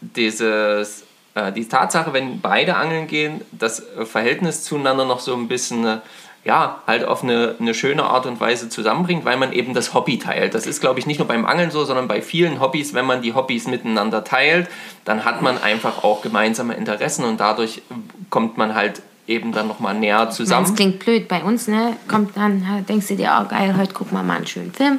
[0.00, 1.04] dieses,
[1.34, 5.98] äh, die Tatsache, wenn beide angeln gehen, das Verhältnis zueinander noch so ein bisschen äh,
[6.44, 10.18] ja, halt auf eine, eine schöne Art und Weise zusammenbringt, weil man eben das Hobby
[10.18, 10.54] teilt.
[10.54, 13.22] Das ist, glaube ich, nicht nur beim Angeln so, sondern bei vielen Hobbys, wenn man
[13.22, 14.68] die Hobbys miteinander teilt,
[15.04, 17.82] dann hat man einfach auch gemeinsame Interessen und dadurch
[18.30, 20.66] kommt man halt eben dann nochmal näher zusammen.
[20.66, 21.96] Das klingt blöd bei uns, ne?
[22.08, 24.98] Kommt dann, denkst du dir, oh geil, heute gucken wir mal einen schönen Film.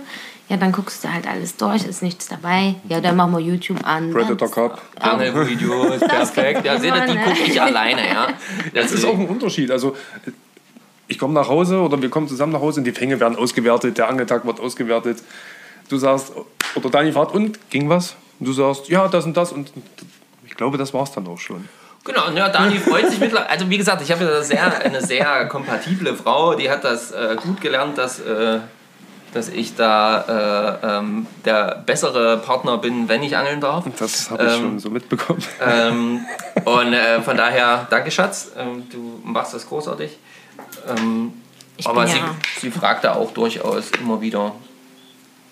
[0.50, 2.76] Ja, dann guckst du halt alles durch, ist nichts dabei.
[2.88, 4.12] Ja, dann machen wir YouTube an.
[4.12, 4.82] Predator Cup.
[5.00, 6.66] Angelvideos, perfekt.
[6.66, 7.24] Ja, seht ihr, die ne?
[7.24, 8.28] gucke ich alleine, ja.
[8.74, 9.72] Das ist auch ein Unterschied.
[9.72, 9.96] Also
[11.14, 14.00] ich komme nach Hause oder wir kommen zusammen nach Hause und die Fänge werden ausgewertet,
[14.00, 15.20] der Angeltag wird ausgewertet.
[15.90, 16.32] Du sagst,
[16.76, 18.16] oder Dani fragt, und ging was?
[18.40, 19.72] Und du sagst, ja, das und das und
[20.48, 21.70] ich glaube, das war es dann auch schon.
[22.04, 23.50] Genau, ja, Dani freut sich mittlerweile.
[23.50, 27.38] Also wie gesagt, ich habe ja sehr, eine sehr kompatible Frau, die hat das äh,
[27.42, 28.60] gut gelernt, dass, äh,
[29.34, 33.86] dass ich da äh, ähm, der bessere Partner bin, wenn ich angeln darf.
[34.00, 35.44] Das habe ich Ähm, schon so mitbekommen.
[35.62, 36.26] Ähm,
[36.66, 40.18] und äh, von daher, danke Schatz, ähm, du machst das großartig.
[40.90, 41.34] Ähm,
[41.86, 44.54] aber sie, ja- sie fragt da auch durchaus immer wieder.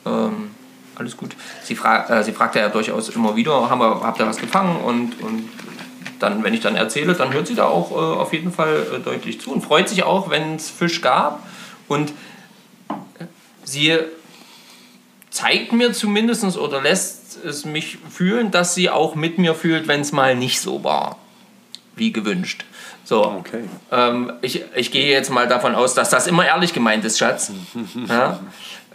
[0.05, 0.51] Ähm,
[0.95, 1.35] alles gut.
[1.63, 4.77] Sie, fra äh, sie fragt ja durchaus immer wieder, haben wir, habt ihr was gefangen?
[4.77, 5.49] Und, und
[6.19, 8.99] dann, wenn ich dann erzähle, dann hört sie da auch äh, auf jeden Fall äh,
[8.99, 11.47] deutlich zu und freut sich auch, wenn es Fisch gab.
[11.87, 12.13] Und
[13.63, 13.97] sie
[15.29, 20.01] zeigt mir zumindest oder lässt es mich fühlen, dass sie auch mit mir fühlt, wenn
[20.01, 21.17] es mal nicht so war,
[21.95, 22.65] wie gewünscht.
[23.11, 23.65] So, Okay.
[23.91, 27.51] ähm, ich, ich gehe jetzt mal davon aus, dass das immer ehrlich gemeint ist, Schatz.
[28.07, 28.39] ja?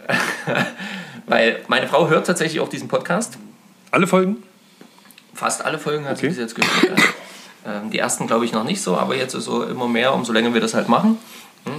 [1.27, 3.37] Weil meine Frau hört tatsächlich auch diesen Podcast.
[3.91, 4.37] Alle Folgen?
[5.35, 6.29] Fast alle Folgen hat sie Okay.
[6.29, 6.99] bis jetzt gehört.
[7.63, 10.33] ähm, die ersten glaube ich noch nicht so, aber jetzt ist so immer mehr, umso
[10.33, 11.19] länger wir das halt machen.
[11.65, 11.73] Hm?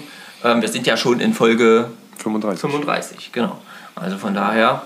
[0.44, 2.60] Ähm, wir sind ja schon in Folge 35.
[2.60, 3.58] 35, genau.
[3.96, 4.82] Also von daher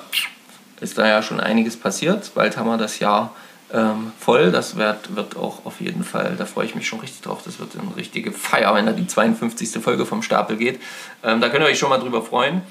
[0.80, 2.32] ist da ja schon einiges passiert.
[2.34, 3.34] Bald haben wir das Jahr
[3.72, 4.50] ähm, voll.
[4.50, 7.40] Das wird, wird auch auf jeden Fall, da freue ich mich schon richtig drauf.
[7.44, 9.82] Das wird eine richtige Feier, wenn da die 52.
[9.82, 10.80] Folge vom Stapel geht.
[11.24, 12.62] Ähm, da könnt ihr euch schon mal drüber freuen.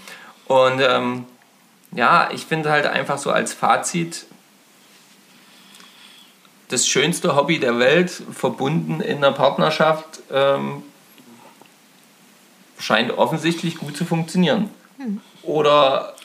[0.48, 1.26] Und ähm,
[1.94, 4.26] ja, ich finde halt einfach so als Fazit,
[6.70, 10.84] das schönste Hobby der Welt, verbunden in einer Partnerschaft, ähm,
[12.80, 14.70] scheint offensichtlich gut zu funktionieren.
[15.44, 16.16] Oder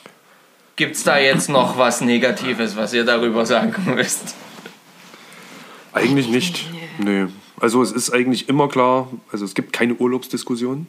[0.75, 4.35] gibt es da jetzt noch was Negatives, was ihr darüber sagen müsst?
[5.97, 6.65] Eigentlich nicht.
[6.99, 7.27] Nee.
[7.59, 10.87] Also es ist eigentlich immer klar, also es gibt keine Urlaubsdiskussion.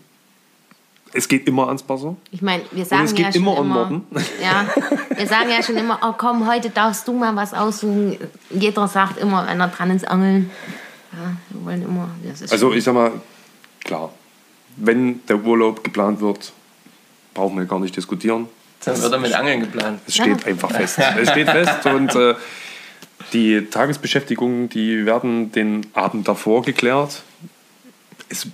[1.14, 2.16] Es geht immer ans Wasser.
[2.30, 4.06] Ich meine, wir sagen es geht ja schon immer immer, um Norden.
[4.42, 4.66] ja,
[5.16, 8.18] wir sagen ja schon immer, oh komm, heute darfst du mal was aussuchen.
[8.50, 10.50] Jeder sagt immer, wenn er dran ist, angeln.
[11.12, 13.12] Ja, wir wollen immer, das ist Also ich sag mal,
[13.82, 14.12] klar,
[14.76, 16.52] wenn der Urlaub geplant wird,
[17.32, 18.46] brauchen wir gar nicht diskutieren.
[18.84, 20.00] Dann wird er mit Angeln geplant.
[20.06, 20.98] Es steht einfach fest.
[20.98, 22.34] Es steht fest und äh,
[23.32, 27.22] die Tagesbeschäftigungen, die werden den Abend davor geklärt.
[28.28, 28.46] Es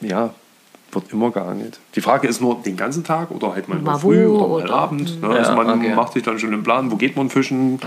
[0.00, 0.34] ja,
[0.92, 1.78] wird immer geangelt.
[1.94, 4.64] Die Frage ist nur den ganzen Tag oder halt mal, Mal früh wo oder mal
[4.64, 5.20] oder- Abend.
[5.22, 5.28] Ne?
[5.28, 5.94] Ja, also man okay.
[5.94, 7.78] macht sich dann schon einen Plan, wo geht man fischen.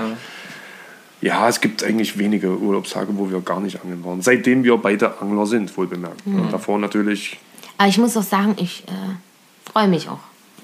[1.21, 1.49] Ja.
[1.49, 4.21] es gibt eigentlich wenige Urlaubstage, wo wir gar nicht angeln waren.
[4.21, 6.25] Seitdem wir beide Angler sind, wohl bemerkt.
[6.25, 7.37] Und davor natürlich
[7.77, 10.19] Aber ich muss auch sagen, ich äh, freue mich auch.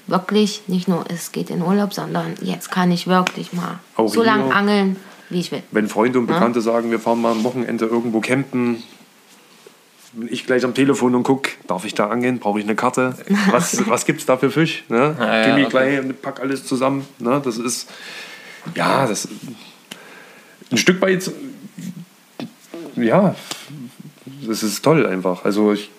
[0.06, 4.22] Wirklich, nicht nur es geht in Urlaub, sondern jetzt kann ich wirklich mal Auch so
[4.22, 4.96] lange angeln,
[5.30, 5.62] wie ich will.
[5.70, 8.82] Wenn Freunde und Bekannte sagen, wir fahren mal am Wochenende irgendwo campen,
[10.12, 12.38] bin ich gleich am Telefon und guck, darf ich da angeln?
[12.38, 13.14] Brauche ich eine Karte?
[13.50, 14.84] Was, was gibt es da für Fisch?
[14.88, 15.14] Ne?
[15.18, 15.70] Ja, ja, Gib mir okay.
[15.70, 17.06] gleich und pack alles zusammen.
[17.18, 17.40] Ne?
[17.44, 17.90] Das ist,
[18.74, 19.28] ja, das
[20.70, 21.30] ein Stück weit,
[22.96, 23.34] ja,
[24.46, 25.44] das ist toll einfach.
[25.44, 25.90] Also ich,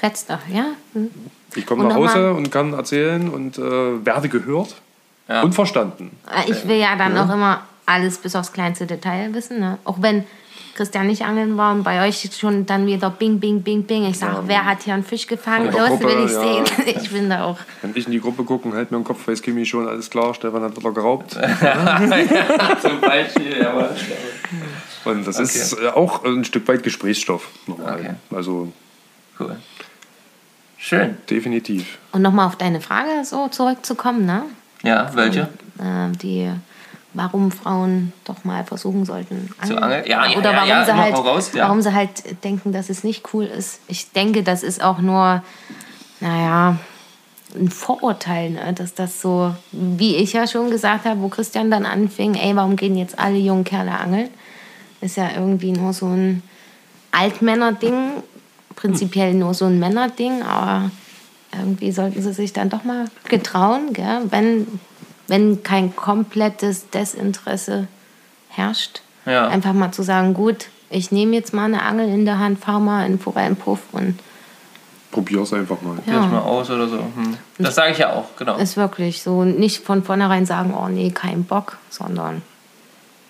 [0.00, 0.66] Fetzt doch, ja?
[0.92, 1.10] Hm.
[1.54, 4.76] ich komme nach Hause und kann erzählen und äh, werde gehört
[5.28, 5.42] Ja.
[5.42, 6.10] und verstanden.
[6.30, 9.60] Äh, Ich will ja dann auch immer alles bis aufs kleinste Detail wissen.
[9.60, 9.78] Ne?
[9.84, 10.24] Auch wenn
[10.74, 14.04] Christian nicht angeln war und bei euch schon dann wieder bing, bing, bing, bing.
[14.04, 15.72] Ich sage, wer hat hier einen Fisch gefangen?
[15.72, 16.40] Los, will Gruppe, ich ja.
[16.40, 16.64] sehen.
[17.02, 17.58] Ich bin da auch.
[17.80, 20.34] Wenn ich in die Gruppe gucke, hält mir den Kopf, weiß Kimi schon, alles klar,
[20.34, 21.30] Stefan hat wieder geraubt.
[22.82, 23.90] Zum Beispiel, aber.
[25.04, 27.48] Und das ist äh, auch ein Stück weit Gesprächsstoff.
[27.68, 28.10] Okay.
[28.34, 28.72] Also
[29.38, 29.56] Cool.
[30.78, 31.16] Schön.
[31.28, 31.98] definitiv.
[32.12, 34.44] Und nochmal auf deine Frage so zurückzukommen, ne?
[34.82, 35.48] Ja, welche?
[35.78, 36.50] Äh, die,
[37.16, 39.48] warum Frauen doch mal versuchen sollten.
[39.66, 40.04] Zu angeln?
[40.06, 41.64] Ja, ja, Oder ja, warum, ja, sie immer halt, voraus, ja.
[41.64, 43.80] warum sie halt denken, dass es nicht cool ist.
[43.88, 45.42] Ich denke, das ist auch nur,
[46.20, 46.78] naja,
[47.54, 48.72] ein Vorurteil, ne?
[48.74, 52.76] dass das so, wie ich ja schon gesagt habe, wo Christian dann anfing, ey, warum
[52.76, 54.28] gehen jetzt alle jungen Kerle angeln?
[55.00, 56.42] Ist ja irgendwie nur so ein
[57.12, 58.22] Altmänner-Ding,
[58.74, 60.90] prinzipiell nur so ein Männerding, aber
[61.56, 64.22] irgendwie sollten sie sich dann doch mal getrauen, gell?
[64.28, 64.66] Wenn,
[65.28, 67.88] wenn kein komplettes Desinteresse
[68.48, 69.02] herrscht.
[69.24, 69.48] Ja.
[69.48, 72.80] Einfach mal zu sagen, gut, ich nehme jetzt mal eine Angel in der Hand, fahr
[72.80, 74.18] mal in den Forellenpuff und
[75.10, 75.94] Probier's einfach mal.
[75.94, 76.98] Probier's mal aus oder so.
[76.98, 77.38] Hm.
[77.58, 78.56] Das sage ich ja auch, genau.
[78.56, 79.44] Ist wirklich so.
[79.44, 82.42] Nicht von vornherein sagen, oh nee, kein Bock, sondern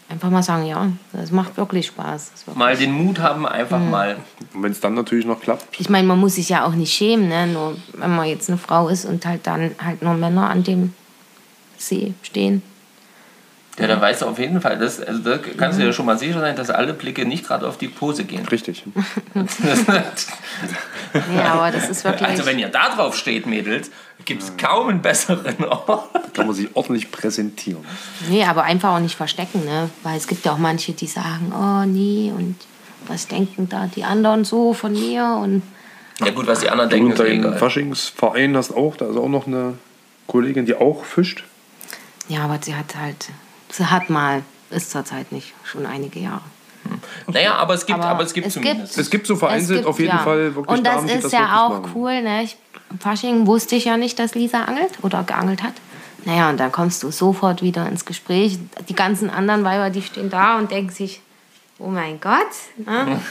[0.09, 2.33] einfach mal sagen, ja, das macht wirklich Spaß.
[2.47, 4.17] Wirklich Mal den Mut haben, einfach mal.
[4.53, 6.93] Und wenn es dann natürlich noch klappt, Ich meine, man muss sich ja auch nicht
[6.93, 7.47] schämen, ne?
[7.47, 10.93] nur wenn man jetzt eine Frau ist und halt dann halt nur Männer an dem
[11.79, 12.63] See stehen.
[13.79, 16.19] Ja, dann weißt du auf jeden Fall, das, also da kannst du ja schon mal
[16.19, 18.47] sicher sein, dass alle Blicke nicht gerade auf die Pose gehen.
[18.47, 18.85] richtig.
[21.35, 22.29] Ja, aber das ist wirklich.
[22.29, 23.91] Also wenn ihr da drauf steht, Mädels,
[24.25, 26.35] gibt es kaum einen besseren Ort.
[26.35, 27.85] Kann man sich ordentlich präsentieren.
[28.29, 29.89] nee, aber einfach auch nicht verstecken, ne?
[30.03, 32.57] Weil es gibt ja auch manche, die sagen, oh nee, und
[33.07, 35.39] was denken da die anderen so von mir?
[35.43, 35.63] Und
[36.21, 37.59] Ja gut, was die anderen Du denken, und egal.
[37.59, 39.75] Faschingsverein hast auch, da ist auch noch eine
[40.27, 41.45] Kollegin, die auch fischt.
[42.29, 43.29] Ja, aber sie hat halt,
[43.71, 46.43] sie hat mal, ist zurzeit nicht, schon einige Jahre.
[47.27, 48.95] Naja, aber es gibt, aber, Aber es gibt es zumindest.
[48.95, 50.19] gibt- Es gibt so vereinzelt gibt, auf jeden ja.
[50.23, 51.91] Fall wirklich Und das Damen, ist das ja auch machen.
[51.97, 52.45] cool, ne?
[52.45, 52.57] Ich,
[52.91, 55.73] im Fasching wusste ich ja nicht, dass Lisa angelt oder geangelt hat.
[56.25, 58.59] Naja, und dann kommst du sofort wieder ins Gespräch.
[58.89, 61.21] Die ganzen anderen Weiber, die stehen da und denken sich,
[61.81, 62.47] oh mein Gott.
[62.77, 63.21] Ne?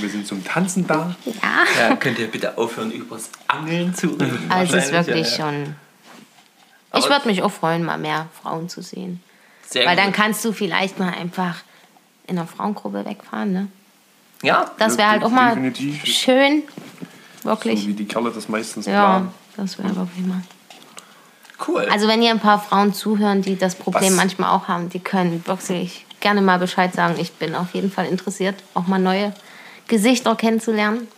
[0.00, 1.14] Wir sind zum Tanzen da.
[1.24, 1.88] Ja.
[1.88, 4.46] Ja, könnt ihr bitte aufhören, übers Angeln zu reden?
[4.48, 5.52] Also es ist wirklich ja, ja.
[5.52, 5.74] schon.
[6.92, 9.22] Aber- Ich würde mich auch freuen, mal mehr Frauen zu sehen.
[9.66, 10.14] Sehr Weil dann gut.
[10.16, 11.56] kannst du vielleicht mal einfach
[12.26, 13.52] in einer Frauengruppe wegfahren.
[13.52, 13.68] Ne?
[14.42, 16.04] Ja, Das wäre halt auch mal definitiv.
[16.04, 16.62] schön.
[17.42, 17.86] So Wirklich.
[17.86, 19.34] wie die Kerle das meistens ja, planen.
[19.56, 20.42] das wäre wirklich mal.
[21.66, 21.86] cool.
[21.90, 24.16] Also wenn ihr ein paar Frauen zuhören, die das Problem Was?
[24.16, 27.16] manchmal auch haben, die können wirklich gerne mal Bescheid sagen.
[27.18, 29.32] Ich bin auf jeden Fall interessiert, auch mal neue
[29.88, 31.08] Gesichter kennenzulernen.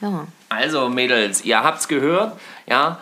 [0.00, 0.26] Ja.
[0.48, 2.98] Also Mädels, ihr habt's gehört, ja.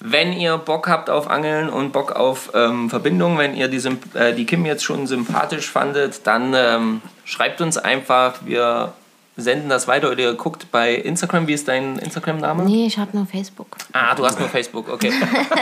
[0.00, 4.14] Wenn ihr Bock habt auf Angeln und Bock auf ähm, Verbindung, wenn ihr die, Symp-
[4.14, 8.34] äh, die Kim jetzt schon sympathisch fandet, dann ähm, schreibt uns einfach.
[8.44, 8.92] Wir
[9.36, 11.48] senden das weiter oder ihr guckt bei Instagram.
[11.48, 12.64] Wie ist dein Instagram-Name?
[12.64, 13.76] Nee, ich habe nur Facebook.
[13.92, 15.12] Ah, du hast nur Facebook, okay.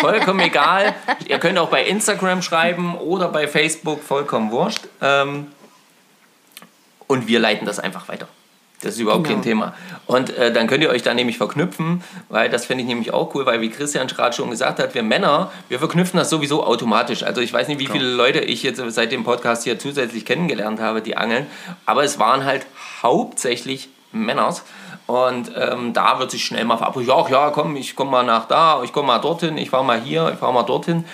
[0.01, 0.95] Vollkommen egal.
[1.29, 4.83] Ihr könnt auch bei Instagram schreiben oder bei Facebook, vollkommen wurscht.
[5.01, 5.47] Ähm,
[7.07, 8.29] und wir leiten das einfach weiter.
[8.83, 9.37] Das ist überhaupt Genau.
[9.37, 9.75] kein Thema.
[10.07, 13.35] Und äh, dann könnt ihr euch da nämlich verknüpfen, weil das finde ich nämlich auch
[13.35, 17.23] cool, weil wie Christian gerade schon gesagt hat, wir Männer, wir verknüpfen das sowieso automatisch.
[17.23, 20.79] Also ich weiß nicht, wie viele Leute ich jetzt seit dem Podcast hier zusätzlich kennengelernt
[20.81, 21.47] habe, die angeln,
[21.87, 22.67] aber es waren halt
[23.03, 24.63] hauptsächlich Männers.
[25.07, 28.47] Und ähm, da wird sich schnell mal verabredet, ja, ja, komm, ich komme mal nach
[28.49, 31.05] da, ich komme mal dorthin, ich fahre mal hier, ich fahre mal dorthin.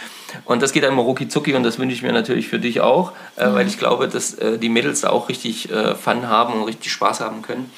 [0.44, 2.80] Und das geht dann immer rucki zucki und das wünsche ich mir natürlich für dich
[2.80, 6.54] auch, äh, weil ich glaube, dass äh, die Mädels da auch richtig äh, Fun haben
[6.54, 7.70] und richtig Spaß haben können.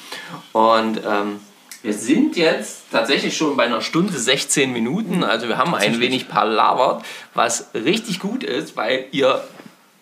[0.53, 1.39] Und ähm,
[1.85, 6.27] wir sind jetzt tatsächlich schon bei einer Stunde 16 Minuten, also wir haben ein wenig
[6.27, 7.05] palavert,
[7.35, 9.43] was richtig gut ist, weil ihr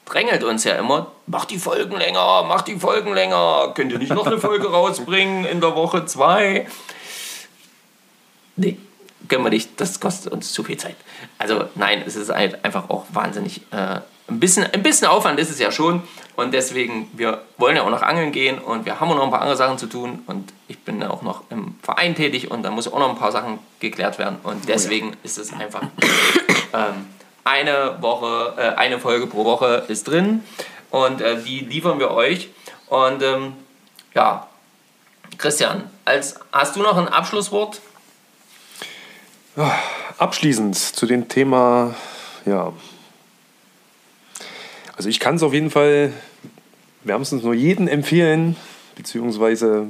[0.06, 4.14] drängelt uns ja immer, macht die Folgen länger, macht die Folgen länger, könnt ihr nicht
[4.14, 6.68] noch eine Folge rausbringen in der Woche zwei?
[8.56, 8.78] Nee,
[9.28, 10.96] können wir nicht, das kostet uns zu viel Zeit.
[11.44, 14.00] Also nein, es ist halt einfach auch wahnsinnig, äh,
[14.30, 16.02] ein, bisschen, ein bisschen Aufwand ist es ja schon.
[16.38, 19.30] Und deswegen, wir wollen ja auch noch angeln gehen und wir haben auch noch ein
[19.30, 20.24] paar andere Sachen zu tun.
[20.26, 23.18] Und ich bin ja auch noch im Verein tätig und da muss auch noch ein
[23.18, 24.38] paar Sachen geklärt werden.
[24.42, 25.84] Und deswegen ist es einfach
[26.74, 27.08] ähm,
[27.44, 30.44] eine Woche, äh, eine Folge pro Woche ist drin.
[30.90, 32.50] Und äh, die liefern wir euch.
[32.88, 33.54] Und ähm,
[34.14, 34.48] ja,
[35.38, 37.82] Christian, als, hast du noch ein Abschlusswort?
[40.18, 41.96] Abschließend zu dem Thema,
[42.46, 42.74] ja.
[44.96, 46.12] Also ich kann es auf jeden Fall
[47.04, 48.56] wärmstens nur jedem empfehlen,
[48.96, 49.88] beziehungsweise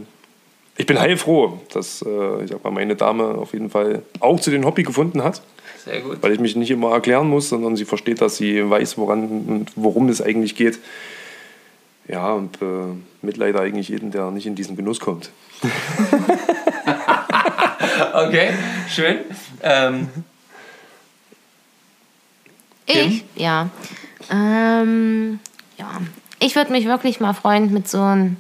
[0.76, 4.50] ich bin heilfroh, dass äh, ich sag mal, meine Dame auf jeden Fall auch zu
[4.50, 5.42] dem Hobby gefunden hat,
[5.86, 6.18] Sehr gut.
[6.22, 9.72] weil ich mich nicht immer erklären muss, sondern sie versteht, dass sie weiß, woran und
[9.76, 10.80] worum es eigentlich geht.
[12.08, 12.66] Ja, und äh,
[13.22, 15.30] Mitleid eigentlich jeden, der nicht in diesen Genuss kommt.
[18.28, 18.54] Okay,
[18.90, 19.20] schön.
[19.62, 20.10] Ähm,
[22.86, 23.24] Ich?
[23.36, 23.70] Ja.
[24.30, 25.40] Ähm,
[25.78, 26.02] ja.
[26.40, 28.38] Ich würde mich wirklich mal freuen mit so einem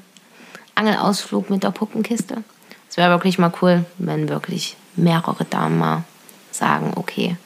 [0.75, 2.43] Angelausflug mit der Puppenkiste.
[2.89, 6.03] Es wäre wirklich mal cool, wenn wirklich mehrere Damen mal
[6.51, 7.37] sagen, okay,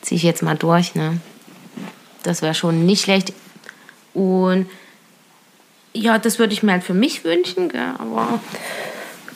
[0.00, 0.94] ziehe ich jetzt mal durch.
[0.94, 1.20] Ne?
[2.22, 3.32] Das wäre schon nicht schlecht.
[4.14, 4.66] Und
[5.92, 7.94] ja, das würde ich mir halt für mich wünschen, gell?
[7.98, 8.40] aber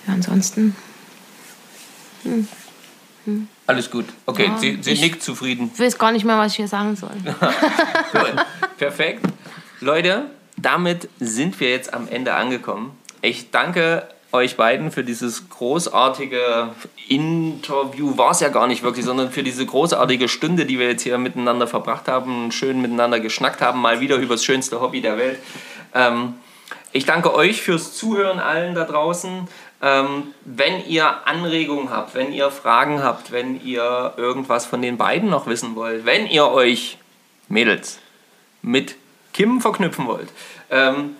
[0.06, 0.76] ja, ansonsten
[3.66, 4.04] alles gut.
[4.26, 5.70] Okay, Ja, sie, sie nickt zufrieden.
[5.72, 7.10] ich weiß gar nicht mehr, was ich hier sagen soll.
[8.12, 8.34] Gut,
[8.76, 9.24] perfekt.
[9.80, 10.26] Leute,
[10.56, 12.96] damit sind wir jetzt am Ende angekommen.
[13.22, 16.70] Ich danke euch beiden für dieses großartige
[17.08, 18.16] Interview.
[18.18, 21.16] War es ja gar nicht wirklich, sondern für diese großartige Stunde, die wir jetzt hier
[21.18, 25.38] miteinander verbracht haben, schön miteinander geschnackt haben, mal wieder über das schönste Hobby der Welt.
[25.94, 26.34] Ähm,
[26.92, 29.48] Ich danke euch fürs Zuhören allen da draußen.
[29.84, 35.28] Ähm, wenn ihr Anregungen habt, wenn ihr Fragen habt, wenn ihr irgendwas von den beiden
[35.28, 36.96] noch wissen wollt, wenn ihr euch,
[37.48, 37.98] Mädels,
[38.62, 38.96] mit
[39.34, 40.30] Kim verknüpfen wollt,
[40.70, 41.16] ähm,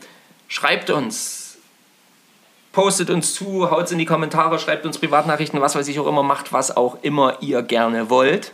[0.48, 1.58] schreibt uns,
[2.72, 6.22] postet uns zu, haut in die Kommentare, schreibt uns Privatnachrichten, was weiß ich auch immer,
[6.22, 8.52] macht was auch immer ihr gerne wollt.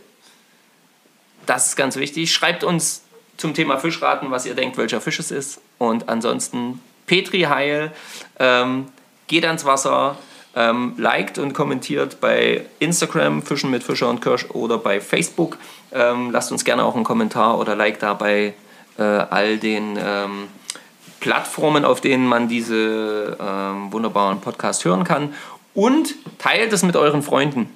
[1.47, 2.33] Das ist ganz wichtig.
[2.33, 3.05] Schreibt uns
[3.37, 5.61] zum Thema Fischraten, was ihr denkt, welcher Fisch es ist.
[5.79, 7.93] Und ansonsten Petri Heil,
[8.41, 8.89] ähm,
[9.31, 10.17] geht ans Wasser,
[10.57, 15.57] ähm, liked und kommentiert bei Instagram Fischen mit Fischer und Kirsch oder bei Facebook.
[15.93, 18.55] Ähm, lasst uns gerne auch einen Kommentar oder Like da bei
[18.99, 20.49] äh, all den ähm,
[21.21, 25.33] Plattformen, auf denen man diese ähm, wunderbaren Podcasts hören kann.
[25.75, 27.71] Und teilt es mit euren Freunden.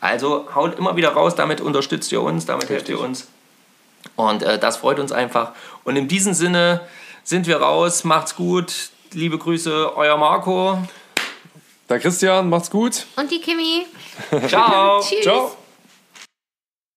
[0.00, 3.28] Also haut immer wieder raus, damit unterstützt ihr uns, damit helft ihr uns.
[4.16, 5.52] Und äh, das freut uns einfach.
[5.84, 6.80] Und in diesem Sinne
[7.24, 8.04] sind wir raus.
[8.04, 8.93] Macht's gut.
[9.14, 10.78] Liebe Grüße, euer Marco.
[11.88, 13.06] Der Christian, macht's gut.
[13.16, 13.86] Und die Kimi.
[14.48, 15.00] Ciao.
[15.08, 15.22] Tschüss.
[15.22, 15.56] Ciao.